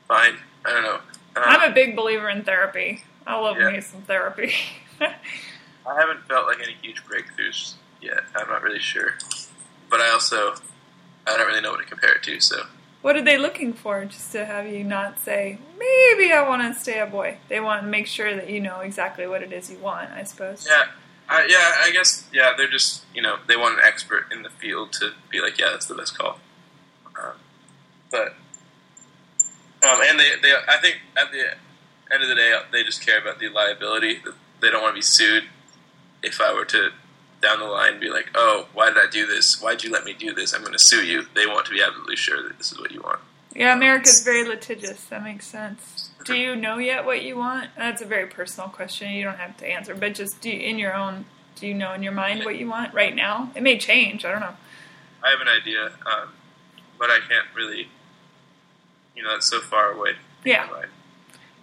fine. 0.07 0.38
I 0.65 0.72
don't 0.72 0.84
know. 0.84 0.95
Um, 0.95 1.43
I'm 1.45 1.72
a 1.72 1.74
big 1.74 1.95
believer 1.95 2.30
in 2.30 2.43
therapy. 2.43 3.03
I 3.26 3.39
love 3.39 3.57
Yeah. 3.59 3.70
me 3.72 3.82
some 3.82 4.01
therapy. 4.03 4.53
I 5.01 5.13
haven't 5.99 6.26
felt 6.28 6.47
like 6.47 6.59
any 6.61 6.76
huge 6.82 7.03
breakthroughs 7.05 7.74
yet. 8.01 8.22
I'm 8.36 8.49
not 8.49 8.61
really 8.63 8.80
sure, 8.80 9.18
but 9.89 10.01
I 10.01 10.09
also 10.09 10.55
I 11.28 11.38
don't 11.38 11.47
really 11.47 11.61
know 11.61 11.72
what 11.72 11.80
to 11.80 11.86
compare 11.86 12.13
it 12.15 12.24
to. 12.24 12.39
So 12.41 12.63
what 13.08 13.16
are 13.16 13.22
they 13.22 13.38
looking 13.38 13.72
for? 13.72 14.03
Just 14.03 14.34
to 14.34 14.43
have 14.43 14.68
you 14.68 14.84
not 14.84 15.18
say, 15.22 15.60
maybe 15.80 16.34
I 16.34 16.45
want 16.45 16.62
to 16.62 16.78
stay 16.78 16.99
a 16.99 17.05
boy. 17.05 17.38
They 17.47 17.62
want 17.62 17.84
to 17.84 17.88
make 17.88 18.05
sure 18.05 18.36
that 18.36 18.49
you 18.49 18.60
know 18.60 18.82
exactly 18.82 19.26
what 19.26 19.41
it 19.41 19.53
is 19.53 19.72
you 19.72 19.78
want, 19.78 20.12
I 20.12 20.24
suppose. 20.24 20.68
yeah, 20.70 20.88
I, 21.30 21.45
yeah. 21.45 21.86
I 21.86 21.91
guess 21.93 22.28
yeah. 22.34 22.51
They're 22.58 22.70
just 22.70 23.05
you 23.16 23.22
know 23.22 23.38
they 23.47 23.55
want 23.55 23.76
an 23.76 23.86
expert 23.86 24.26
in 24.30 24.43
the 24.43 24.49
field 24.49 24.91
to 24.99 25.14
be 25.32 25.39
like 25.39 25.58
yeah 25.58 25.70
that's 25.72 25.86
the 25.86 25.95
best 25.95 26.18
call. 26.18 26.39
Um, 27.18 27.36
but 28.12 28.36
um, 29.88 30.01
and 30.03 30.20
they 30.20 30.32
they 30.41 30.51
I 30.68 30.76
think 30.82 30.97
at 31.16 31.32
the 31.32 31.51
end 32.14 32.24
of 32.24 32.28
the 32.28 32.36
day 32.36 32.60
they 32.74 32.84
just 32.84 33.05
care 33.05 33.22
about 33.22 33.39
the 33.39 33.47
liability. 33.47 34.20
They 34.60 34.70
don't 34.70 34.82
want 34.82 34.95
to 34.95 34.97
be 34.97 35.01
sued 35.01 35.45
if 36.22 36.41
I 36.41 36.53
were 36.53 36.66
to 36.66 36.89
down 37.41 37.59
the 37.59 37.65
line 37.65 37.99
be 37.99 38.09
like, 38.09 38.29
oh, 38.35 38.67
why 38.73 38.89
did 38.89 38.97
I 38.97 39.07
do 39.09 39.25
this? 39.25 39.61
Why'd 39.61 39.83
you 39.83 39.91
let 39.91 40.03
me 40.03 40.13
do 40.13 40.33
this? 40.33 40.53
I'm 40.53 40.61
going 40.61 40.73
to 40.73 40.79
sue 40.79 41.05
you. 41.05 41.25
They 41.35 41.45
want 41.45 41.65
to 41.67 41.71
be 41.71 41.81
absolutely 41.81 42.15
sure 42.15 42.41
that 42.43 42.57
this 42.57 42.71
is 42.71 42.79
what 42.79 42.91
you 42.91 43.01
want. 43.01 43.19
Yeah, 43.55 43.75
America's 43.75 44.21
very 44.23 44.47
litigious. 44.47 45.03
That 45.05 45.23
makes 45.23 45.47
sense. 45.47 46.11
Do 46.25 46.35
you 46.35 46.55
know 46.55 46.77
yet 46.77 47.05
what 47.05 47.23
you 47.23 47.38
want? 47.38 47.69
That's 47.77 48.01
a 48.01 48.05
very 48.05 48.27
personal 48.27 48.69
question. 48.69 49.11
You 49.11 49.23
don't 49.23 49.38
have 49.38 49.57
to 49.57 49.67
answer, 49.67 49.95
but 49.95 50.13
just 50.13 50.41
do 50.41 50.49
you, 50.49 50.59
in 50.59 50.77
your 50.77 50.93
own. 50.93 51.25
Do 51.55 51.65
you 51.65 51.73
know 51.73 51.93
in 51.93 52.03
your 52.03 52.11
mind 52.11 52.45
what 52.45 52.59
you 52.59 52.67
want 52.67 52.93
right 52.93 53.15
now? 53.15 53.49
It 53.55 53.63
may 53.63 53.79
change. 53.79 54.25
I 54.25 54.31
don't 54.31 54.41
know. 54.41 54.53
I 55.23 55.31
have 55.31 55.41
an 55.41 55.47
idea, 55.47 55.85
um, 55.85 56.33
but 56.99 57.09
I 57.09 57.17
can't 57.27 57.47
really, 57.55 57.88
you 59.15 59.23
know, 59.23 59.35
it's 59.35 59.49
so 59.49 59.59
far 59.59 59.91
away. 59.91 60.11
Yeah. 60.45 60.67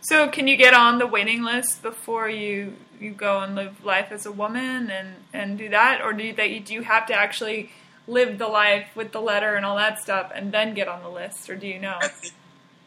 So, 0.01 0.29
can 0.29 0.49
you 0.49 0.57
get 0.57 0.75
on 0.75 0.99
the 0.99 1.07
waiting 1.07 1.45
list 1.45 1.81
before 1.81 2.29
you 2.29 2.75
you 3.01 3.11
go 3.13 3.41
and 3.41 3.55
live 3.55 3.85
life 3.85 4.11
as 4.13 4.27
a 4.27 4.33
woman 4.33 4.91
and 4.91 5.17
and 5.33 5.59
do 5.59 5.69
that, 5.71 6.01
or 6.03 6.13
do 6.13 6.25
you, 6.25 6.33
that 6.35 6.51
you 6.51 6.61
do 6.61 6.75
you 6.75 6.83
have 6.83 7.07
to 7.07 7.15
actually 7.15 7.71
live 8.07 8.39
the 8.39 8.49
life 8.49 8.89
with 8.95 9.13
the 9.13 9.21
letter 9.21 9.55
and 9.55 9.65
all 9.65 9.77
that 9.77 10.01
stuff 10.01 10.31
and 10.35 10.53
then 10.53 10.75
get 10.75 10.89
on 10.89 11.03
the 11.03 11.09
list, 11.09 11.49
or 11.49 11.57
do 11.57 11.67
you 11.67 11.79
know? 11.79 11.97
I 12.03 12.09
think, 12.09 12.35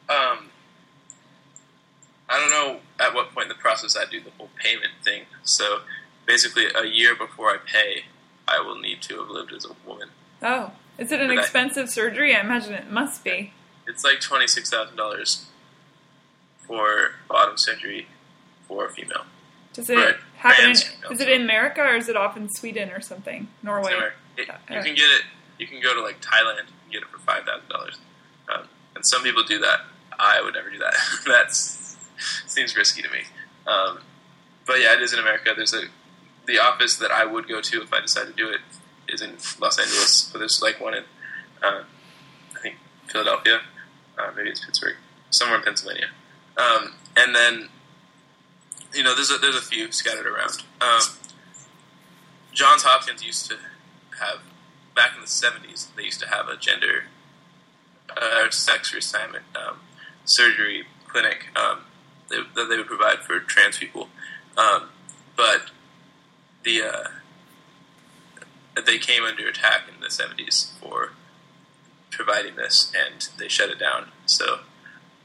um, 0.10 0.50
I 2.30 2.40
don't 2.40 2.50
know 2.52 2.80
at 3.00 3.14
what 3.16 3.34
point 3.34 3.46
in 3.46 3.50
the 3.50 3.56
process 3.62 3.96
I 3.98 4.06
do 4.10 4.22
the 4.22 4.32
whole 4.38 4.50
payment 4.62 4.92
thing. 5.04 5.24
So 5.44 5.80
basically, 6.26 6.66
a 6.76 6.86
year 6.86 7.16
before 7.16 7.50
I 7.50 7.58
pay, 7.66 8.04
I 8.48 8.60
will 8.60 8.78
need 8.80 9.02
to 9.04 9.20
have 9.20 9.30
lived 9.30 9.54
as 9.54 9.66
a 9.66 9.76
woman. 9.88 10.10
Oh, 10.42 10.72
is 10.98 11.12
it 11.12 11.20
an 11.22 11.28
But 11.30 11.38
I- 11.38 11.42
expensive 11.42 11.90
surgery? 11.90 12.36
I 12.36 12.42
imagine 12.42 12.74
it 12.74 12.92
must 12.92 13.24
be. 13.24 13.54
It's 13.88 14.04
like 14.04 14.20
twenty 14.20 14.48
six 14.48 14.70
thousand 14.70 14.98
dollars 14.98 15.46
for 16.60 17.12
bottom 17.30 17.58
surgery 17.58 18.08
for 18.68 18.86
a 18.86 18.90
female. 18.92 19.26
Does 19.78 19.90
it 19.92 19.96
Right. 19.96 20.16
happen? 20.38 20.66
In, 20.66 20.72
is 21.12 21.22
it 21.22 21.30
in 21.30 21.44
America 21.44 21.82
or 21.82 21.96
is 21.96 22.10
it 22.10 22.16
off 22.18 22.36
in 22.36 22.50
Sweden 22.50 22.90
or 22.90 23.00
something? 23.00 23.48
Norway. 23.62 23.94
It, 24.36 24.48
Yeah. 24.48 24.58
you 24.78 24.84
can 24.84 24.96
get 24.96 25.10
it. 25.12 25.22
You 25.60 25.68
can 25.68 25.80
go 25.82 25.94
to 25.94 26.02
like 26.02 26.20
Thailand 26.20 26.60
and 26.60 26.68
get 26.92 27.04
it 27.04 27.08
for 27.10 27.20
five 27.20 27.46
thousand 27.46 27.70
dollars. 27.70 27.98
Um, 28.54 28.68
and 28.96 29.06
some 29.06 29.22
people 29.24 29.44
do 29.44 29.60
that. 29.60 29.82
I 30.18 30.42
would 30.42 30.56
never 30.56 30.72
do 30.72 30.80
that. 30.80 30.96
that 31.28 31.52
seems 31.54 32.76
risky 32.76 33.04
to 33.04 33.10
me. 33.10 33.20
Um, 33.68 34.00
but 34.66 34.80
yeah, 34.82 34.94
it 34.96 35.02
is 35.02 35.14
in 35.14 35.20
America. 35.20 35.54
There's 35.56 35.74
a 35.76 35.84
the 36.48 36.58
office 36.60 36.96
that 36.98 37.12
I 37.12 37.26
would 37.26 37.48
go 37.48 37.62
to 37.62 37.82
if 37.84 37.94
I 37.94 38.00
decide 38.02 38.26
to 38.28 38.34
do 38.34 38.50
it 38.50 38.62
is 39.08 39.22
in 39.22 39.38
Los 39.60 39.78
Angeles, 39.80 40.30
but 40.32 40.40
there's 40.40 40.60
like 40.62 40.80
one 40.82 40.96
in 40.96 41.04
uh, 41.62 41.84
I 42.56 42.60
think 42.60 42.78
Philadelphia, 43.08 43.62
uh, 44.18 44.32
maybe 44.36 44.50
it's 44.50 44.64
Pittsburgh, 44.66 44.96
somewhere 45.30 45.58
in 45.60 45.64
Pennsylvania. 45.64 46.08
Um, 46.58 46.94
and 47.16 47.36
then 47.36 47.70
you 48.98 49.04
know 49.04 49.14
there's 49.14 49.30
a, 49.30 49.38
there's 49.38 49.56
a 49.56 49.62
few 49.62 49.92
scattered 49.92 50.26
around. 50.26 50.64
Um, 50.82 51.02
Johns 52.52 52.82
Hopkins 52.84 53.24
used 53.24 53.48
to 53.50 53.58
have 54.20 54.40
back 54.96 55.12
in 55.16 55.22
the 55.22 55.28
'70s. 55.28 55.94
They 55.96 56.04
used 56.04 56.20
to 56.22 56.28
have 56.28 56.50
a 56.50 56.58
gender 56.58 57.04
uh, 58.10 58.50
sex 58.50 58.94
reassignment 58.94 59.44
um, 59.56 59.80
surgery 60.26 60.86
clinic 61.08 61.48
um, 61.56 61.82
that, 62.30 62.68
they 62.68 62.78
would 62.78 62.88
provide 62.88 63.20
for 63.20 63.40
trans 63.40 63.78
people, 63.78 64.10
um, 64.58 64.90
but 65.36 65.70
the 66.64 66.82
uh, 66.82 67.04
they 68.86 68.98
came 68.98 69.24
under 69.24 69.48
attack 69.48 69.84
in 69.94 70.02
the 70.02 70.08
'70s 70.08 70.74
for 70.80 71.12
providing 72.10 72.56
this, 72.56 72.92
and 72.98 73.30
they 73.38 73.48
shut 73.48 73.70
it 73.70 73.78
down. 73.78 74.08
So 74.26 74.62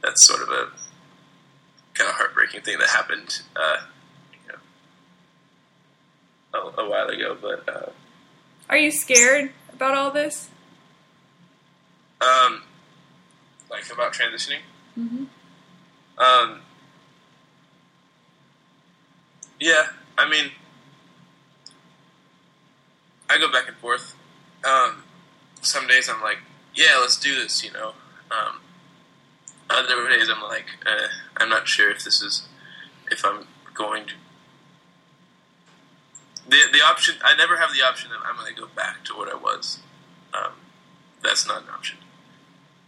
that's 0.03 0.27
sort 0.27 0.43
of 0.43 0.51
a 0.51 0.69
kind 1.95 2.09
of 2.11 2.17
heartbreaking 2.17 2.63
thing 2.63 2.79
that 2.79 2.89
happened. 2.89 3.43
Uh, 3.57 3.77
you 4.47 4.53
know, 6.55 6.73
a, 6.77 6.83
a 6.83 6.89
while 6.91 7.09
ago, 7.09 7.37
but 7.41 7.69
uh, 7.69 7.91
Are 8.69 8.77
you 8.79 8.91
scared 8.91 9.53
about 9.73 9.95
all 9.97 10.11
this? 10.11 10.49
um, 12.21 12.63
like 13.69 13.91
about 13.93 14.13
transitioning. 14.13 14.61
Mm-hmm. 14.97 15.25
Um, 16.19 16.61
yeah, 19.59 19.87
I 20.17 20.29
mean, 20.29 20.53
I 23.29 23.39
go 23.39 23.51
back 23.51 23.67
and 23.67 23.77
forth. 23.79 24.15
Um, 24.65 25.03
some 25.63 25.89
days 25.89 26.09
I'm 26.09 26.21
like, 26.23 26.39
yeah, 26.77 26.99
let's 27.01 27.19
do 27.19 27.35
this, 27.35 27.65
you 27.65 27.73
know. 27.73 27.95
Um, 28.31 28.61
other 29.73 30.09
days 30.09 30.29
I'm 30.29 30.43
like, 30.43 30.67
eh, 30.87 31.09
I'm 31.37 31.49
not 31.49 31.69
sure 31.69 31.91
if 31.91 32.05
this 32.05 32.23
is, 32.23 32.49
if 33.11 33.25
I'm 33.25 33.47
going 33.75 34.07
to. 34.07 34.15
The, 36.49 36.59
the 36.73 36.83
option, 36.83 37.17
I 37.23 37.37
never 37.37 37.57
have 37.57 37.73
the 37.73 37.83
option 37.83 38.11
that 38.11 38.19
I'm 38.27 38.37
going 38.37 38.53
to 38.53 38.61
go 38.61 38.67
back 38.75 39.05
to 39.05 39.15
what 39.15 39.29
I 39.29 39.37
was. 39.37 39.79
Um, 40.35 40.53
that's 41.23 41.47
not 41.47 41.63
an 41.63 41.69
option. 41.69 41.99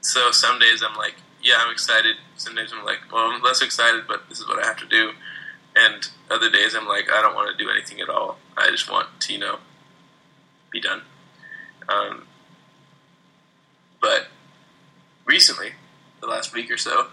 So 0.01 0.30
some 0.32 0.59
days 0.59 0.82
I'm 0.82 0.97
like, 0.97 1.14
yeah, 1.43 1.57
I'm 1.59 1.72
excited. 1.72 2.16
Some 2.37 2.55
days 2.55 2.72
I'm 2.76 2.85
like, 2.85 3.01
well, 3.12 3.30
I'm 3.30 3.43
less 3.43 3.62
excited, 3.62 4.05
but 4.09 4.28
this 4.28 4.41
is 4.41 4.49
what 4.49 4.62
I 4.62 4.66
have 4.66 4.78
to 4.78 4.87
do. 4.87 5.12
And 5.76 6.09
other 6.30 6.51
days 6.51 6.74
I'm 6.74 6.87
like, 6.87 7.11
I 7.11 7.22
don't 7.22 7.35
want 7.35 7.57
to 7.57 7.64
do 7.64 7.70
anything 7.70 8.01
at 8.01 8.09
all. 8.09 8.39
I 8.57 8.70
just 8.70 8.91
want 8.91 9.09
to, 9.20 9.32
you 9.32 9.39
know, 9.39 9.59
be 10.70 10.80
done. 10.80 11.03
Um, 11.89 12.26
but 14.01 14.28
recently, 15.26 15.72
the 16.25 16.31
last 16.31 16.55
week 16.55 16.70
or 16.70 16.77
so, 16.79 17.09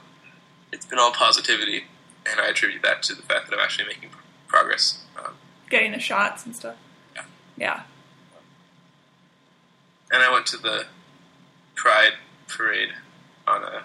it's 0.72 0.86
been 0.86 0.98
all 1.00 1.12
positivity, 1.12 1.84
and 2.26 2.40
I 2.40 2.48
attribute 2.50 2.82
that 2.84 3.04
to 3.04 3.16
the 3.16 3.22
fact 3.22 3.50
that 3.50 3.56
I'm 3.58 3.62
actually 3.64 3.88
making 3.88 4.10
progress. 4.48 5.04
Um, 5.18 5.34
Getting 5.70 5.92
the 5.92 6.00
shots 6.00 6.46
and 6.46 6.56
stuff. 6.56 6.76
Yeah. 7.16 7.24
Yeah. 7.58 7.82
and 10.14 10.22
I 10.22 10.30
went 10.32 10.46
to 10.48 10.58
the 10.58 10.86
Pride 11.76 12.14
parade 12.50 12.90
on 13.48 13.64
a 13.64 13.84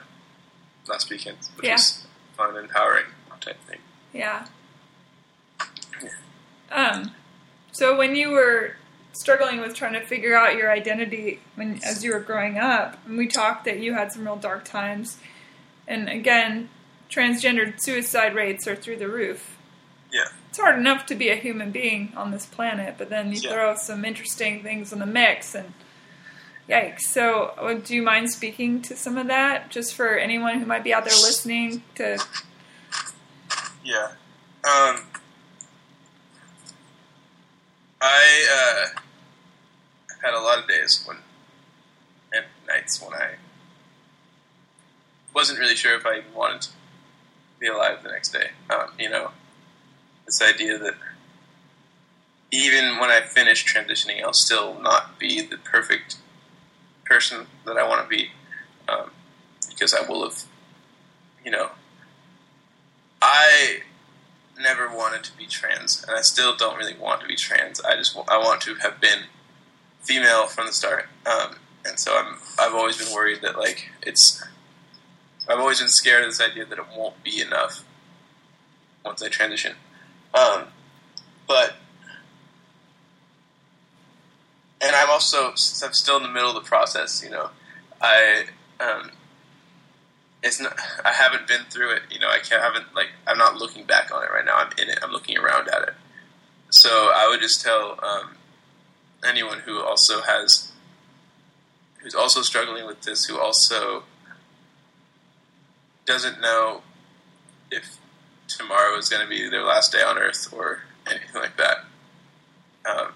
last 0.89 1.09
weekend, 1.09 1.39
which 1.57 1.67
Yeah. 1.67 1.75
was 1.75 2.05
fun, 2.37 2.51
and 2.57 2.59
empowering 2.67 3.07
type 3.41 3.59
thing. 3.69 3.79
Yeah. 4.13 4.47
Um, 6.71 7.15
so 7.73 7.97
when 7.97 8.17
you 8.17 8.31
were 8.31 8.77
struggling 9.19 9.61
with 9.61 9.75
trying 9.75 9.95
to 9.95 10.01
figure 10.01 10.35
out 10.37 10.57
your 10.57 10.71
identity 10.71 11.41
when 11.55 11.81
as 11.85 12.05
you 12.05 12.13
were 12.13 12.21
growing 12.21 12.59
up, 12.59 12.99
and 13.07 13.17
we 13.17 13.27
talked 13.27 13.65
that 13.65 13.81
you 13.81 13.95
had 13.95 14.13
some 14.13 14.25
real 14.25 14.37
dark 14.37 14.65
times, 14.65 15.19
and 15.87 16.09
again, 16.09 16.69
transgendered 17.11 17.81
suicide 17.81 18.35
rates 18.35 18.67
are 18.67 18.77
through 18.77 18.97
the 18.97 19.09
roof. 19.09 19.57
Yeah. 20.13 20.27
It's 20.49 20.59
hard 20.59 20.79
enough 20.79 21.07
to 21.07 21.15
be 21.15 21.29
a 21.29 21.37
human 21.37 21.71
being 21.71 22.13
on 22.17 22.31
this 22.31 22.47
planet, 22.47 22.95
but 22.99 23.11
then 23.11 23.33
you 23.33 23.41
Yeah. 23.41 23.53
throw 23.53 23.77
some 23.77 24.05
interesting 24.05 24.63
things 24.63 24.93
in 24.93 24.99
the 24.99 25.07
mix, 25.07 25.55
and 25.55 25.73
yikes. 26.69 27.03
So, 27.03 27.55
uh, 27.59 27.75
do 27.75 27.95
you 27.95 28.03
mind 28.03 28.31
speaking 28.31 28.83
to 28.83 28.97
some 28.97 29.17
of 29.17 29.27
that, 29.29 29.71
just 29.71 29.95
for 29.95 30.17
anyone 30.17 30.59
who 30.61 30.67
might 30.67 30.85
be 30.85 30.93
out 30.93 31.05
there 31.05 31.15
listening 31.15 31.83
to 31.97 32.19
Yeah. 33.85 34.09
Um, 34.65 35.07
I 38.01 38.89
uh, 38.97 39.01
had 40.23 40.35
a 40.35 40.41
lot 40.41 40.59
of 40.59 40.69
days 40.69 41.03
when, 41.07 41.19
and 42.33 42.45
nights 42.67 43.01
when 43.01 43.15
I 43.15 43.35
wasn't 45.35 45.59
really 45.59 45.77
sure 45.77 45.95
if 45.95 46.07
I 46.07 46.19
even 46.19 46.35
wanted 46.35 46.63
to 46.63 46.69
be 47.61 47.67
alive 47.67 48.03
the 48.03 48.11
next 48.11 48.31
day. 48.31 48.51
Um, 48.71 48.91
you 48.99 49.11
know, 49.11 49.31
this 50.25 50.43
idea 50.43 50.79
that 50.79 50.95
even 52.51 52.99
when 52.99 53.11
I 53.11 53.21
finish 53.21 53.65
transitioning, 53.65 54.23
I'll 54.23 54.33
still 54.33 54.81
not 54.81 55.19
be 55.19 55.43
the 55.43 55.59
perfect 55.59 56.17
person 57.05 57.47
that 57.65 57.77
I 57.77 57.87
want 57.87 58.03
to 58.03 58.09
be 58.09 58.31
um, 58.89 59.11
because 59.69 59.95
I 59.95 60.07
will 60.09 60.29
have, 60.29 60.45
you 61.45 61.51
know, 61.51 61.71
I 63.21 63.81
never 64.59 64.89
wanted 64.89 65.25
to 65.25 65.37
be 65.37 65.47
trans, 65.47 66.03
and 66.07 66.17
I 66.17 66.23
still 66.23 66.57
don't 66.57 66.77
really 66.77 66.97
want 66.97 67.21
to 67.21 67.27
be 67.27 67.37
trans. 67.37 67.81
I 67.81 67.97
just 67.97 68.17
I 68.29 68.39
want 68.39 68.61
to 68.63 68.77
have 68.77 69.01
been 69.01 69.25
female 70.07 70.47
from 70.47 70.67
the 70.67 70.73
start, 70.73 71.09
um, 71.27 71.57
and 71.85 71.99
so 71.99 72.17
I'm 72.17 72.37
I've 72.59 72.75
always 72.75 72.97
been 72.97 73.13
worried 73.13 73.41
that 73.43 73.59
like 73.59 73.91
it's 74.03 74.43
I've 75.49 75.59
always 75.59 75.81
been 75.81 75.89
scared 75.89 76.25
of 76.25 76.31
this 76.31 76.41
idea 76.41 76.65
that 76.65 76.79
it 76.79 76.85
won't 76.97 77.23
be 77.23 77.41
enough 77.41 77.85
once 79.05 79.23
I 79.23 79.29
transition. 79.29 79.75
Um, 80.35 80.65
but 81.47 81.77
and 84.81 84.95
I'm 84.95 85.11
also 85.11 85.51
since 85.55 85.83
I'm 85.83 85.93
still 85.93 86.17
in 86.19 86.23
the 86.23 86.29
middle 86.29 86.51
of 86.51 86.55
the 86.55 86.69
process, 86.69 87.23
you 87.23 87.31
know, 87.31 87.51
I 88.01 88.47
um, 88.81 89.11
it's 90.43 90.61
not 90.61 90.79
I 91.05 91.13
haven't 91.13 91.49
been 91.49 91.63
through 91.71 91.93
it. 91.93 92.03
You 92.11 92.21
know, 92.21 92.29
I 92.29 92.39
can't 92.39 92.63
haven't 92.63 92.95
like 92.95 93.09
I'm 93.27 93.39
not 93.39 93.57
looking 93.57 93.85
back 93.85 94.15
on 94.15 94.23
it 94.23 94.31
right 94.31 94.45
now. 94.45 94.57
I'm 94.57 94.73
in 94.79 94.89
it. 94.89 94.99
I'm 95.03 95.11
looking 95.11 95.39
around 95.39 95.69
at 95.69 95.83
it. 95.83 95.95
So 96.71 96.91
I 97.15 97.29
would 97.31 97.41
just 97.41 97.63
tell 97.63 97.99
um, 98.03 98.37
anyone 99.27 99.61
who 99.61 99.83
also 99.83 100.23
has 100.23 100.73
who's 101.99 102.15
also 102.15 102.43
struggling 102.43 102.87
with 102.87 103.03
this, 103.03 103.25
who 103.25 103.39
also 103.39 104.05
doesn't 106.05 106.41
know 106.41 106.83
if 107.71 107.99
tomorrow 108.47 108.97
is 108.97 109.09
going 109.09 109.23
to 109.23 109.29
be 109.29 109.49
their 109.51 109.65
last 109.65 109.93
day 109.93 110.03
on 110.03 110.17
Earth 110.17 110.53
or 110.53 110.83
anything 111.07 111.35
like 111.35 111.57
that. 111.57 111.79
Um, 112.89 113.13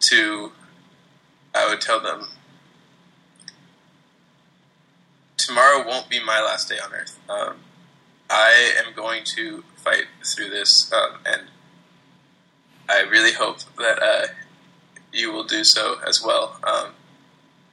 to, 0.00 0.52
I 1.54 1.68
would 1.68 1.80
tell 1.80 2.00
them, 2.00 2.28
tomorrow 5.36 5.86
won't 5.86 6.08
be 6.08 6.18
my 6.18 6.40
last 6.40 6.68
day 6.68 6.78
on 6.78 6.92
Earth. 6.92 7.18
Um, 7.28 7.58
I 8.28 8.72
am 8.84 8.94
going 8.94 9.22
to 9.36 9.62
fight 9.76 10.06
through 10.24 10.50
this, 10.50 10.92
um, 10.92 11.20
and 11.24 11.42
I 12.88 13.02
really 13.02 13.32
hope 13.32 13.58
that 13.76 14.02
uh, 14.02 14.26
you 15.12 15.32
will 15.32 15.44
do 15.44 15.64
so 15.64 15.96
as 16.06 16.22
well. 16.24 16.58
Um, 16.62 16.92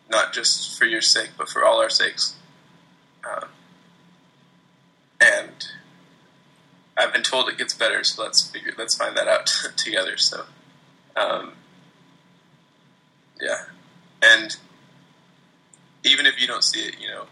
not 0.09 0.33
just 0.33 0.77
for 0.77 0.85
your 0.85 1.01
sake, 1.01 1.31
but 1.37 1.49
for 1.49 1.65
all 1.65 1.81
our 1.81 1.89
sakes. 1.89 2.35
Um, 3.29 3.49
and 5.19 5.67
I've 6.97 7.11
been 7.11 7.23
told 7.23 7.49
it 7.49 7.57
gets 7.57 7.73
better, 7.73 8.03
so 8.03 8.23
let's 8.23 8.47
figure, 8.49 8.73
let's 8.77 8.95
find 8.95 9.15
that 9.17 9.27
out 9.27 9.47
together. 9.77 10.17
So, 10.17 10.45
um, 11.15 11.53
yeah, 13.41 13.65
and 14.21 14.55
even 16.03 16.25
if 16.25 16.39
you 16.39 16.47
don't 16.47 16.63
see 16.63 16.81
it, 16.81 16.95
you 16.99 17.07
know, 17.07 17.25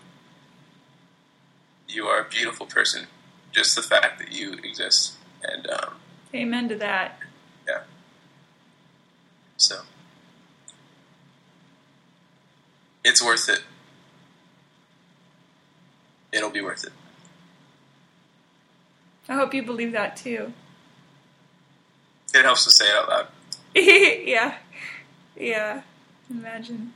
you 1.87 2.05
are 2.05 2.21
a 2.21 2.29
beautiful 2.29 2.65
person. 2.65 3.07
Just 3.51 3.75
the 3.75 3.83
fact 3.83 4.19
that 4.19 4.31
you 4.31 4.53
exist, 4.53 5.13
and 5.43 5.69
um, 5.69 5.95
amen 6.33 6.69
to 6.69 6.75
that. 6.77 7.19
So 9.57 9.81
it's 13.03 13.23
worth 13.23 13.49
it. 13.49 13.61
It'll 16.31 16.49
be 16.49 16.61
worth 16.61 16.83
it. 16.83 16.93
I 19.29 19.35
hope 19.35 19.53
you 19.53 19.63
believe 19.63 19.91
that 19.91 20.17
too. 20.17 20.53
It 22.33 22.43
helps 22.43 22.63
to 22.65 22.71
say 22.71 22.89
it 22.89 22.95
out 22.95 23.09
loud. 23.09 23.27
yeah. 23.75 24.57
Yeah. 25.35 25.81
Imagine. 26.29 26.93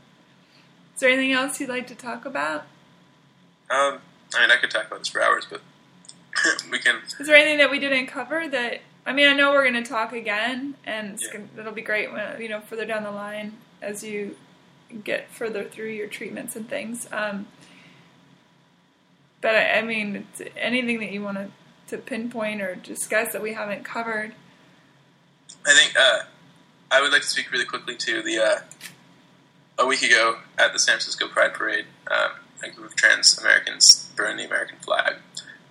Is 0.95 1.01
there 1.01 1.09
anything 1.09 1.31
else 1.31 1.59
you'd 1.59 1.69
like 1.69 1.87
to 1.87 1.95
talk 1.95 2.25
about? 2.25 2.61
Um, 3.69 3.99
I 4.33 4.41
mean, 4.41 4.51
I 4.51 4.57
could 4.59 4.71
talk 4.71 4.87
about 4.87 4.99
this 4.99 5.09
for 5.09 5.21
hours, 5.21 5.45
but 5.49 5.61
we 6.71 6.79
can. 6.79 7.01
Is 7.19 7.27
there 7.27 7.35
anything 7.35 7.59
that 7.59 7.69
we 7.69 7.79
didn't 7.79 8.07
cover 8.07 8.47
that? 8.49 8.81
I 9.07 9.13
mean, 9.13 9.27
I 9.27 9.33
know 9.33 9.51
we're 9.51 9.63
going 9.67 9.81
to 9.81 9.89
talk 9.89 10.11
again, 10.11 10.75
and 10.85 11.13
it's 11.13 11.23
Yeah. 11.25 11.39
gonna, 11.39 11.47
it'll 11.61 11.71
be 11.73 11.81
great 11.81 12.11
when 12.11 12.39
you 12.41 12.49
know 12.49 12.59
further 12.61 12.85
down 12.85 13.03
the 13.03 13.11
line 13.11 13.53
as 13.81 14.03
you 14.03 14.35
get 15.03 15.29
further 15.31 15.63
through 15.63 15.89
your 15.89 16.07
treatments 16.07 16.55
and 16.55 16.69
things. 16.69 17.07
Um, 17.11 17.47
but 19.41 19.55
I, 19.55 19.79
I 19.79 19.81
mean, 19.81 20.27
anything 20.57 20.99
that 20.99 21.11
you 21.11 21.23
want 21.23 21.37
to 21.37 21.51
to 21.87 21.97
pinpoint 21.97 22.61
or 22.61 22.75
discuss 22.75 23.31
that 23.31 23.41
we 23.41 23.53
haven't 23.53 23.85
covered. 23.85 24.33
I 25.65 25.73
think 25.73 25.95
uh, 25.97 26.23
I 26.91 27.01
would 27.01 27.13
like 27.13 27.21
to 27.21 27.27
speak 27.29 27.49
really 27.49 27.63
quickly 27.63 27.95
to 27.95 28.21
the 28.21 28.39
uh, 28.39 28.59
a 29.79 29.85
week 29.87 30.01
ago 30.03 30.39
at 30.57 30.73
the 30.73 30.79
San 30.79 30.93
Francisco 30.95 31.29
Pride 31.29 31.53
Parade. 31.53 31.85
Um, 32.11 32.31
a 32.61 32.69
group 32.69 32.89
of 32.89 32.95
trans 32.97 33.37
Americans 33.37 34.11
burned 34.17 34.39
the 34.39 34.45
American 34.45 34.79
flag 34.79 35.15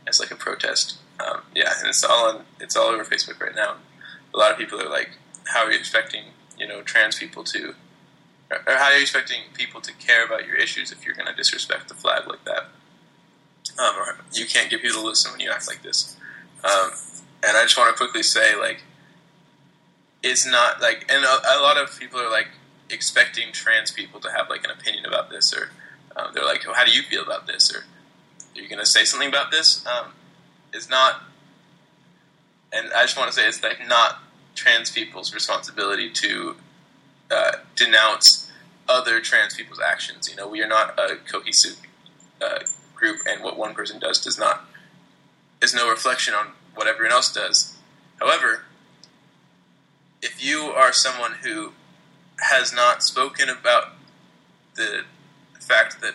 as 0.06 0.20
like 0.20 0.30
a 0.30 0.36
protest. 0.36 0.96
Um, 1.24 1.42
yeah, 1.54 1.72
and 1.78 1.88
it's 1.88 2.04
all 2.04 2.28
on 2.28 2.44
it's 2.60 2.76
all 2.76 2.88
over 2.88 3.04
Facebook 3.04 3.40
right 3.40 3.54
now. 3.54 3.76
A 4.34 4.38
lot 4.38 4.52
of 4.52 4.58
people 4.58 4.80
are 4.80 4.88
like, 4.88 5.10
"How 5.46 5.64
are 5.64 5.72
you 5.72 5.78
expecting 5.78 6.24
you 6.58 6.66
know 6.66 6.82
trans 6.82 7.18
people 7.18 7.44
to, 7.44 7.74
or 8.50 8.58
how 8.66 8.90
are 8.90 8.94
you 8.94 9.02
expecting 9.02 9.40
people 9.54 9.80
to 9.80 9.92
care 9.94 10.24
about 10.24 10.46
your 10.46 10.56
issues 10.56 10.92
if 10.92 11.04
you're 11.04 11.14
going 11.14 11.26
to 11.28 11.34
disrespect 11.34 11.88
the 11.88 11.94
flag 11.94 12.26
like 12.26 12.44
that?" 12.44 12.64
Um, 13.78 13.96
or 13.96 14.16
you 14.32 14.46
can't 14.46 14.70
get 14.70 14.82
people 14.82 15.00
to 15.00 15.06
listen 15.06 15.32
when 15.32 15.40
you 15.40 15.50
act 15.50 15.66
like 15.68 15.82
this. 15.82 16.16
Um, 16.64 16.90
and 17.42 17.56
I 17.56 17.62
just 17.62 17.76
want 17.76 17.94
to 17.94 17.96
quickly 17.96 18.22
say, 18.22 18.58
like, 18.58 18.82
it's 20.22 20.46
not 20.46 20.80
like, 20.80 21.04
and 21.08 21.24
a, 21.24 21.58
a 21.58 21.60
lot 21.60 21.76
of 21.76 21.98
people 21.98 22.20
are 22.20 22.30
like 22.30 22.48
expecting 22.90 23.52
trans 23.52 23.90
people 23.90 24.20
to 24.20 24.30
have 24.30 24.48
like 24.48 24.64
an 24.64 24.70
opinion 24.70 25.04
about 25.04 25.30
this, 25.30 25.52
or 25.54 25.70
um, 26.16 26.32
they're 26.34 26.44
like, 26.44 26.64
well, 26.66 26.74
"How 26.74 26.84
do 26.84 26.90
you 26.92 27.02
feel 27.02 27.22
about 27.22 27.46
this?" 27.46 27.74
or 27.74 27.80
"Are 27.80 28.60
you 28.60 28.68
going 28.68 28.80
to 28.80 28.86
say 28.86 29.04
something 29.04 29.28
about 29.28 29.50
this?" 29.50 29.84
Um, 29.86 30.12
it's 30.76 30.88
not, 30.90 31.22
and 32.72 32.92
I 32.92 33.02
just 33.02 33.16
want 33.16 33.30
to 33.30 33.36
say 33.36 33.48
it's 33.48 33.62
like 33.62 33.78
not 33.88 34.18
trans 34.54 34.90
people's 34.90 35.34
responsibility 35.34 36.10
to 36.10 36.56
uh, 37.30 37.52
denounce 37.74 38.50
other 38.88 39.20
trans 39.20 39.54
people's 39.54 39.80
actions. 39.80 40.28
You 40.28 40.36
know, 40.36 40.48
we 40.48 40.62
are 40.62 40.68
not 40.68 40.98
a 40.98 41.16
cohesive 41.16 41.80
uh, 42.40 42.60
group, 42.94 43.20
and 43.28 43.42
what 43.42 43.56
one 43.56 43.74
person 43.74 43.98
does 43.98 44.20
does 44.20 44.38
not 44.38 44.64
is 45.62 45.74
no 45.74 45.88
reflection 45.88 46.34
on 46.34 46.48
what 46.74 46.86
everyone 46.86 47.12
else 47.12 47.32
does. 47.32 47.76
However, 48.20 48.64
if 50.22 50.44
you 50.44 50.60
are 50.62 50.92
someone 50.92 51.32
who 51.42 51.72
has 52.40 52.72
not 52.72 53.02
spoken 53.02 53.48
about 53.48 53.92
the 54.74 55.04
fact 55.60 56.00
that 56.00 56.14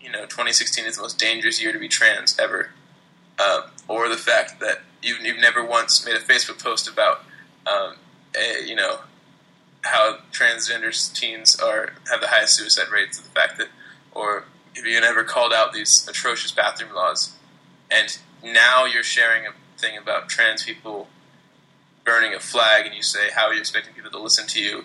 you 0.00 0.10
know 0.10 0.22
2016 0.22 0.86
is 0.86 0.96
the 0.96 1.02
most 1.02 1.18
dangerous 1.18 1.60
year 1.60 1.72
to 1.72 1.78
be 1.78 1.88
trans 1.88 2.38
ever, 2.38 2.70
um, 3.38 3.64
or 3.90 4.08
the 4.08 4.16
fact 4.16 4.60
that 4.60 4.78
you've, 5.02 5.20
you've 5.20 5.40
never 5.40 5.66
once 5.66 6.06
made 6.06 6.14
a 6.14 6.20
Facebook 6.20 6.62
post 6.62 6.88
about 6.88 7.24
um, 7.66 7.96
a, 8.38 8.64
you 8.64 8.76
know 8.76 9.00
how 9.82 10.18
transgender 10.30 10.92
teens 11.12 11.58
are 11.58 11.94
have 12.08 12.20
the 12.20 12.28
highest 12.28 12.54
suicide 12.54 12.88
rates, 12.92 13.18
the 13.18 13.28
fact 13.30 13.58
that 13.58 13.66
or 14.12 14.44
have 14.76 14.86
you 14.86 14.96
ever 14.96 15.24
called 15.24 15.52
out 15.52 15.72
these 15.72 16.06
atrocious 16.08 16.52
bathroom 16.52 16.94
laws, 16.94 17.34
and 17.90 18.18
now 18.44 18.84
you're 18.84 19.02
sharing 19.02 19.44
a 19.44 19.50
thing 19.76 19.98
about 19.98 20.28
trans 20.28 20.62
people 20.62 21.08
burning 22.04 22.32
a 22.32 22.38
flag, 22.38 22.86
and 22.86 22.94
you 22.94 23.02
say, 23.02 23.30
"How 23.34 23.46
are 23.46 23.54
you 23.54 23.60
expecting 23.60 23.92
people 23.92 24.12
to 24.12 24.18
listen 24.20 24.46
to 24.46 24.62
you 24.62 24.84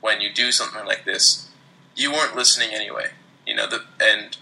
when 0.00 0.22
you 0.22 0.32
do 0.32 0.50
something 0.50 0.86
like 0.86 1.04
this?" 1.04 1.50
You 1.94 2.10
weren't 2.10 2.34
listening 2.34 2.70
anyway, 2.72 3.10
you 3.46 3.54
know. 3.54 3.66
The, 3.66 3.82
and 4.00 4.38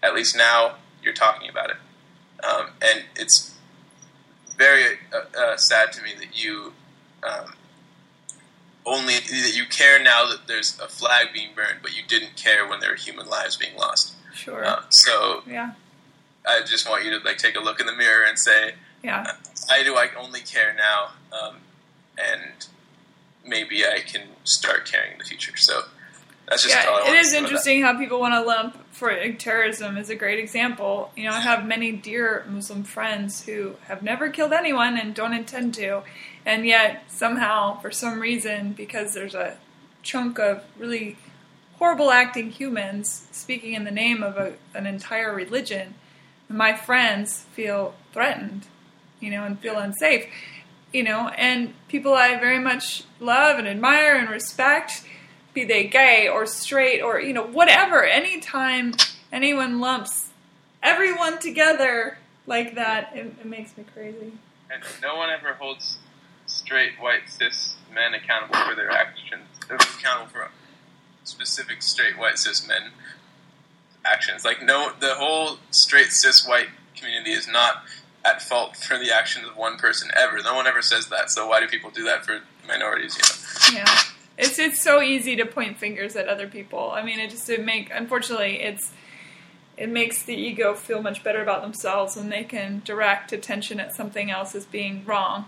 at 0.00 0.14
least 0.14 0.36
now 0.36 0.76
you're 1.02 1.12
talking 1.12 1.48
about 1.48 1.70
it, 1.70 1.76
um, 2.42 2.68
and 2.80 3.04
it's 3.16 3.54
very 4.56 4.98
uh, 5.12 5.38
uh, 5.38 5.56
sad 5.56 5.92
to 5.92 6.02
me 6.02 6.10
that 6.18 6.42
you 6.42 6.72
um, 7.22 7.54
only 8.84 9.14
that 9.14 9.52
you 9.54 9.64
care 9.66 10.02
now 10.02 10.26
that 10.28 10.46
there's 10.46 10.78
a 10.80 10.88
flag 10.88 11.28
being 11.32 11.50
burned, 11.54 11.78
but 11.82 11.96
you 11.96 12.02
didn't 12.06 12.36
care 12.36 12.66
when 12.68 12.80
there 12.80 12.90
were 12.90 12.96
human 12.96 13.26
lives 13.28 13.56
being 13.56 13.76
lost. 13.76 14.14
Sure. 14.34 14.64
Uh, 14.64 14.82
so 14.90 15.42
yeah. 15.46 15.72
I 16.46 16.62
just 16.64 16.88
want 16.88 17.04
you 17.04 17.18
to 17.18 17.24
like 17.24 17.38
take 17.38 17.56
a 17.56 17.60
look 17.60 17.80
in 17.80 17.86
the 17.86 17.94
mirror 17.94 18.24
and 18.26 18.38
say, 18.38 18.74
Yeah. 19.02 19.36
why 19.68 19.82
do 19.84 19.94
I 19.96 20.08
only 20.18 20.40
care 20.40 20.74
now? 20.74 21.10
Um, 21.32 21.56
and 22.18 22.66
maybe 23.46 23.84
I 23.86 24.00
can 24.00 24.22
start 24.44 24.86
caring 24.90 25.12
in 25.12 25.18
the 25.18 25.24
future. 25.24 25.56
So 25.56 25.82
that's 26.48 26.64
just 26.64 26.76
all 26.88 26.96
I 26.96 27.04
Yeah, 27.06 27.12
it 27.14 27.20
is 27.20 27.32
interesting 27.32 27.82
how 27.82 27.96
people 27.96 28.18
want 28.20 28.34
to 28.34 28.40
lump 28.40 28.76
for 29.02 29.32
terrorism 29.32 29.96
is 29.96 30.10
a 30.10 30.14
great 30.14 30.38
example. 30.38 31.10
You 31.16 31.24
know, 31.24 31.32
I 31.32 31.40
have 31.40 31.66
many 31.66 31.90
dear 31.90 32.46
Muslim 32.48 32.84
friends 32.84 33.44
who 33.44 33.74
have 33.88 34.00
never 34.00 34.30
killed 34.30 34.52
anyone 34.52 34.96
and 34.96 35.12
don't 35.12 35.34
intend 35.34 35.74
to, 35.74 36.02
and 36.46 36.64
yet 36.64 37.02
somehow, 37.08 37.80
for 37.80 37.90
some 37.90 38.20
reason, 38.20 38.74
because 38.74 39.12
there's 39.12 39.34
a 39.34 39.56
chunk 40.04 40.38
of 40.38 40.62
really 40.78 41.16
horrible 41.80 42.12
acting 42.12 42.52
humans 42.52 43.26
speaking 43.32 43.74
in 43.74 43.82
the 43.82 43.90
name 43.90 44.22
of 44.22 44.36
a, 44.36 44.52
an 44.72 44.86
entire 44.86 45.34
religion, 45.34 45.94
my 46.48 46.72
friends 46.72 47.46
feel 47.54 47.96
threatened, 48.12 48.68
you 49.18 49.32
know, 49.32 49.42
and 49.42 49.58
feel 49.58 49.78
unsafe, 49.78 50.26
you 50.92 51.02
know, 51.02 51.26
and 51.30 51.74
people 51.88 52.14
I 52.14 52.38
very 52.38 52.60
much 52.60 53.02
love 53.18 53.58
and 53.58 53.66
admire 53.66 54.14
and 54.14 54.30
respect 54.30 55.02
be 55.54 55.64
they 55.64 55.84
gay 55.84 56.28
or 56.28 56.46
straight 56.46 57.00
or 57.00 57.20
you 57.20 57.32
know 57.32 57.46
whatever 57.46 58.04
anytime 58.04 58.94
anyone 59.32 59.80
lumps 59.80 60.30
everyone 60.82 61.38
together 61.38 62.18
like 62.46 62.74
that 62.74 63.10
it, 63.14 63.26
it 63.40 63.46
makes 63.46 63.76
me 63.76 63.84
crazy 63.92 64.32
And 64.72 64.82
no 65.02 65.16
one 65.16 65.30
ever 65.30 65.54
holds 65.54 65.98
straight 66.46 66.92
white 67.00 67.28
cis 67.28 67.76
men 67.92 68.14
accountable 68.14 68.56
for 68.56 68.74
their 68.74 68.90
actions. 68.90 69.46
They're 69.68 69.76
accountable 69.76 70.30
for 70.30 70.50
specific 71.24 71.82
straight 71.82 72.18
white 72.18 72.38
cis 72.38 72.66
men 72.66 72.90
actions. 74.04 74.44
Like 74.44 74.62
no, 74.62 74.92
the 75.00 75.14
whole 75.14 75.58
straight 75.70 76.12
cis 76.12 76.46
white 76.46 76.68
community 76.96 77.32
is 77.32 77.48
not 77.48 77.84
at 78.24 78.40
fault 78.40 78.76
for 78.76 78.98
the 78.98 79.10
actions 79.12 79.46
of 79.46 79.56
one 79.56 79.76
person 79.76 80.10
ever. 80.16 80.40
No 80.42 80.54
one 80.54 80.66
ever 80.66 80.82
says 80.82 81.08
that. 81.08 81.30
So 81.30 81.48
why 81.48 81.60
do 81.60 81.66
people 81.66 81.90
do 81.90 82.04
that 82.04 82.24
for 82.24 82.40
minorities? 82.66 83.16
You 83.70 83.78
know. 83.78 83.84
yeah 83.84 83.98
it's 84.38 84.58
it's 84.58 84.80
so 84.82 85.00
easy 85.02 85.36
to 85.36 85.44
point 85.46 85.76
fingers 85.78 86.16
at 86.16 86.28
other 86.28 86.46
people 86.46 86.90
i 86.92 87.02
mean 87.02 87.18
it 87.18 87.30
just 87.30 87.48
it 87.50 87.64
make 87.64 87.90
unfortunately 87.92 88.60
it's 88.62 88.92
it 89.76 89.88
makes 89.88 90.22
the 90.22 90.34
ego 90.34 90.74
feel 90.74 91.02
much 91.02 91.22
better 91.24 91.42
about 91.42 91.62
themselves 91.62 92.16
when 92.16 92.28
they 92.28 92.44
can 92.44 92.80
direct 92.84 93.32
attention 93.32 93.80
at 93.80 93.94
something 93.94 94.30
else 94.30 94.54
as 94.54 94.64
being 94.66 95.04
wrong 95.04 95.44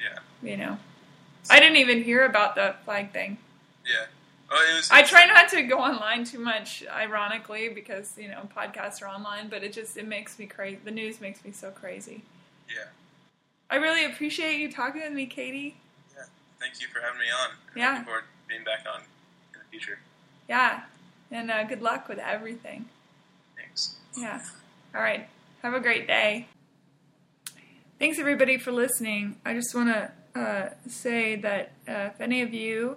Yeah. 0.00 0.18
you 0.48 0.56
know 0.56 0.78
i 1.50 1.58
didn't 1.60 1.76
even 1.76 2.02
hear 2.02 2.24
about 2.24 2.54
the 2.54 2.74
flag 2.84 3.12
thing 3.12 3.38
Yeah. 3.86 4.06
Oh, 4.50 4.66
it 4.72 4.76
was, 4.76 4.88
I 4.90 5.02
try 5.02 5.26
not 5.26 5.48
to 5.50 5.62
go 5.64 5.78
online 5.78 6.24
too 6.24 6.38
much, 6.38 6.82
ironically, 6.90 7.68
because 7.68 8.16
you 8.16 8.28
know 8.28 8.48
podcasts 8.56 9.02
are 9.02 9.06
online. 9.06 9.48
But 9.50 9.62
it 9.62 9.74
just 9.74 9.98
it 9.98 10.08
makes 10.08 10.38
me 10.38 10.46
crazy. 10.46 10.78
The 10.82 10.90
news 10.90 11.20
makes 11.20 11.44
me 11.44 11.52
so 11.52 11.70
crazy. 11.70 12.22
Yeah. 12.66 12.86
I 13.68 13.76
really 13.76 14.06
appreciate 14.06 14.58
you 14.58 14.72
talking 14.72 15.02
with 15.02 15.12
me, 15.12 15.26
Katie. 15.26 15.76
Thank 16.60 16.80
you 16.80 16.88
for 16.88 17.00
having 17.00 17.18
me 17.20 17.26
on. 17.30 17.50
I'm 17.72 17.78
Yeah. 17.78 17.90
Looking 17.90 18.04
forward 18.04 18.20
to 18.22 18.48
being 18.48 18.64
back 18.64 18.84
on 18.92 19.00
in 19.54 19.60
the 19.60 19.66
future. 19.70 19.98
Yeah, 20.48 20.82
and 21.30 21.50
uh, 21.50 21.64
good 21.64 21.82
luck 21.82 22.08
with 22.08 22.18
everything. 22.18 22.86
Thanks. 23.56 23.96
Yeah. 24.16 24.40
All 24.94 25.02
right. 25.02 25.28
Have 25.62 25.74
a 25.74 25.80
great 25.80 26.06
day. 26.06 26.48
Thanks 27.98 28.18
everybody 28.18 28.58
for 28.58 28.72
listening. 28.72 29.36
I 29.44 29.54
just 29.54 29.74
want 29.74 29.88
to 29.88 30.40
uh, 30.40 30.70
say 30.88 31.36
that 31.36 31.72
uh, 31.88 32.10
if 32.14 32.20
any 32.20 32.42
of 32.42 32.54
you 32.54 32.96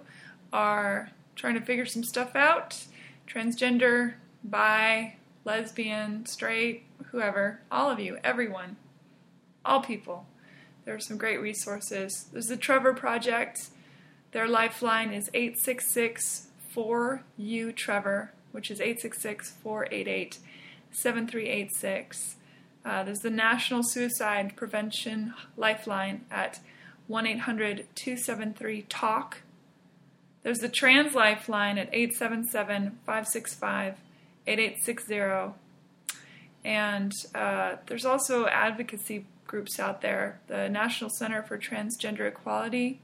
are 0.52 1.10
trying 1.34 1.54
to 1.54 1.60
figure 1.60 1.86
some 1.86 2.04
stuff 2.04 2.36
out, 2.36 2.84
transgender, 3.26 4.14
bi, 4.44 5.16
lesbian, 5.44 6.24
straight, 6.26 6.84
whoever, 7.10 7.60
all 7.70 7.90
of 7.90 7.98
you, 7.98 8.18
everyone, 8.22 8.76
all 9.64 9.80
people, 9.82 10.26
there 10.84 10.94
are 10.94 11.00
some 11.00 11.16
great 11.16 11.40
resources. 11.40 12.26
There's 12.32 12.46
the 12.46 12.56
Trevor 12.56 12.94
Project. 12.94 13.68
Their 14.32 14.48
lifeline 14.48 15.12
is 15.12 15.30
866 15.34 16.48
4U 16.74 17.76
Trevor, 17.76 18.32
which 18.50 18.70
is 18.70 18.80
866 18.80 19.50
488 19.62 20.38
7386. 20.90 22.36
Uh, 22.84 23.04
there's 23.04 23.20
the 23.20 23.30
National 23.30 23.82
Suicide 23.82 24.56
Prevention 24.56 25.34
Lifeline 25.56 26.24
at 26.30 26.60
1 27.06 27.26
800 27.26 27.86
273 27.94 28.82
TALK. 28.88 29.42
There's 30.42 30.58
the 30.58 30.68
Trans 30.68 31.14
Lifeline 31.14 31.78
at 31.78 31.88
877 31.92 32.98
565 33.06 33.94
8860. 34.46 35.54
And 36.64 37.12
uh, 37.34 37.76
there's 37.86 38.04
also 38.04 38.46
advocacy 38.46 39.26
groups 39.52 39.78
out 39.78 40.00
there 40.00 40.40
the 40.46 40.66
National 40.70 41.10
Center 41.10 41.42
for 41.42 41.58
Transgender 41.58 42.26
Equality, 42.26 43.02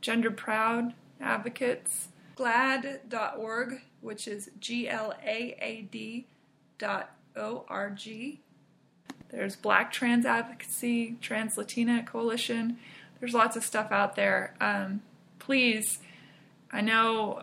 Gender 0.00 0.30
Proud 0.30 0.94
Advocates, 1.20 2.06
GLAAD.org, 2.36 3.80
which 4.00 4.28
is 4.28 4.48
G 4.60 4.88
L 4.88 5.12
A 5.24 5.56
A 5.60 5.88
D 5.90 6.26
dot 6.78 7.16
O 7.34 7.64
R 7.68 7.90
G. 7.90 8.40
There's 9.30 9.56
Black 9.56 9.90
Trans 9.90 10.24
Advocacy, 10.24 11.16
Trans 11.20 11.56
Latina 11.56 12.04
Coalition. 12.04 12.78
There's 13.18 13.34
lots 13.34 13.56
of 13.56 13.64
stuff 13.64 13.90
out 13.90 14.14
there. 14.14 14.54
Um, 14.60 15.02
please, 15.40 15.98
I 16.70 16.80
know 16.80 17.42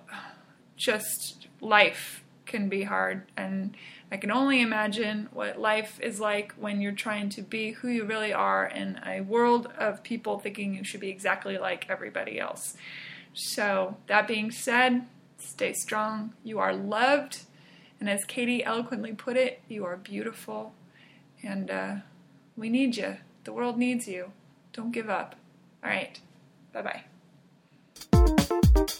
just 0.78 1.48
life 1.60 2.24
can 2.46 2.70
be 2.70 2.84
hard, 2.84 3.24
and 3.36 3.76
I 4.14 4.18
can 4.18 4.30
only 4.30 4.62
imagine 4.62 5.28
what 5.34 5.60
life 5.60 6.00
is 6.00 6.20
like 6.20 6.54
when 6.54 6.82
you're 6.82 6.92
trying 6.92 7.30
to 7.30 7.42
be 7.42 7.72
who 7.72 7.88
you 7.88 8.06
really 8.06 8.32
are 8.32 8.68
in 8.68 9.00
a 9.04 9.22
world 9.22 9.74
of 9.76 10.04
people 10.04 10.38
thinking 10.38 10.76
you 10.76 10.84
should 10.84 11.00
be 11.00 11.10
exactly 11.10 11.58
like 11.58 11.90
everybody 11.90 12.40
else. 12.40 12.78
So, 13.34 13.98
that 14.06 14.28
being 14.28 14.52
said, 14.52 15.08
stay 15.40 15.74
strong. 15.74 16.34
You 16.44 16.60
are 16.60 16.76
loved. 16.76 17.40
And 18.00 18.08
as 18.08 18.24
Katie 18.24 18.64
eloquently 18.64 19.14
put 19.14 19.36
it, 19.36 19.64
you 19.68 19.84
are 19.84 19.98
beautiful. 19.98 20.76
And 21.42 21.72
uh, 21.72 21.96
we 22.56 22.70
need 22.70 22.96
you. 22.96 23.18
The 23.46 23.54
world 23.54 23.80
needs 23.80 24.08
you. 24.08 24.32
Don't 24.74 24.92
give 24.92 25.10
up. 25.10 25.36
All 25.84 25.90
right. 25.90 26.20
Bye 26.72 27.02
bye. 28.14 29.00